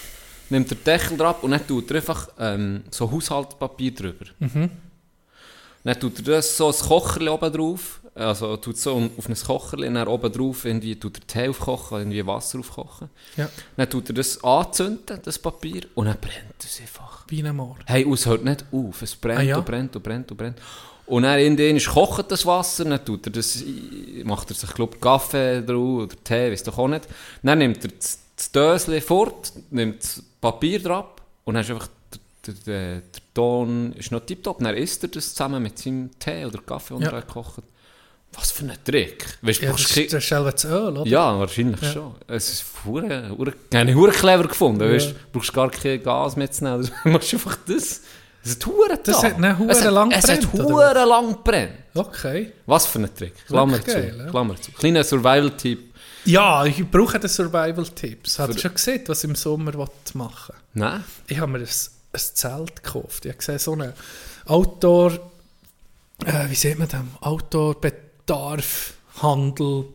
[0.50, 4.26] nimmt den Deckel drauf und dann tut er einfach ähm, so Haushaltspapier drüber.
[4.40, 4.70] Mhm.
[5.84, 9.92] Dann tut er das so ein Kocherli oben drauf, also tut so auf ein Kocherli,
[9.92, 13.10] dann oben drauf irgendwie tut er Tee aufkochen, irgendwie Wasser aufkochen.
[13.38, 13.50] Ja.
[13.76, 17.26] Dann tut er das anzünden, das Papier, und dann brennt es einfach.
[17.28, 17.78] Wie ein Moor.
[17.86, 19.58] Hey, es hört nicht auf, es brennt Ah, ja?
[19.58, 20.60] und brennt und brennt und brennt.
[21.06, 23.64] Und dann in den kocht das Wasser, dann tut er das,
[24.24, 27.08] macht er sich, glaube Kaffee drauf oder Tee, weiß doch auch nicht.
[27.42, 31.08] Dann nimmt er das, das Döschen fort, nimmt das Papier drauf
[31.46, 31.88] und dann ist einfach
[32.46, 33.02] der, der, der,
[33.34, 34.60] Ton ist noch tiptop.
[34.60, 37.10] Dann isst er das zusammen mit seinem Tee oder Kaffee, den Ja.
[37.10, 37.64] er gekocht
[38.36, 39.26] Was für ein Trick.
[39.42, 41.06] Weißt, du, Ja, das, kein- das ist das Öl, oder?
[41.10, 41.92] ja, wahrscheinlich Ja.
[41.94, 42.16] schon.
[42.28, 44.84] Es ist hure, hure, habe ich hure clever gefunden.
[44.84, 44.92] Ja.
[44.94, 46.90] Weißt, du brauchst gar kein Gas mitzunehmen.
[47.04, 48.02] Du machst einfach das.
[48.46, 49.28] Es hat hure Das da.
[49.28, 51.72] hat nicht hure Es hat- lang Es hat hure lang gebrannt.
[51.94, 52.52] Okay.
[52.66, 53.34] Was für ein Trick.
[53.48, 54.02] Klammer Wirklich zu.
[54.02, 54.32] geil, ja.
[54.32, 54.72] Klammer zu.
[54.72, 55.94] Kleiner Survival-Tipp.
[56.26, 58.40] Ja, ich brauche den Survival-Tipps.
[58.40, 60.56] Habt ihr Für- schon gesehen, was ich im Sommer machen will?
[60.74, 61.04] Nein.
[61.28, 63.26] Ich habe mir ein, ein Zelt gekauft.
[63.26, 63.94] Ich habe gesehen, so einen
[64.46, 65.12] Outdoor...
[66.26, 67.02] Äh, wie sieht man das?
[68.28, 69.86] Outdoor-Bedarf, Handel,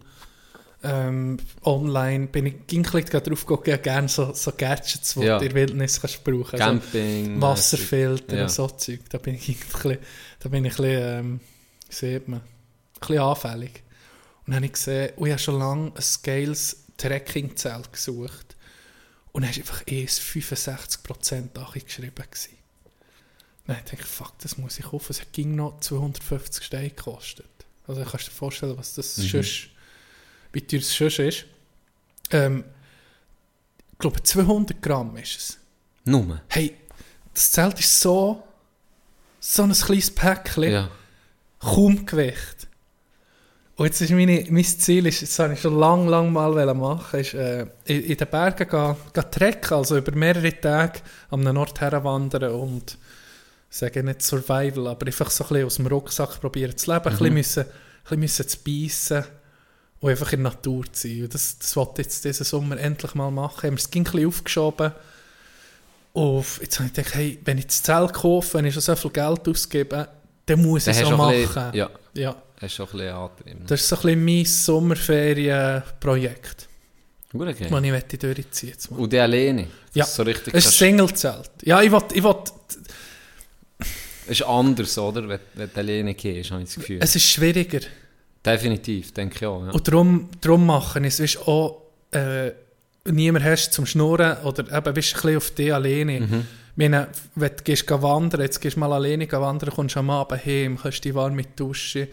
[0.82, 2.26] ähm, online.
[2.28, 5.38] Bin ich ging bisschen drauf habe gerne so, so Gadgets, die Ja.
[5.38, 6.92] du in der Wildnis kannst brauchen kannst.
[6.92, 7.40] Camping.
[7.40, 8.42] Wasserfilter Ja.
[8.44, 9.00] und so Zeug.
[9.10, 9.98] Da bin ich, ein bisschen,
[10.40, 11.40] da bin ich ein bisschen, ähm,
[11.88, 12.46] sieht man, ein
[13.00, 13.82] bisschen anfällig.
[14.46, 18.56] Und dann habe ich gesehen, oh, ich habe schon lange ein Scales Trekking-Zelt gesucht.
[19.32, 22.14] Und dann war einfach erst 65% angeschrieben.
[22.14, 22.56] gewesen.
[23.66, 25.10] Dann dachte ich, fuck, das muss ich kaufen.
[25.12, 27.46] Es ging noch 250 Steine gekostet.
[27.88, 29.22] Also kannst du dir vorstellen, was das Mhm.
[29.28, 29.68] sonst,
[30.52, 31.44] wie teuer es sonst ist.
[32.30, 32.64] Ähm,
[33.92, 35.58] ich glaube, 200 Gramm ist es.
[36.04, 36.40] Nur.
[36.48, 36.76] Hey,
[37.34, 38.42] das Zelt ist so,
[39.40, 40.90] so ein kleines Päckchen, Ja.
[41.58, 42.66] kaum Gewicht.
[43.76, 47.20] Und jetzt ist meine, mein Ziel, ist, das habe ich schon lange, lange mal machen,
[47.20, 51.00] ist äh, in, in den Bergen gehen, gehen trekken, also über mehrere Tage
[51.30, 52.98] an einem Ort herwandern und
[53.70, 57.12] sage nicht Survival, aber einfach so ein bisschen aus dem Rucksack probieren zu leben, ein
[57.18, 57.70] bisschen müssen, ein
[58.02, 59.24] bisschen müssen zu beißen
[60.00, 61.22] und einfach in der Natur zu sein.
[61.24, 63.62] Und das, das wollte ich jetzt diesen Sommer endlich mal machen.
[63.68, 64.92] Haben wir es ging ein bisschen aufgeschoben.
[66.12, 68.96] Und jetzt habe ich gedacht, hey, wenn ich das Zelt kaufe, wenn ich schon so
[68.96, 70.08] viel Geld ausgebe,
[70.46, 71.42] dann muss Dann ich es auch machen.
[71.42, 72.34] bisschen, ja, ja.
[72.60, 73.66] hast auch ein bisschen Antrieb.
[73.66, 76.68] Das ist so ein bisschen mein Sommerferienprojekt,
[77.30, 77.66] Gut, okay.
[77.68, 77.82] das
[78.12, 79.00] ich durchziehen jetzt mal.
[79.00, 79.64] Und die alleine.
[79.64, 80.04] Das Ja.
[80.04, 80.54] ist so richtig.
[80.54, 81.50] Es ist ein Singlezelt.
[81.62, 82.34] Ja, ich will, ich will,
[84.28, 85.28] ist anders, oder?
[85.28, 86.98] Wenn, wenn du alleine gehst, habe ich das Gefühl.
[87.00, 87.80] es ist schwieriger.
[88.44, 89.64] Definitiv, denke ich auch.
[89.64, 89.70] Ja.
[89.72, 91.82] Und darum, darum machen ist, weißt, auch
[92.12, 92.52] äh,
[93.04, 96.20] niemand hast zum Schnurren oder eben bist ein bisschen auf dich alleine.
[96.20, 96.46] Mhm.
[96.76, 100.78] Meine, wenn du gehst wandern, jetzt gehst du mal alleine wandern, kommst am Abend heim,
[100.80, 102.06] kannst dich warm mit duschen,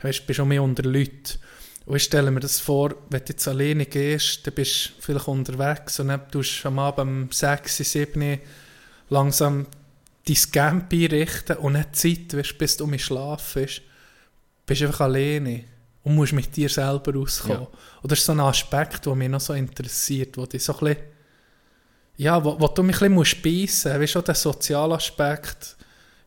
[0.00, 1.38] weißt, bist auch mehr unter Leuten.
[1.84, 5.28] Und ich stelle mir das vor, wenn du jetzt alleine gehst, dann bist du vielleicht
[5.28, 8.40] unterwegs und dann tust du am Abend um 6, 7
[9.08, 9.66] langsam
[10.26, 13.82] dein Camp einrichten und nicht Zeit, weißt, bis du um schlafen bist,
[14.66, 15.64] bist du einfach alleine
[16.02, 17.62] und musst mit dir selber auskommen.
[17.62, 18.08] Ja.
[18.08, 20.96] Das ist so ein Aspekt, der mich noch so interessiert, wo dich so ein bisschen,
[22.16, 25.76] ja, wo, wo du mich ein bisschen musst beißen musst, weißt du, der soziale Aspekt.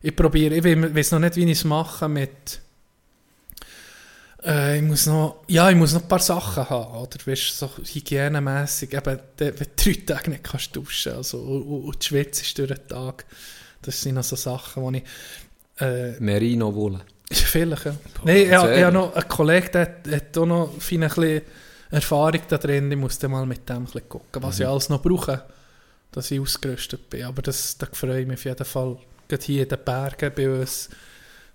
[0.02, 2.60] Ich probiere, ich we- weiß noch nicht, wie ich es mache mit,
[4.44, 7.66] äh, ich muss noch, ja, ich muss noch ein paar Sachen haben, oder, weißt du,
[7.66, 12.06] so hygienemässig, eben, wenn du drei Tage nicht kannst duschen, also, und, und, und du
[12.06, 13.26] schwitzt durch den Tag,
[13.82, 17.00] das sind noch so Sachen, die ich, äh, Merino-Wolle.
[17.32, 17.94] Vielleicht, ja.
[18.24, 21.42] Nein, habe- ich habe noch einen Kollegen, der hat, hat auch noch ein bisschen
[21.90, 22.90] Erfahrung da drin.
[22.90, 25.42] Ich muss dann mal mit dem ein gucken, was ich alles noch brauche,
[26.12, 27.24] dass ich ausgerüstet bin.
[27.24, 28.96] Aber das, da freue ich mich auf jeden Fall.
[29.28, 30.88] Gerade hier in den Bergen bei uns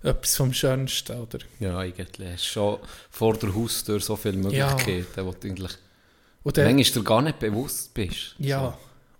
[0.02, 1.18] etwas vom Schönsten.
[1.18, 1.38] Oder?
[1.60, 2.32] Ja, eigentlich.
[2.32, 2.78] Hast schon
[3.10, 5.72] vor der Haustür so viele Möglichkeiten, wo du eigentlich
[6.42, 8.34] Und dann, manchmal dir gar nicht bewusst bist.
[8.38, 8.76] ja.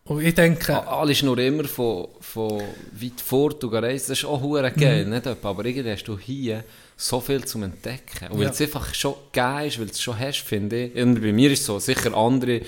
[0.07, 0.73] Und ich denke, So.
[0.73, 2.63] Alles nur immer von, von
[2.93, 4.07] weit fort und reisen.
[4.11, 5.11] Das ist auch hure geil, Mhm.
[5.11, 6.65] nicht etwa, aber irgendwie hast du hier
[6.97, 8.29] so viel zum Entdecken.
[8.31, 8.51] Und weil Ja.
[8.51, 10.95] es einfach schon geil ist, weil du es schon hast, finde ich.
[11.03, 12.61] Und bei mir ist es so, sicher andere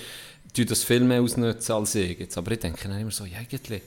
[0.55, 2.37] tun das viel mehr ausnutzen als ich jetzt.
[2.37, 3.83] Aber ich denke dann immer so, ja eigentlich,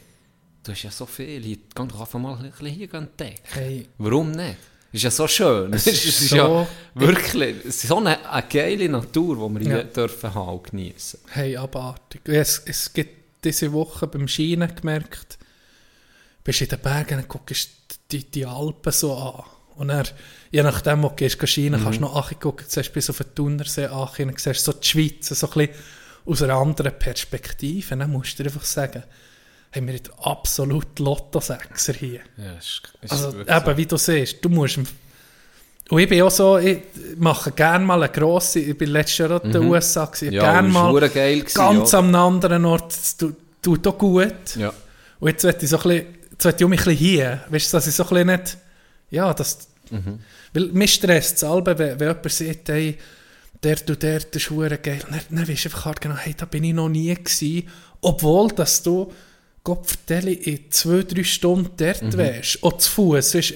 [0.63, 3.39] du hast ja so viel, hier, geh doch einfach mal ein bisschen hier entdecken.
[3.53, 4.55] hey, Warum nicht?
[4.93, 5.73] Ist ja so schön.
[5.73, 9.69] Es ist ist, so- ja wirklich es ist so eine, eine geile Natur, die wir
[9.69, 9.75] Ja.
[9.81, 11.19] hier dürfen haben und geniessen.
[11.31, 12.21] hey, abartig.
[12.25, 15.37] Es, es gibt diese Woche beim Schienen gemerkt,
[16.43, 17.69] bist in den Bergen und guckst
[18.11, 19.43] die, die Alpen so an.
[19.75, 20.07] Und dann,
[20.51, 23.33] je nachdem, wo du gehst, gehst Schienen, kannst du noch angucken, siehst bis auf den
[23.33, 25.75] Thunersee an, und siehst so die Schweiz, so ein bisschen
[26.25, 27.93] aus einer anderen Perspektive.
[27.93, 29.03] Und dann musst du dir einfach sagen,
[29.73, 32.19] haben wir den absolut Lotto-Sechser hier.
[32.37, 34.79] Ja, ist, ist Also eben, wie du siehst, du musst...
[35.91, 36.79] Und ich bin auch so, ich
[37.17, 40.53] mache gerne mal eine grosse, ich bin letztes Jahr auch in den USA, gewesen, Ja,
[40.53, 41.99] gerne mal geil gewesen, ganz ja.
[41.99, 44.55] am anderen Ort, es tut, tut auch gut.
[44.55, 44.71] Ja.
[45.19, 47.73] Und jetzt will ich so ein bisschen, jetzt ich auch mich ein bisschen hier, weißt
[47.73, 48.57] du, dass ich so ein bisschen nicht,
[49.09, 49.67] ja, dass,
[50.53, 52.97] Weil mich stresst es alle, wenn, wenn jemand sagt, hey,
[53.61, 54.99] der du der, der ist geil.
[55.09, 57.67] Dann, dann weisst du einfach hart genau, hey, da bin ich noch nie gewesen.
[57.99, 59.11] Obwohl, dass du,
[59.63, 62.63] Gott in zwei, drei Stunden dort wärst.
[62.63, 63.35] Auch zu Fuß.
[63.35, 63.53] Weißt,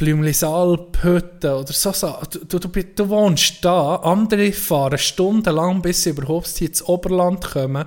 [0.00, 1.92] äh, Blümlisalp, Hütte oder so.
[2.30, 7.44] Du, du, du, du wohnst da, andere fahren stundenlang, bis sie überhaupt hier ins Oberland
[7.44, 7.84] kommen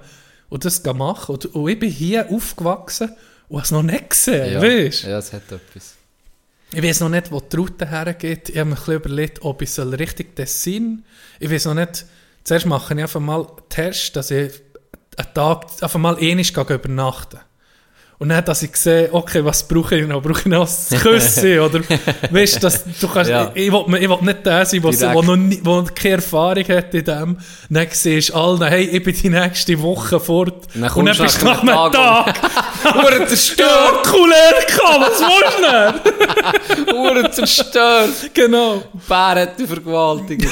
[0.50, 1.34] und das machen.
[1.34, 3.12] Und, und ich bin hier aufgewachsen
[3.50, 5.96] und habe es noch nicht gesehen, Ja, weißt ja, es hat etwas.
[6.74, 8.50] ich weiß noch nicht, wo die Route hergeht.
[8.50, 11.04] Ich habe mir ein bisschen überlegt, ob ich soll richtig Tessin.
[11.40, 12.06] Ich weiß noch nicht.
[12.44, 14.52] Zuerst mache ich einfach mal Test, dass ich
[15.18, 17.40] einen Tag einfach mal ähnlich übernachten
[18.24, 20.22] Und dann, dass ich sehe, okay, was brauche ich noch?
[20.22, 21.60] Brauche ich noch das Küssen?
[21.60, 21.82] Oder,
[22.32, 23.52] weißt dass du kannst, Ja.
[23.54, 26.94] ich, ich, will, ich will nicht der sein, der noch nie, wo keine Erfahrung hat
[26.94, 27.38] in dem.
[27.70, 30.70] Dann siehst du allen, hey, ich bin die nächste Woche fort.
[30.74, 32.34] Dann Und dann bist du nach einem Tag.
[32.96, 34.08] Uhren zerstört!
[34.08, 36.96] Kulär was willst du denn?
[36.96, 38.10] Uhren zerstört!
[38.34, 38.84] Genau.
[39.06, 40.48] Bär hat die vergewaltigt.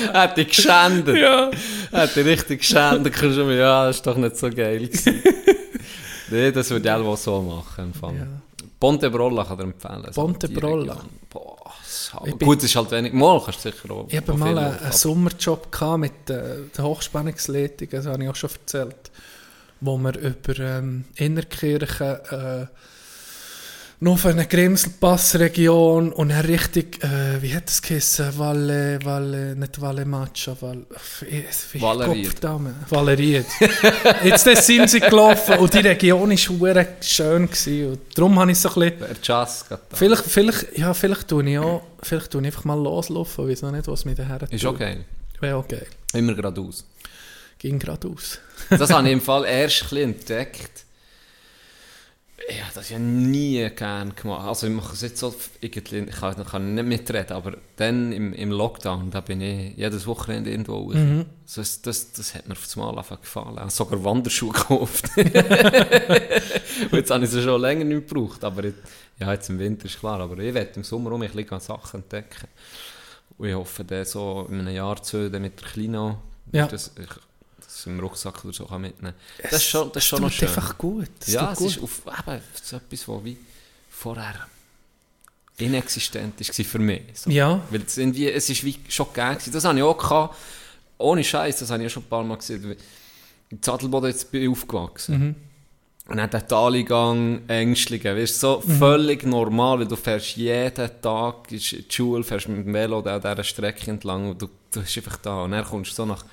[0.12, 1.16] hat dich geschändet.
[1.16, 1.50] Ja.
[1.92, 3.12] Hat dich richtig geschändet.
[3.12, 4.88] Kannst du mir, ja, das ist doch nicht so geil
[6.30, 7.92] nee, das würde ich auch so machen.
[7.94, 8.26] Fall.
[8.78, 10.06] Ponte Brolla kann dir empfehlen.
[10.14, 10.98] Ponte Brolla.
[11.30, 11.56] Boah.
[12.24, 13.12] Ich bin- Gut, es ist halt wenig.
[13.12, 14.06] Mal kannst du sicher auch.
[14.08, 16.42] Ich auch mal einen, einen Sommerjob gehabt mit äh,
[16.76, 19.10] der Hochspannungsleitung, das habe ich auch schon erzählt,
[19.80, 22.66] wo wir über ähm, Innerkirchen äh,
[24.02, 29.80] noch für eine Grimselpassregion und dann richtig, äh, wie hat das geheißen, Valle, Valle, nicht
[29.80, 30.86] Valle Macha, Valle,
[31.20, 32.24] wie, Valeried.
[32.24, 33.46] Gottverdammt, Valeried.
[34.24, 38.58] Jetzt sind sie gelaufen und die Region war hure schön gewesen und darum habe ich
[38.58, 39.16] so ein bisschen.
[39.92, 43.70] Vielleicht, vielleicht, ja, vielleicht tue ich auch, vielleicht tue ich einfach mal loslaufen, weiß noch
[43.70, 45.04] nicht, was mir daher Ist okay.
[45.38, 45.86] Wäre okay.
[46.12, 46.84] Immer geradeaus.
[47.56, 48.40] Ging geradeaus.
[48.68, 50.84] Das habe ich im Fall erst ein bisschen entdeckt.
[52.48, 54.46] Ja, das habe ich nie gern gemacht.
[54.48, 58.12] Also ich mache es jetzt so, irgendwie, ich kann, ich kann nicht mitreden, aber dann
[58.12, 60.94] im, im Lockdown, da bin ich jedes Wochenende irgendwo raus.
[60.94, 61.26] Mhm.
[61.46, 63.54] So, das, das, das hat mir auf einmal einfach gefallen.
[63.54, 65.04] Ich habe sogar Wanderschuhe gekauft.
[65.16, 68.78] Und jetzt habe ich sie schon länger nicht gebraucht, aber jetzt,
[69.20, 72.00] ja, jetzt im Winter ist klar, aber ich werde im Sommer um ein bisschen Sachen
[72.02, 72.48] entdecken.
[73.38, 76.16] Und ich hoffe, dann so in einem Jahr, zwei, dann mit der Kleinen,
[76.52, 76.66] Ja.
[76.66, 77.08] das, ich,
[77.84, 80.48] das im Rucksack oder so kann mitnehmen Das ist schon, das ist schon noch schön.
[80.48, 81.08] einfach gut.
[81.20, 81.68] Es ja, es gut.
[81.68, 83.36] ist auf, eben, so etwas, was wie
[83.90, 84.46] vorher
[85.58, 87.02] inexistent war für mich.
[87.14, 87.30] So.
[87.30, 87.60] Ja.
[87.70, 89.32] Weil es, irgendwie, es ist wie schon gegeben.
[89.34, 89.52] gewesen.
[89.52, 90.36] Das habe ich auch gehabt.
[90.98, 92.76] Ohne Scheiß, das habe ich ja schon ein paar Mal gesehen.
[93.50, 95.18] In Zadelboden jetzt bin ich aufgewachsen.
[95.18, 95.34] Mhm.
[96.08, 98.78] Und dann der Taligang, Ängstlinge, weißt du, so Mhm.
[98.78, 103.20] völlig normal, weil du fährst jeden Tag in die Schule, fährst mit dem Velo an
[103.20, 105.44] dieser Strecke entlang und du, du bist einfach da.
[105.44, 106.24] Und dann kommst du so nach,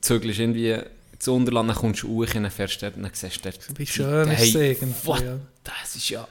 [0.00, 0.76] zügelst irgendwie
[1.12, 3.50] ins Unterland, dann kommst du hoch und dann fährst du dort und dann siehst du
[3.50, 5.20] dort, Wie schön ist es irgendwie, what?
[5.22, 5.36] ja.
[5.64, 6.26] Das ist ja...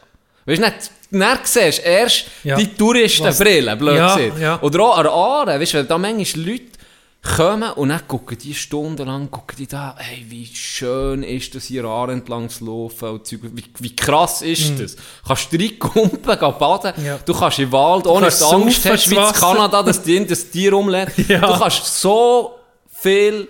[0.47, 2.55] Weißt du nicht, dann siehst du erst Ja.
[2.55, 4.61] die Touristenbrille, blöd Ja, ja.
[4.61, 6.63] Oder auch an Aare, weißt du, weil da manchmal Leute
[7.35, 11.83] kommen und dann gucken die stundenlang, gucken die da, hey, wie schön ist das hier
[11.85, 14.95] Aare entlang zu laufen und Zeug, wie, wie krass ist das?
[15.27, 17.05] Kannst du reinkumpen, gehen baden, Mhm.
[17.05, 17.17] Ja.
[17.25, 19.39] du kannst in den Wald, ohne dass du Angst hast, wie das in.
[19.39, 21.09] Kanada, dass die das Tier rumlädt.
[21.27, 21.39] Ja.
[21.39, 22.59] Du kannst so
[23.01, 23.47] viel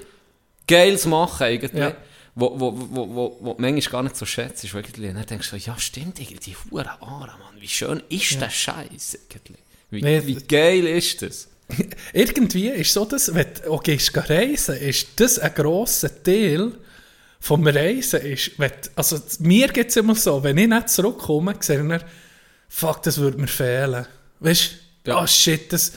[0.68, 1.74] Geiles machen eigentlich.
[1.74, 1.96] Ja.
[2.38, 5.50] Wo, wo, wo, wo, wo manchmal gar nicht so schätzt, ist wirklich, und dann denkst
[5.50, 9.58] du so, ja stimmt, die Hure Aare, Mann, wie schön ist der Scheiß eigentlich?
[9.90, 11.48] Wie, Nee, wie geil ist das?
[12.14, 16.74] Irgendwie ist so, dass, wenn du auch gehst reisen, ist das ein grosser Teil
[17.40, 18.22] vom Reisen.
[18.22, 22.02] Ist, wenn, also mir geht es immer so, wenn ich nicht zurückkomme, sehe ich
[22.68, 24.06] fuck, das würde mir fehlen.
[24.42, 24.72] Weißt
[25.06, 25.18] du, Ja.
[25.20, 25.94] ah shit, das,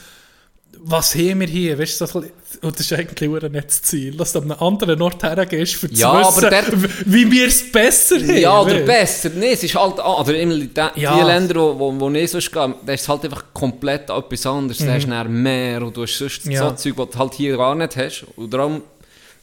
[0.81, 1.77] was haben wir hier?
[1.77, 4.39] Weißt du, so, ein bisschen- und das ist eigentlich auch nicht das Ziel, dass du
[4.39, 6.65] an einem anderen Ort hergehst, für zu Ja, wissen, aber der-
[7.05, 8.37] wie wir es besser haben.
[8.37, 9.29] Ja, oder weißt besser.
[9.35, 11.17] Nein, es ist halt, ah, oder immer die, Ja.
[11.17, 14.45] die Länder, wo, wo, wo ich sonst gehe, da ist es halt einfach komplett etwas
[14.45, 14.79] anderes.
[14.79, 16.51] Da hast du Meer und du hast sonst Mhm.
[16.53, 16.69] Ja.
[16.69, 18.25] so Zeug, was du halt hier gar nicht hast.
[18.35, 18.81] Und darum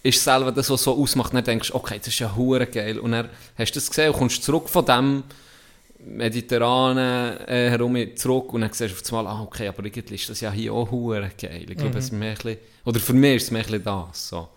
[0.02, 1.34] ist es selber das, was so ausmacht.
[1.34, 2.98] Dann denkst du, okay, das ist ja hure geil.
[2.98, 5.22] Und dann hast du das gesehen und kommst zurück von dem
[6.06, 10.28] mediterranen äh, herum zurück und dann siehst du auf einmal, ah, okay, aber irgendwie ist
[10.30, 11.66] das ja hier auch geil.
[11.68, 11.96] Ich glaube, Mhm.
[11.98, 14.28] es ist mehr ein bisschen, oder für mich ist es mehr ein bisschen das.
[14.28, 14.48] So.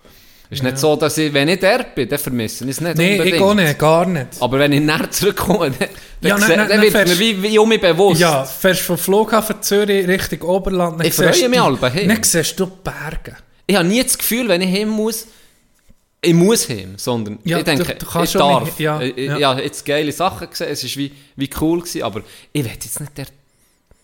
[0.52, 2.98] Es ist nicht so, dass ich, wenn ich dort bin, dann vermisse ich es nicht
[2.98, 3.36] Nein, unbedingt.
[3.36, 4.28] ich auch nicht, gar nicht.
[4.40, 5.90] Aber wenn ich näher zurückkomme, dann,
[6.22, 8.20] Ja, dann, dann nein, wird mir fährst- wie, wie um mich bewusst.
[8.20, 11.78] Ja, fährst vom Flughafen Zürich Richtung Oberland, dann Ich freue mich du- alle.
[12.08, 13.36] Dann siehst du Berge.
[13.68, 15.28] Ich habe nie das Gefühl, wenn ich hin muss,
[16.22, 18.64] ich muss hin, sondern Ja, ich denke, du- du ich darf.
[18.66, 19.38] nicht- ja, ich, ja.
[19.38, 22.22] ich habe jetzt geile Sachen gesehen, es war wie, wie cool, gewesen, aber
[22.52, 23.32] ich will jetzt nicht dort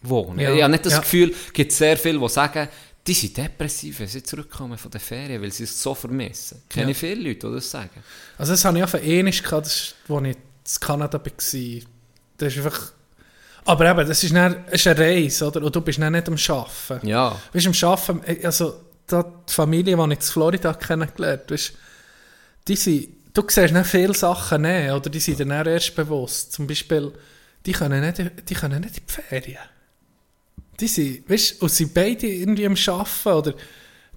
[0.02, 0.40] wohnen.
[0.40, 1.00] Ja, Ich habe nicht das ja.
[1.00, 2.68] Gefühl, es gibt sehr viele, die sagen,
[3.06, 6.62] die sind depressiv, wenn sie zurückkommen von der Ferien, weil sie es so vermissen.
[6.70, 6.92] Kenne Ja.
[6.92, 7.90] ich viele Leute, die das sagen.
[8.38, 10.36] Also das habe ich auf einmal gehabt, wo ich in
[10.80, 11.22] Kanada war.
[11.28, 12.92] Das ist einfach...
[13.68, 15.62] Aber eben, das ist, dann, ist eine Reise, oder?
[15.64, 17.08] Und du bist dann nicht am Arbeiten.
[17.08, 17.40] Ja.
[17.52, 18.76] Du, am Arbeiten, also
[19.08, 21.60] da die Familie, die ich in Florida kennengelernt habe,
[22.68, 26.54] die sind, du siehst nicht viele Sachen nicht, oder die sind dir dann erst bewusst.
[26.54, 27.12] Zum Beispiel,
[27.66, 29.58] die können nicht, die können nicht in die Ferien.
[30.80, 33.54] Die sind, weißt und sind beide irgendwie am Arbeiten, oder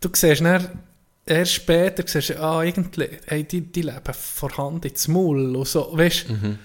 [0.00, 0.80] du siehst dann
[1.26, 5.90] erst später, siehst du, ah, irgendwie, hey, die, die leben vorhanden ins Maul und so,
[5.96, 6.58] weißt du.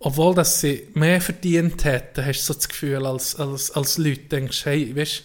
[0.00, 4.24] Obwohl dass sie mehr verdient hätten, hast du so das Gefühl, als, als, als Leute
[4.24, 5.22] denkst, hey, weißt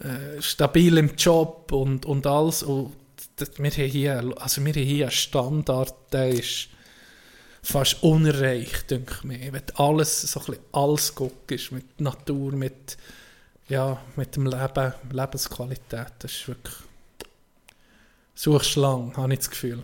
[0.00, 2.62] äh, stabil im Job und, und alles.
[2.62, 2.92] Und
[3.36, 6.68] das, wir, haben hier, also wir haben hier einen Standard, der ist
[7.62, 9.52] fast unerreicht, denke ich mir.
[9.52, 12.96] Wenn alles, so ein bisschen alles guckst, mit Natur, mit,
[13.68, 16.74] ja, mit dem Leben, Lebensqualität, das ist wirklich...
[18.36, 19.82] Suchst lang, habe ich das Gefühl.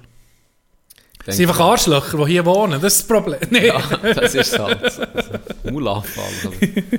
[1.27, 3.41] Es sind einfach Arschlöcher, die hier wohnen, das ist das Problem.
[3.51, 3.67] Nee.
[3.69, 3.81] Ja,
[4.15, 4.83] das ist halt.
[4.83, 5.03] Also,
[5.65, 6.25] Maulanfall.
[6.47, 6.99] oder?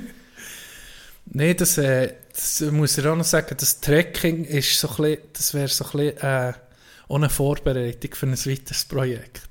[1.26, 5.18] Nein, das, äh, das muss ich auch noch sagen, das Trekking ist so ein bisschen,
[5.32, 6.52] das wäre so ein bisschen äh,
[7.08, 9.42] eine Vorbereitung für ein weiteres Projekt.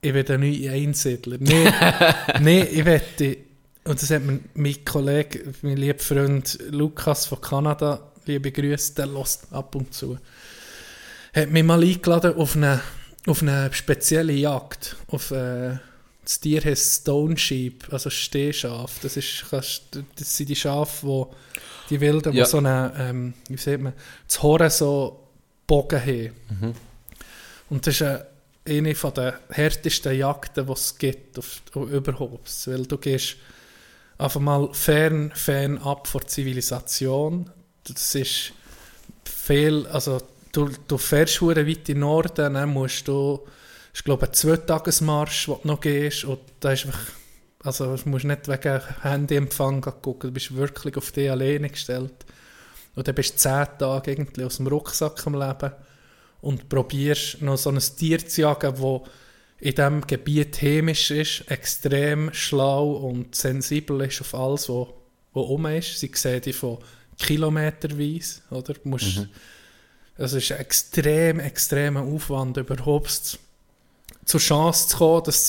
[0.00, 1.36] Ich bin ein neuer Einsiedler.
[1.40, 1.74] Nein,
[2.40, 3.36] nee, ich wette,
[3.84, 9.06] und das hat mir mein Kollege, mein lieber Freund Lukas von Kanada, liebe Grüße, der
[9.06, 10.18] lässt ab und zu,
[11.34, 12.80] hat mich mal eingeladen auf eine,
[13.26, 15.78] auf eine spezielle Jagd, auf äh,
[16.30, 19.00] das Tier heißt Stone Sheep, also Stehschaf.
[19.02, 19.90] Das, ist, das
[20.36, 21.34] sind die Schafe, wo
[21.90, 22.44] die Wilden, Ja.
[22.44, 23.94] die so eine, ähm, wie sieht man,
[24.28, 25.26] das Horn so
[25.66, 26.74] Bogen haben.
[27.68, 32.48] Und das ist eine, der härtesten Jagden, die es gibt auf, überhaupt.
[32.68, 33.34] Weil du gehst
[34.16, 37.50] einfach mal fern, fern ab von der Zivilisation.
[37.82, 38.52] Das ist
[39.24, 43.40] viel, also du, du fährst weit in den Norden, dann musst du,
[43.92, 47.06] ich glaube, ein Zweitagesmarsch, den du noch gehst, und da ist einfach,
[47.64, 52.12] also du musst nicht wegen Handyempfang gucken, du bist wirklich auf dich alleine gestellt.
[52.94, 55.72] Und dann bist du zehn Tage irgendwie aus dem Rucksack am Leben
[56.40, 59.00] und probierst noch so ein Tier zu jagen, das
[59.60, 64.88] in diesem Gebiet chemisch ist, extrem schlau und sensibel ist auf alles, was
[65.32, 66.00] was um ist.
[66.00, 66.78] Sie sehen dich von
[67.18, 68.74] kilometerweise, oder?
[68.74, 69.28] Du musst,
[70.16, 73.38] Also es ist ein extrem, extremer Aufwand, überhaupt zu-
[74.24, 75.46] zur Chance zu kommen, das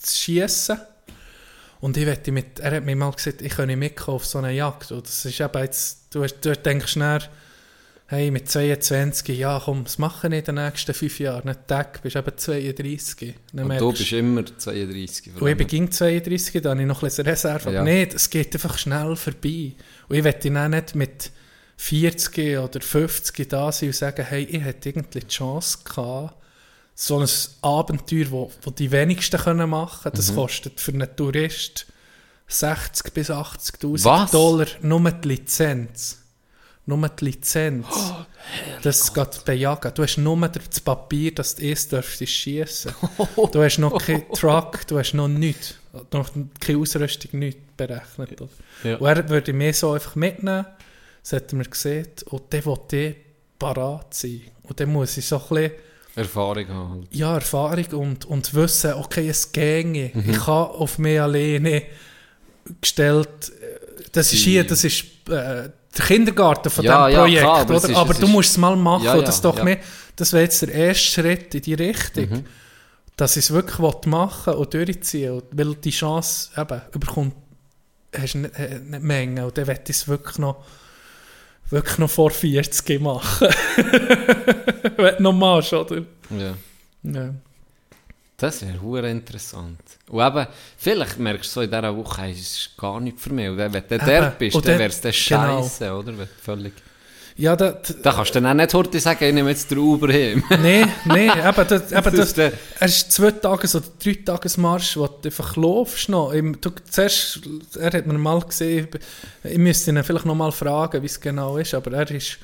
[0.00, 0.78] zu schiessen.
[1.80, 4.52] Und ich wette mit, er hat mir mal gesagt, ich könne mitkommen auf so eine
[4.52, 4.92] Jagd.
[4.92, 7.22] Und das ist eben jetzt, du, du denkst dann,
[8.12, 11.48] hey, mit 22, ja komm, was machen ich in den nächsten fünf Jahren?
[11.48, 13.34] Nicht Tag, bist eben 32.
[13.52, 15.40] Dann Und du bist immer 32.
[15.40, 17.72] und ich bin 32, da habe ich noch ein bisschen Reserve.
[17.72, 17.80] Ja.
[17.80, 19.72] Aber nicht, es geht einfach schnell vorbei.
[20.08, 21.30] Und ich möchte dann nicht mit
[21.78, 26.34] 40 oder 50 da sein und sagen, hey, ich hätte irgendwie die Chance gehabt,
[26.94, 27.28] so ein
[27.62, 30.36] Abenteuer, wo, wo die wenigsten können machen können, das Mhm.
[30.36, 31.86] kostet für einen Tourist
[32.48, 34.30] 60 bis 80'000 Was?
[34.30, 36.18] Dollar, nur die Lizenz.
[36.84, 37.86] Nur die Lizenz.
[37.90, 38.16] Oh,
[38.82, 39.92] das geht bejagen.
[39.94, 42.92] Du hast nur das Papier, dass du es dürftest schiessen.
[43.52, 45.74] Du hast noch keinen Truck, du hast noch nichts.
[46.12, 48.40] Noch keine Ausrüstung, nichts berechnet.
[48.82, 48.96] Ja.
[48.96, 50.66] Und er würde mich so einfach mitnehmen,
[51.22, 53.16] das hat er mir gesehen, und dann will
[53.58, 54.42] parat sein.
[54.64, 55.72] Und dann muss ich so ein bisschen
[56.14, 56.90] Erfahrung haben.
[57.00, 57.14] Halt.
[57.14, 60.10] ja, Erfahrung und, und wissen, okay, es ginge.
[60.28, 61.82] Ich habe auf mich alleine
[62.80, 63.28] gestellt.
[63.50, 67.60] äh, Das ist hier, das ist äh, der Kindergarten von Ja, diesem ja, Projekt, klar,
[67.60, 67.88] aber oder?
[67.88, 69.04] ist- aber du musst es mal machen.
[69.04, 69.64] Ja, ja, das, doch ja.
[69.64, 69.78] mehr,
[70.16, 72.28] das wäre jetzt der erste Schritt in die Richtung.
[72.30, 72.44] Mhm.
[73.16, 75.66] Dass ich es wirklich machen und durchziehen will.
[75.68, 77.34] Weil die Chance eben, überkommt,
[78.18, 79.44] hast du nicht, äh, nicht Menge.
[79.46, 80.64] Und dann will ich es wirklich noch,
[81.72, 83.48] wirklich noch vor 40 machen.
[84.96, 86.02] Wenn du noch machst, oder?
[86.30, 86.54] Ja.
[87.02, 87.34] Ja.
[88.36, 89.80] Das wäre hure interessant.
[90.08, 90.46] Und eben,
[90.76, 93.48] vielleicht merkst du so in dieser Woche, es ist gar nicht für mich.
[93.48, 95.62] Und wenn du dort bist, dann wäre es dann genau.
[95.62, 96.12] scheiße, oder?
[96.42, 96.72] Völlig...
[97.36, 97.72] Ja, da,
[98.02, 100.44] da, kannst du dann auch nicht heute sagen, ich nehme jetzt den Uber heim.
[100.50, 105.06] Nein, nein, eben, das, eben Das das, er ist zwei Tages- oder drei Tagesmarsch, wo
[105.06, 106.32] du einfach laufst noch.
[106.32, 107.40] Im, du, zuerst,
[107.78, 108.88] er hat mir mal gesehen,
[109.44, 112.38] ich müsste ihn vielleicht noch mal fragen, wie es genau ist, aber er ist,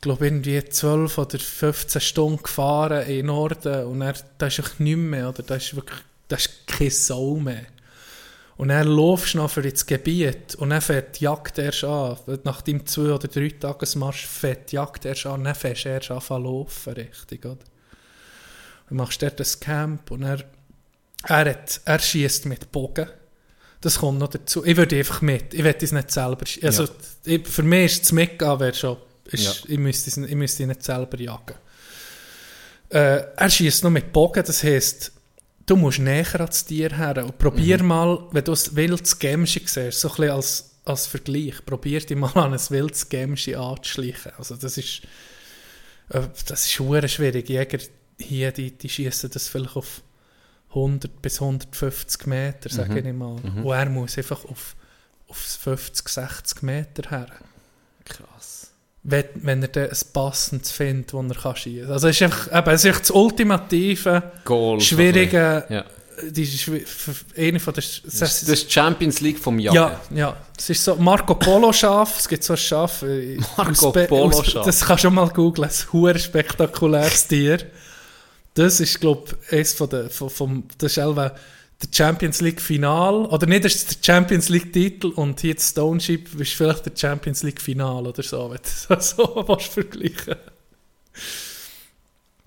[0.00, 4.80] glaube irgendwie 12 oder 15 Stunden gefahren in den Norden und er, da ist echt
[4.80, 5.42] nichts mehr, oder?
[5.42, 7.66] Da ist wirklich, da ist keine Sau mehr.
[8.60, 12.18] Und er laufst noch für ins Gebiet und dann fährt die Jagd erst an.
[12.44, 16.10] Nach dem zwei oder drei Tagesmarsch fährt die Jagd erst an, dann fährst du erst
[16.10, 17.56] an zu laufen, richtig, oder?
[18.86, 20.44] Du machst dort das Camp und er,
[21.26, 23.08] er, hat, er schießt mit Bogen.
[23.80, 24.62] Das kommt noch dazu.
[24.66, 25.54] Ich würde einfach mit.
[25.54, 26.86] Ich würde es nicht selber Also,
[27.24, 28.98] ich, für mich ist es mitgehen, wäre schon.
[29.24, 31.56] Ist, ich, müsste ich müsste ihn nicht selber jagen.
[32.90, 35.12] Äh, er schießt noch mit Bogen, das heisst,
[35.70, 37.24] du musst näher ans Tier her.
[37.24, 41.64] Und probier mal, wenn du ein wildes Gämschi siehst, so ein bisschen als, als Vergleich,
[41.64, 44.32] probier dich mal an ein wildes Gämschi anzuschleichen.
[44.36, 45.02] Also das ist,
[46.08, 47.48] äh, das ist hure schwierig.
[47.48, 47.78] Jäger
[48.18, 50.02] hier, die, die schießen das vielleicht auf
[50.70, 53.36] 100 bis 150 Meter, sage ich mal.
[53.42, 54.76] Und er muss einfach auf,
[55.28, 57.28] auf 50, 60 Meter her.
[58.04, 58.59] Krass.
[59.02, 61.92] Wenn, wenn er dann ein passendes findet, das er kann schießen kann.
[61.92, 64.80] Also es ist einfach, eben, es ist einfach das ultimative, Goal.
[64.80, 65.84] schwierige, Ja.
[66.30, 66.46] die
[67.38, 69.74] eine von der, das, Das Champions League vom Jahr.
[69.74, 70.36] ja, ja.
[70.58, 72.18] Es ist so Marco Polo Schaf.
[72.18, 73.02] Es gibt so ein Schaf.
[73.02, 74.66] äh, Marco Polo Schaf.
[74.66, 75.70] Das kannst du schon mal googlen.
[75.70, 77.58] Ein hure spektakuläres Tier.
[78.52, 80.98] Das ist, glaube ich, eines von der, von, vom, das ist
[81.82, 83.26] der Champions League Final.
[83.26, 86.86] Oder nicht, das ist der Champions League Titel und hier das Stone Ship ist vielleicht
[86.86, 90.36] der Champions League Final oder so, wenn du das so willst vergleichen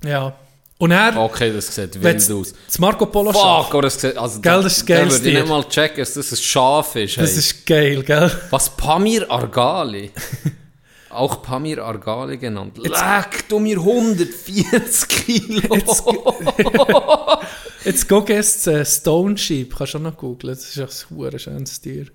[0.05, 0.35] Ja.
[0.77, 2.53] Und er, Okay, das sieht wild aus.
[2.65, 3.31] das Marco Polo.
[3.31, 6.31] Fuck, oder das sieht, also Gell, das ist würde ich nicht mal checken, dass das
[6.31, 7.17] ein Schaf ist.
[7.17, 7.39] Das hey.
[7.39, 8.31] ist geil, gell?
[8.49, 10.11] Was Pamir Argali?
[11.09, 12.77] Auch Pamir Argali genannt.
[12.79, 15.77] Leck du mir 140 Kilo.
[17.85, 21.17] Jetzt guck jetzt äh, Stone Sheep, kannst du auch noch googlen, das ist auch ein
[21.17, 22.07] hure schönes Tier.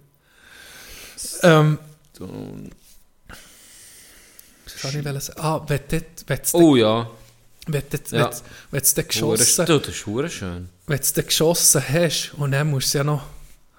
[1.42, 1.78] Ähm,
[2.18, 2.28] was
[4.82, 5.40] kann ich wollen sagen?
[5.40, 6.00] Ah, wenn du
[6.54, 7.10] oh ja.
[7.66, 8.30] wenn du- Ja.
[9.08, 10.68] geschossen, Du, das ist schön.
[10.86, 13.22] wenn du den geschossen hast und dann musst du es ja noch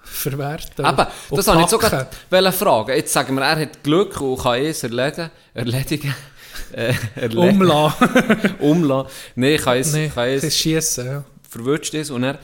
[0.02, 0.84] verwerten.
[0.84, 2.90] Aber und das habe ich sogar wollen fragen.
[2.96, 5.30] Jetzt sagen wir, er hat Glück und kann es erledigen.
[5.54, 6.14] Erledigen.
[6.72, 7.38] Äh, erledigen.
[7.62, 8.08] Umlassen.
[8.60, 9.10] Umlassen.
[9.34, 11.24] Nein, kann es, nee, kann es Schiessen, ja.
[11.50, 12.38] Verwünscht ist und er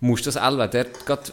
[0.00, 1.32] muss das Elva dort gerade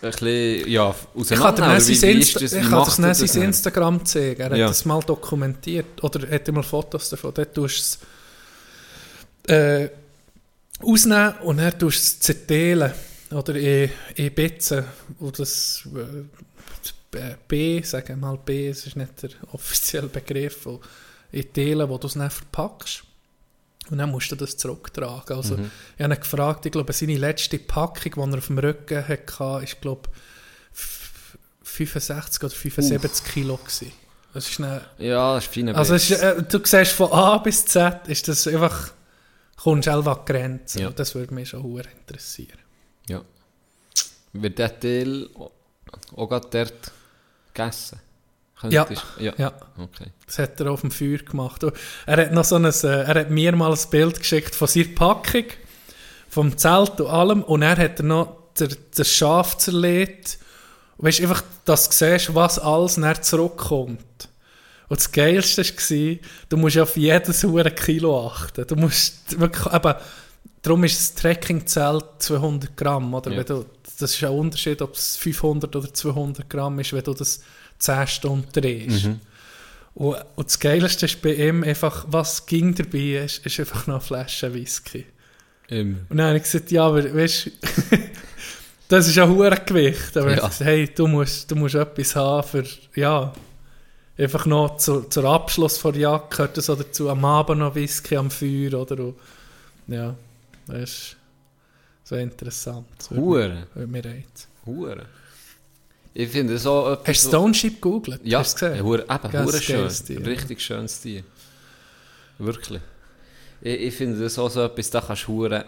[0.00, 2.52] ein bisschen, ja, Ich kann dir sein, Insta das?
[2.52, 2.72] ich kann
[3.04, 3.42] er das sein?
[3.42, 4.40] Instagram zeigen.
[4.40, 4.68] Er hat Ja.
[4.68, 6.02] das mal dokumentiert.
[6.02, 7.32] Oder hat er mal Fotos davon.
[7.34, 7.98] Dort tust
[9.46, 9.90] du es äh,
[10.80, 12.92] ausnehmen und dann tust du es zerteilen.
[13.32, 14.84] Oder in, in Bitzen.
[15.18, 15.82] Und das
[17.14, 20.66] äh, B, sagen wir mal B, das ist nicht der offizielle Begriff.
[21.32, 23.02] In Teilen, wo du es dann verpackst.
[23.90, 25.36] Und dann musst du das zurücktragen.
[25.36, 25.70] Also, Mhm.
[25.96, 29.60] Ich habe ihn gefragt, ich glaube, seine letzte Packung, die er auf dem Rücken hatte,
[29.64, 30.08] ist, glaube
[30.74, 33.92] f- 65 oder 75 Kilo gewesen.
[34.34, 37.64] Das ist eine, Ja, das ist feiner also ist, äh, du siehst von A bis
[37.64, 38.92] Z, ist das einfach,
[39.56, 40.80] kommst du an die Grenze.
[40.82, 40.90] Ja.
[40.90, 42.58] Das würde mich schon sehr interessieren.
[43.08, 43.22] Ja.
[44.34, 45.28] Wird der Teil
[46.14, 46.92] auch gerade dort
[47.54, 47.98] gegessen?
[48.68, 48.86] Ja.
[49.18, 49.32] Ja.
[49.38, 50.10] Ja, Okay.
[50.26, 51.62] das hat er auf dem Feuer gemacht.
[52.06, 54.88] Er hat noch so ein, äh, er hat mir mal ein Bild geschickt von seiner
[54.94, 55.44] Packung,
[56.28, 57.42] vom Zelt und allem.
[57.42, 60.38] Und er hat er noch der, der Schaf zerlegt.
[60.98, 64.00] Weißt einfach, dass du siehst, was alles nachher zurückkommt.
[64.88, 66.18] Und das Geilste war,
[66.48, 68.66] du musst auf jedes hure Kilo achten.
[68.66, 69.94] Du musst wirklich, eben,
[70.62, 73.30] darum ist das Trekkingzelt 200 Gramm, oder?
[73.30, 73.36] Ja.
[73.38, 73.66] Wenn du,
[73.98, 77.40] das ist ein Unterschied, ob es 500 oder 200 Gramm ist, wenn du das
[77.78, 79.08] 10 Stunden drehst.
[79.94, 83.96] Und, und das Geilste ist bei ihm einfach, was ging dabei ist, ist einfach noch
[83.96, 85.06] eine Flasche Whisky.
[85.68, 85.98] Immer.
[86.08, 87.50] Und dann habe ich gesagt, ja, aber weißt du,
[88.88, 90.16] das ist ein hohes Gewicht.
[90.16, 90.42] Aber ich Ja.
[90.44, 92.64] habe gesagt, hey, du musst, du musst etwas haben für,
[92.94, 93.32] ja,
[94.16, 98.16] einfach noch zu, zur Abschluss der Jagd gehört das auch dazu, am Abend noch Whisky
[98.16, 98.98] am Feuer, oder?
[99.04, 99.16] Und,
[99.88, 100.14] ja,
[100.66, 101.16] das ist
[102.04, 102.86] so interessant.
[103.10, 103.66] Hure.
[103.76, 104.24] reizen.
[104.64, 105.04] Hure.
[106.20, 107.06] Ich finde so etwas...
[107.06, 108.20] Hast du Stone Ship gegoogelt?
[108.24, 108.82] Ja, Hast gesehen?
[108.82, 109.88] hure, eben, das schön.
[109.88, 110.26] Tier.
[110.26, 111.22] Richtig schönes Tier.
[112.38, 112.82] Wirklich.
[113.60, 115.64] Ich, ich finde das auch so etwas, da kannst du hure...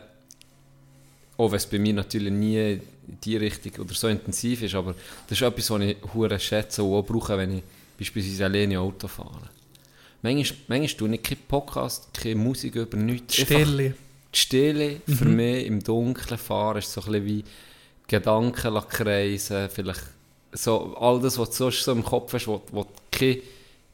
[1.36, 2.80] Auch wenn es bei mir natürlich nie in
[3.22, 4.96] die Richtung oder so intensiv ist, aber
[5.28, 7.62] das ist etwas, was ich hure schätze und auch brauche, wenn ich
[7.96, 9.48] beispielsweise alleine Auto fahre.
[10.22, 13.38] Manchmal, manchmal tue ich keinen Podcast, keine Musik über nichts.
[13.38, 13.94] Einfach Stille.
[14.34, 15.36] die Stille für Mhm.
[15.36, 17.44] mich im Dunkeln fahren ist so ein bisschen wie
[18.08, 20.02] Gedanken kreisen, vielleicht
[20.52, 23.40] so all das, was du sonst so im Kopf hast, wo, wo keine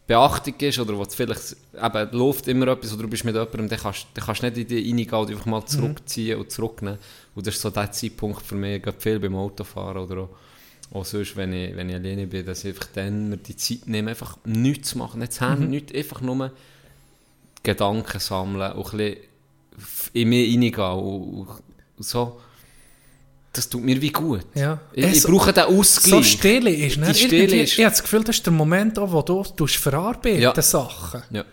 [0.07, 3.69] Beachtung ist oder wo du vielleicht eben läuft immer etwas oder du bist mit jemandem,
[3.69, 6.99] dann kannst, dann kannst du nicht in die reingehen und einfach mal zurückziehen und zurücknehmen.
[7.35, 10.29] Und das ist so der Zeitpunkt für mich, gerade viel beim Autofahren oder auch,
[10.93, 13.87] auch sonst, wenn ich, wenn ich alleine bin, dass ich einfach dann mir die Zeit
[13.87, 16.53] nehme, einfach nichts zu machen, nicht zu haben, nichts, einfach nur
[17.65, 19.17] Gedanken sammeln und ein bisschen
[20.13, 21.49] in mich reingehen und,
[21.97, 22.41] und so.
[23.57, 24.43] Das tut mir wie gut.
[24.55, 24.79] Ja.
[24.93, 26.33] Ich, ich brauche den so Ausgleich.
[26.33, 27.07] Stille ist, ne?
[27.09, 29.77] Die Stille ist- Ich habe das Gefühl, das ist der Moment, auch, wo du tust
[29.77, 30.63] verarbeiten Ja.
[30.63, 31.23] Sachen.
[31.31, 31.45] Ja.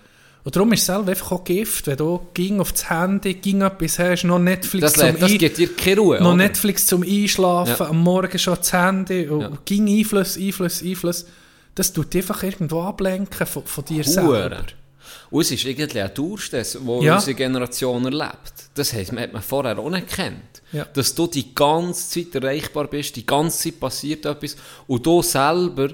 [0.46, 3.62] Und darum ist es selber einfach auch Gift, wenn du ging auf das Handy, ging
[3.62, 6.20] etwas hast, noch Netflix Das, zum das Ein- gibt dir keine Ruhe.
[6.20, 6.36] noch oder?
[6.38, 7.90] Netflix zum Einschlafen, Ja.
[7.90, 9.52] am Morgen schon das Handy und Ja.
[9.64, 11.26] ging Einfluss, Einfluss, Einfluss.
[11.76, 14.12] Das tut dich einfach irgendwo ablenken von, von dir Hure.
[14.14, 14.64] selber.
[15.30, 17.16] Und es ist irgendwie ein Durchstess, den Ja.
[17.16, 18.54] unsere Generation erlebt.
[18.76, 20.62] Das heisst, man hat man vorher auch nicht gekannt.
[20.72, 20.86] Ja.
[20.86, 24.56] Dass du die ganze Zeit erreichbar bist, die ganze Zeit passiert etwas
[24.88, 25.90] und du selber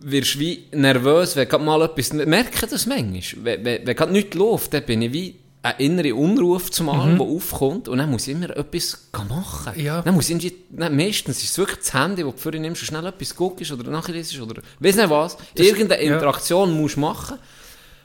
[0.00, 4.34] wirst wie nervös, wenn gerade mal etwas, merke das manchmal, wenn, wenn, wenn gerade nichts
[4.36, 7.18] läuft, dann bin ich wie ein innerer Unruf zumal, Mhm.
[7.18, 9.72] der aufkommt und dann muss ich immer etwas machen.
[9.80, 10.02] Ja.
[10.02, 12.86] Dann muss ich dann meistens ist es wirklich das Handy, das du vorher nimmst und
[12.88, 15.38] schnell etwas guckst oder nachher oder weiss nicht was.
[15.54, 16.14] Irgendeine ja.
[16.14, 17.38] Interaktion musst du machen,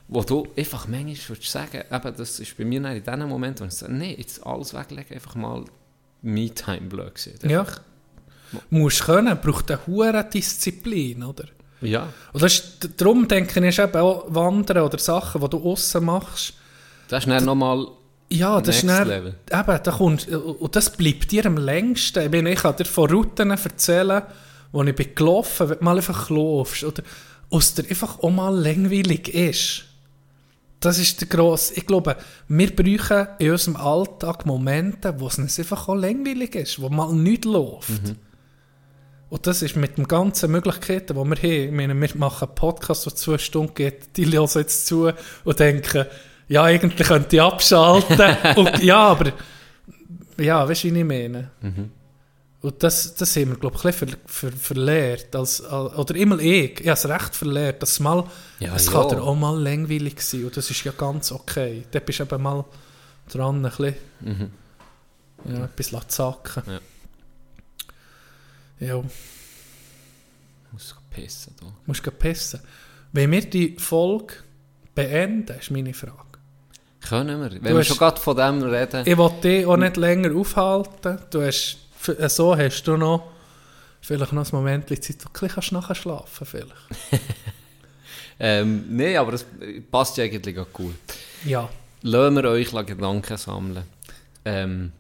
[0.10, 3.62] wo du einfach manchmal würdest sagen, eben, das ist bei mir dann in diesem Moment,
[3.62, 5.64] wo ich sage, nee, jetzt alles weglegen, einfach mal
[6.24, 7.50] Me-Time blöd gewesen.
[7.50, 7.66] Ja.
[8.72, 11.46] Musst können, braucht eine hohe Disziplin, oder?
[11.82, 12.12] Ja.
[12.34, 16.04] Und das ist, darum denke ich, ist eben auch Wandern oder Sachen, die du aussen
[16.04, 16.56] machst,
[17.08, 17.88] Das ist dann nochmal
[18.30, 19.36] Ja, das ist Next dann, Level.
[19.52, 22.26] Eben, da kommt, und das bleibt dir am längsten.
[22.26, 24.24] Ich, meine, ich kann dir von Routen erzählen,
[24.72, 27.04] wo ich bin gelaufen, wenn du mal einfach laufst, oder
[27.52, 29.86] aus dir einfach auch mal langweilig ist.
[30.80, 32.16] Das ist der grosse, ich glaube,
[32.48, 37.14] wir brauchen in unserem Alltag Momente, wo es uns einfach auch langweilig ist, wo mal
[37.14, 37.90] nichts läuft.
[37.90, 38.16] Mhm.
[39.30, 41.68] Und das ist mit den ganzen Möglichkeiten, die wir haben.
[41.68, 45.12] Ich meine, wir machen einen Podcast, der zwei Stunden geht, die hören jetzt zu
[45.44, 46.06] und denken,
[46.48, 48.38] ja, eigentlich könnte ich abschalten.
[48.56, 49.34] und, ja, aber,
[50.38, 51.52] ja, weißt du, wie ich meine?
[51.62, 51.92] Mhm.
[52.62, 55.34] Und das, das haben wir, glaube ich, ein ver, ver, verlehrt.
[55.36, 58.26] Als, als, oder immer ich, ich habe es recht verlehrt, dass mal,
[58.60, 58.92] Ja, es ja.
[58.92, 60.44] kann dir auch mal langweilig sein.
[60.46, 61.86] Und das ist ja ganz okay.
[61.92, 62.66] Da bist du eben mal
[63.32, 64.52] dran, ein bisschen,
[65.46, 66.64] ja, etwas zu zacken.
[66.68, 66.80] Ja.
[68.88, 71.56] Ja, Ich muss pissen.
[71.60, 71.68] Da.
[71.86, 72.60] musst du pissen.
[73.12, 74.34] Wenn wir die Folge
[74.96, 76.14] beenden, ist meine Frage.
[77.08, 77.52] Können wir?
[77.52, 79.04] Wenn Du wir hast- schon gerade von dem reden.
[79.06, 81.20] Ich will dich auch nicht länger aufhalten.
[81.32, 81.78] Du hast,
[82.30, 83.32] so hast du noch
[84.02, 86.74] vielleicht noch ein Moment Zeit, wo du bisschen nachher schlafen vielleicht.
[88.42, 89.46] Ähm, Nein, aber das
[89.92, 90.96] passt ja eigentlich auch gut.
[91.44, 91.68] Ja.
[92.04, 93.84] Lassen wir euch Gedanken sammeln.
[94.46, 94.94] Ähm,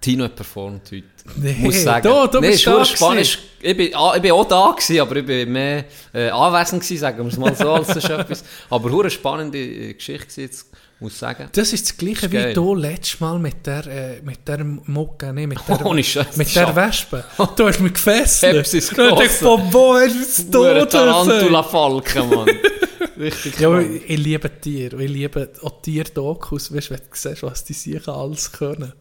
[0.00, 1.02] Tino hat performt heute.
[1.34, 2.06] Nee, muss sagen.
[2.08, 2.72] du- du Nee, bist ist da
[3.16, 3.38] gewesen.
[3.60, 5.84] Ich bin, ah, ich bin auch da gewesen, aber ich bin mehr
[6.14, 8.44] äh, anwesend gewesen, sagen wir es mal so, als das ist etwas.
[8.70, 11.48] Aber eine spannende äh, Geschichte jetzt, muss sagen.
[11.52, 15.32] Das ist das Gleiche Ist wie du letztes Mal mit der, äh, mit der Mucke,
[15.32, 17.24] nee, mit der, Ohne Scheiß, mit der Wespe.
[17.56, 18.66] Du hast mich gefesselt.
[18.66, 20.88] Sepsis Und ich von wo hast du das?
[20.90, 22.48] Tarantula-Falken, Mann.
[23.18, 25.02] Richtig Ja, ich, ich liebe Tiere.
[25.02, 26.74] Ich liebe auch Tier-Dokus.
[26.74, 28.92] Weißt du, wenn du siehst, was die sicher alles können.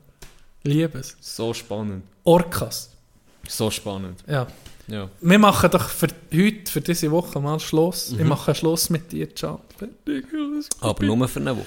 [0.63, 1.15] Ich liebe es.
[1.21, 2.03] So spannend.
[2.23, 2.91] Orcas.
[3.47, 4.19] So spannend.
[4.27, 4.47] Ja.
[4.90, 5.10] Ja.
[5.22, 8.11] Wir machen doch für heute, für diese Woche mal Schluss.
[8.11, 8.20] Mhm.
[8.20, 9.60] Ich mache Schluss mit dir, Can.
[10.82, 11.66] Aber nur für eine Woche.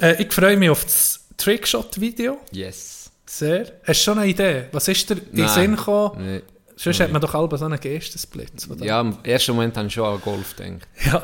[0.00, 2.38] Äh, ich freue mich auf das Trickshot-Video.
[2.52, 3.10] Yes.
[3.26, 3.72] Sehr.
[3.84, 4.64] Hast du schon eine Idee?
[4.72, 5.48] Was ist dir in den.
[5.48, 6.24] Sinn gekommen?
[6.24, 6.42] Nee.
[6.76, 8.68] Sonst hat man doch alle so einen Geistesblitz.
[8.68, 8.84] Oder?
[8.84, 10.88] Ja, im ersten Moment habe ich schon an Golf gedacht.
[11.04, 11.22] ja.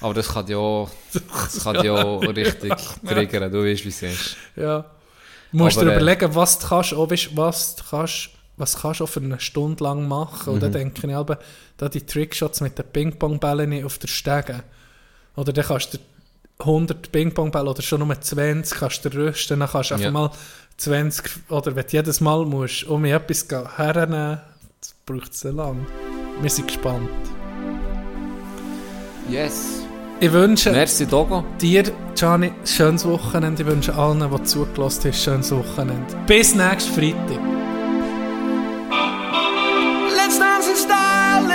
[0.00, 2.72] Aber das kann ja, das kann ja richtig
[3.06, 4.36] triggern, du weißt, wie es ist.
[4.54, 4.84] Ja.
[5.52, 8.80] Du musst Aber, dir äh, überlegen, was du kannst, auch, weißt, was du kannst, was
[8.80, 10.48] kannst du für eine Stunde lang machen.
[10.48, 10.54] Mhm.
[10.54, 11.38] Und dann denke ich aber,
[11.76, 14.62] da die Trickshots mit den Ping-Pong-Bällen auf der Stege.
[15.36, 15.98] Oder dann kannst du
[16.58, 20.10] 100 Ping-Pong-Bälle oder schon nur 20 kannst du rüsten, dann kannst du einfach Ja.
[20.10, 20.30] mal
[20.78, 24.40] 20, oder wenn du jedes Mal musst, um etwas gehen, hernehmen,
[24.80, 25.86] das braucht sehr lang.
[26.40, 27.08] Wir sind gespannt.
[29.28, 29.82] Yes.
[30.20, 31.44] Ich wünsche Merci, Dogo.
[31.60, 31.84] dir,
[32.14, 33.62] Gianni, ein schönes Wochenende.
[33.62, 36.16] Ich wünsche allen, die zugelassen haben, ein schönes Wochenende.
[36.26, 37.65] Bis nächsten Freitag.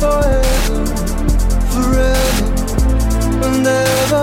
[0.00, 0.86] forever?
[1.72, 2.46] Forever
[3.46, 4.22] and ever.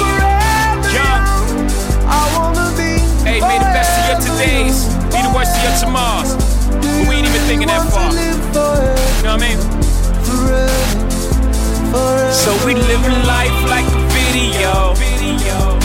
[0.00, 1.68] Forever young,
[2.06, 3.00] I wanna be.
[3.24, 4.78] Hey, the best of your todays
[5.12, 6.34] be the worst of your tomorrows.
[6.80, 8.12] But we ain't even thinking that far.
[8.12, 8.32] You
[9.24, 9.58] know what I mean?
[10.24, 11.10] forever,
[11.92, 12.32] forever.
[12.32, 15.79] So we living life like a video.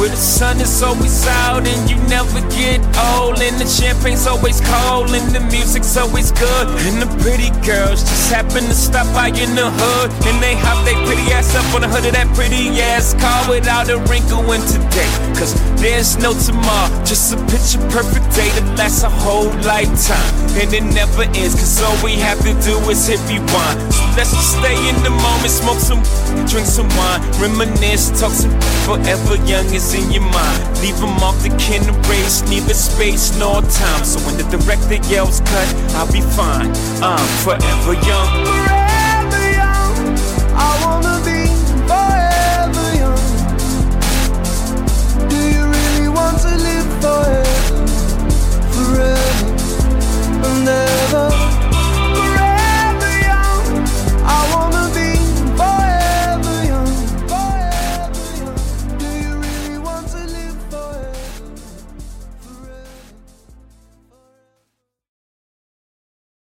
[0.00, 2.80] With a sun is always out and you never get
[3.12, 3.36] old.
[3.36, 6.68] And the champagne's always cold and the music's always good.
[6.88, 10.08] And the pretty girls just happen to stop by in the hood.
[10.24, 13.44] And they hop their pretty ass up on the hood of that pretty ass car
[13.52, 15.12] without a wrinkle in today.
[15.36, 20.32] Cause there's no tomorrow, just a picture perfect day that lasts a whole lifetime.
[20.56, 23.76] And it never ends, cause all we have to do is hit rewind.
[23.92, 26.00] So let's just stay in the moment, smoke some,
[26.48, 28.56] drink some wine, reminisce, talk some
[28.88, 30.80] forever young what's in your mind.
[30.80, 34.04] Leave them off the kin race, neither space nor time.
[34.04, 36.72] So when the director yells cut, I'll be fine.
[37.02, 38.46] I'm forever young.
[38.46, 40.18] Forever young.
[40.54, 41.46] I wanna be
[41.90, 43.28] forever young.
[45.28, 47.86] Do you really want to live forever?
[48.72, 49.48] Forever
[50.46, 51.49] and ever.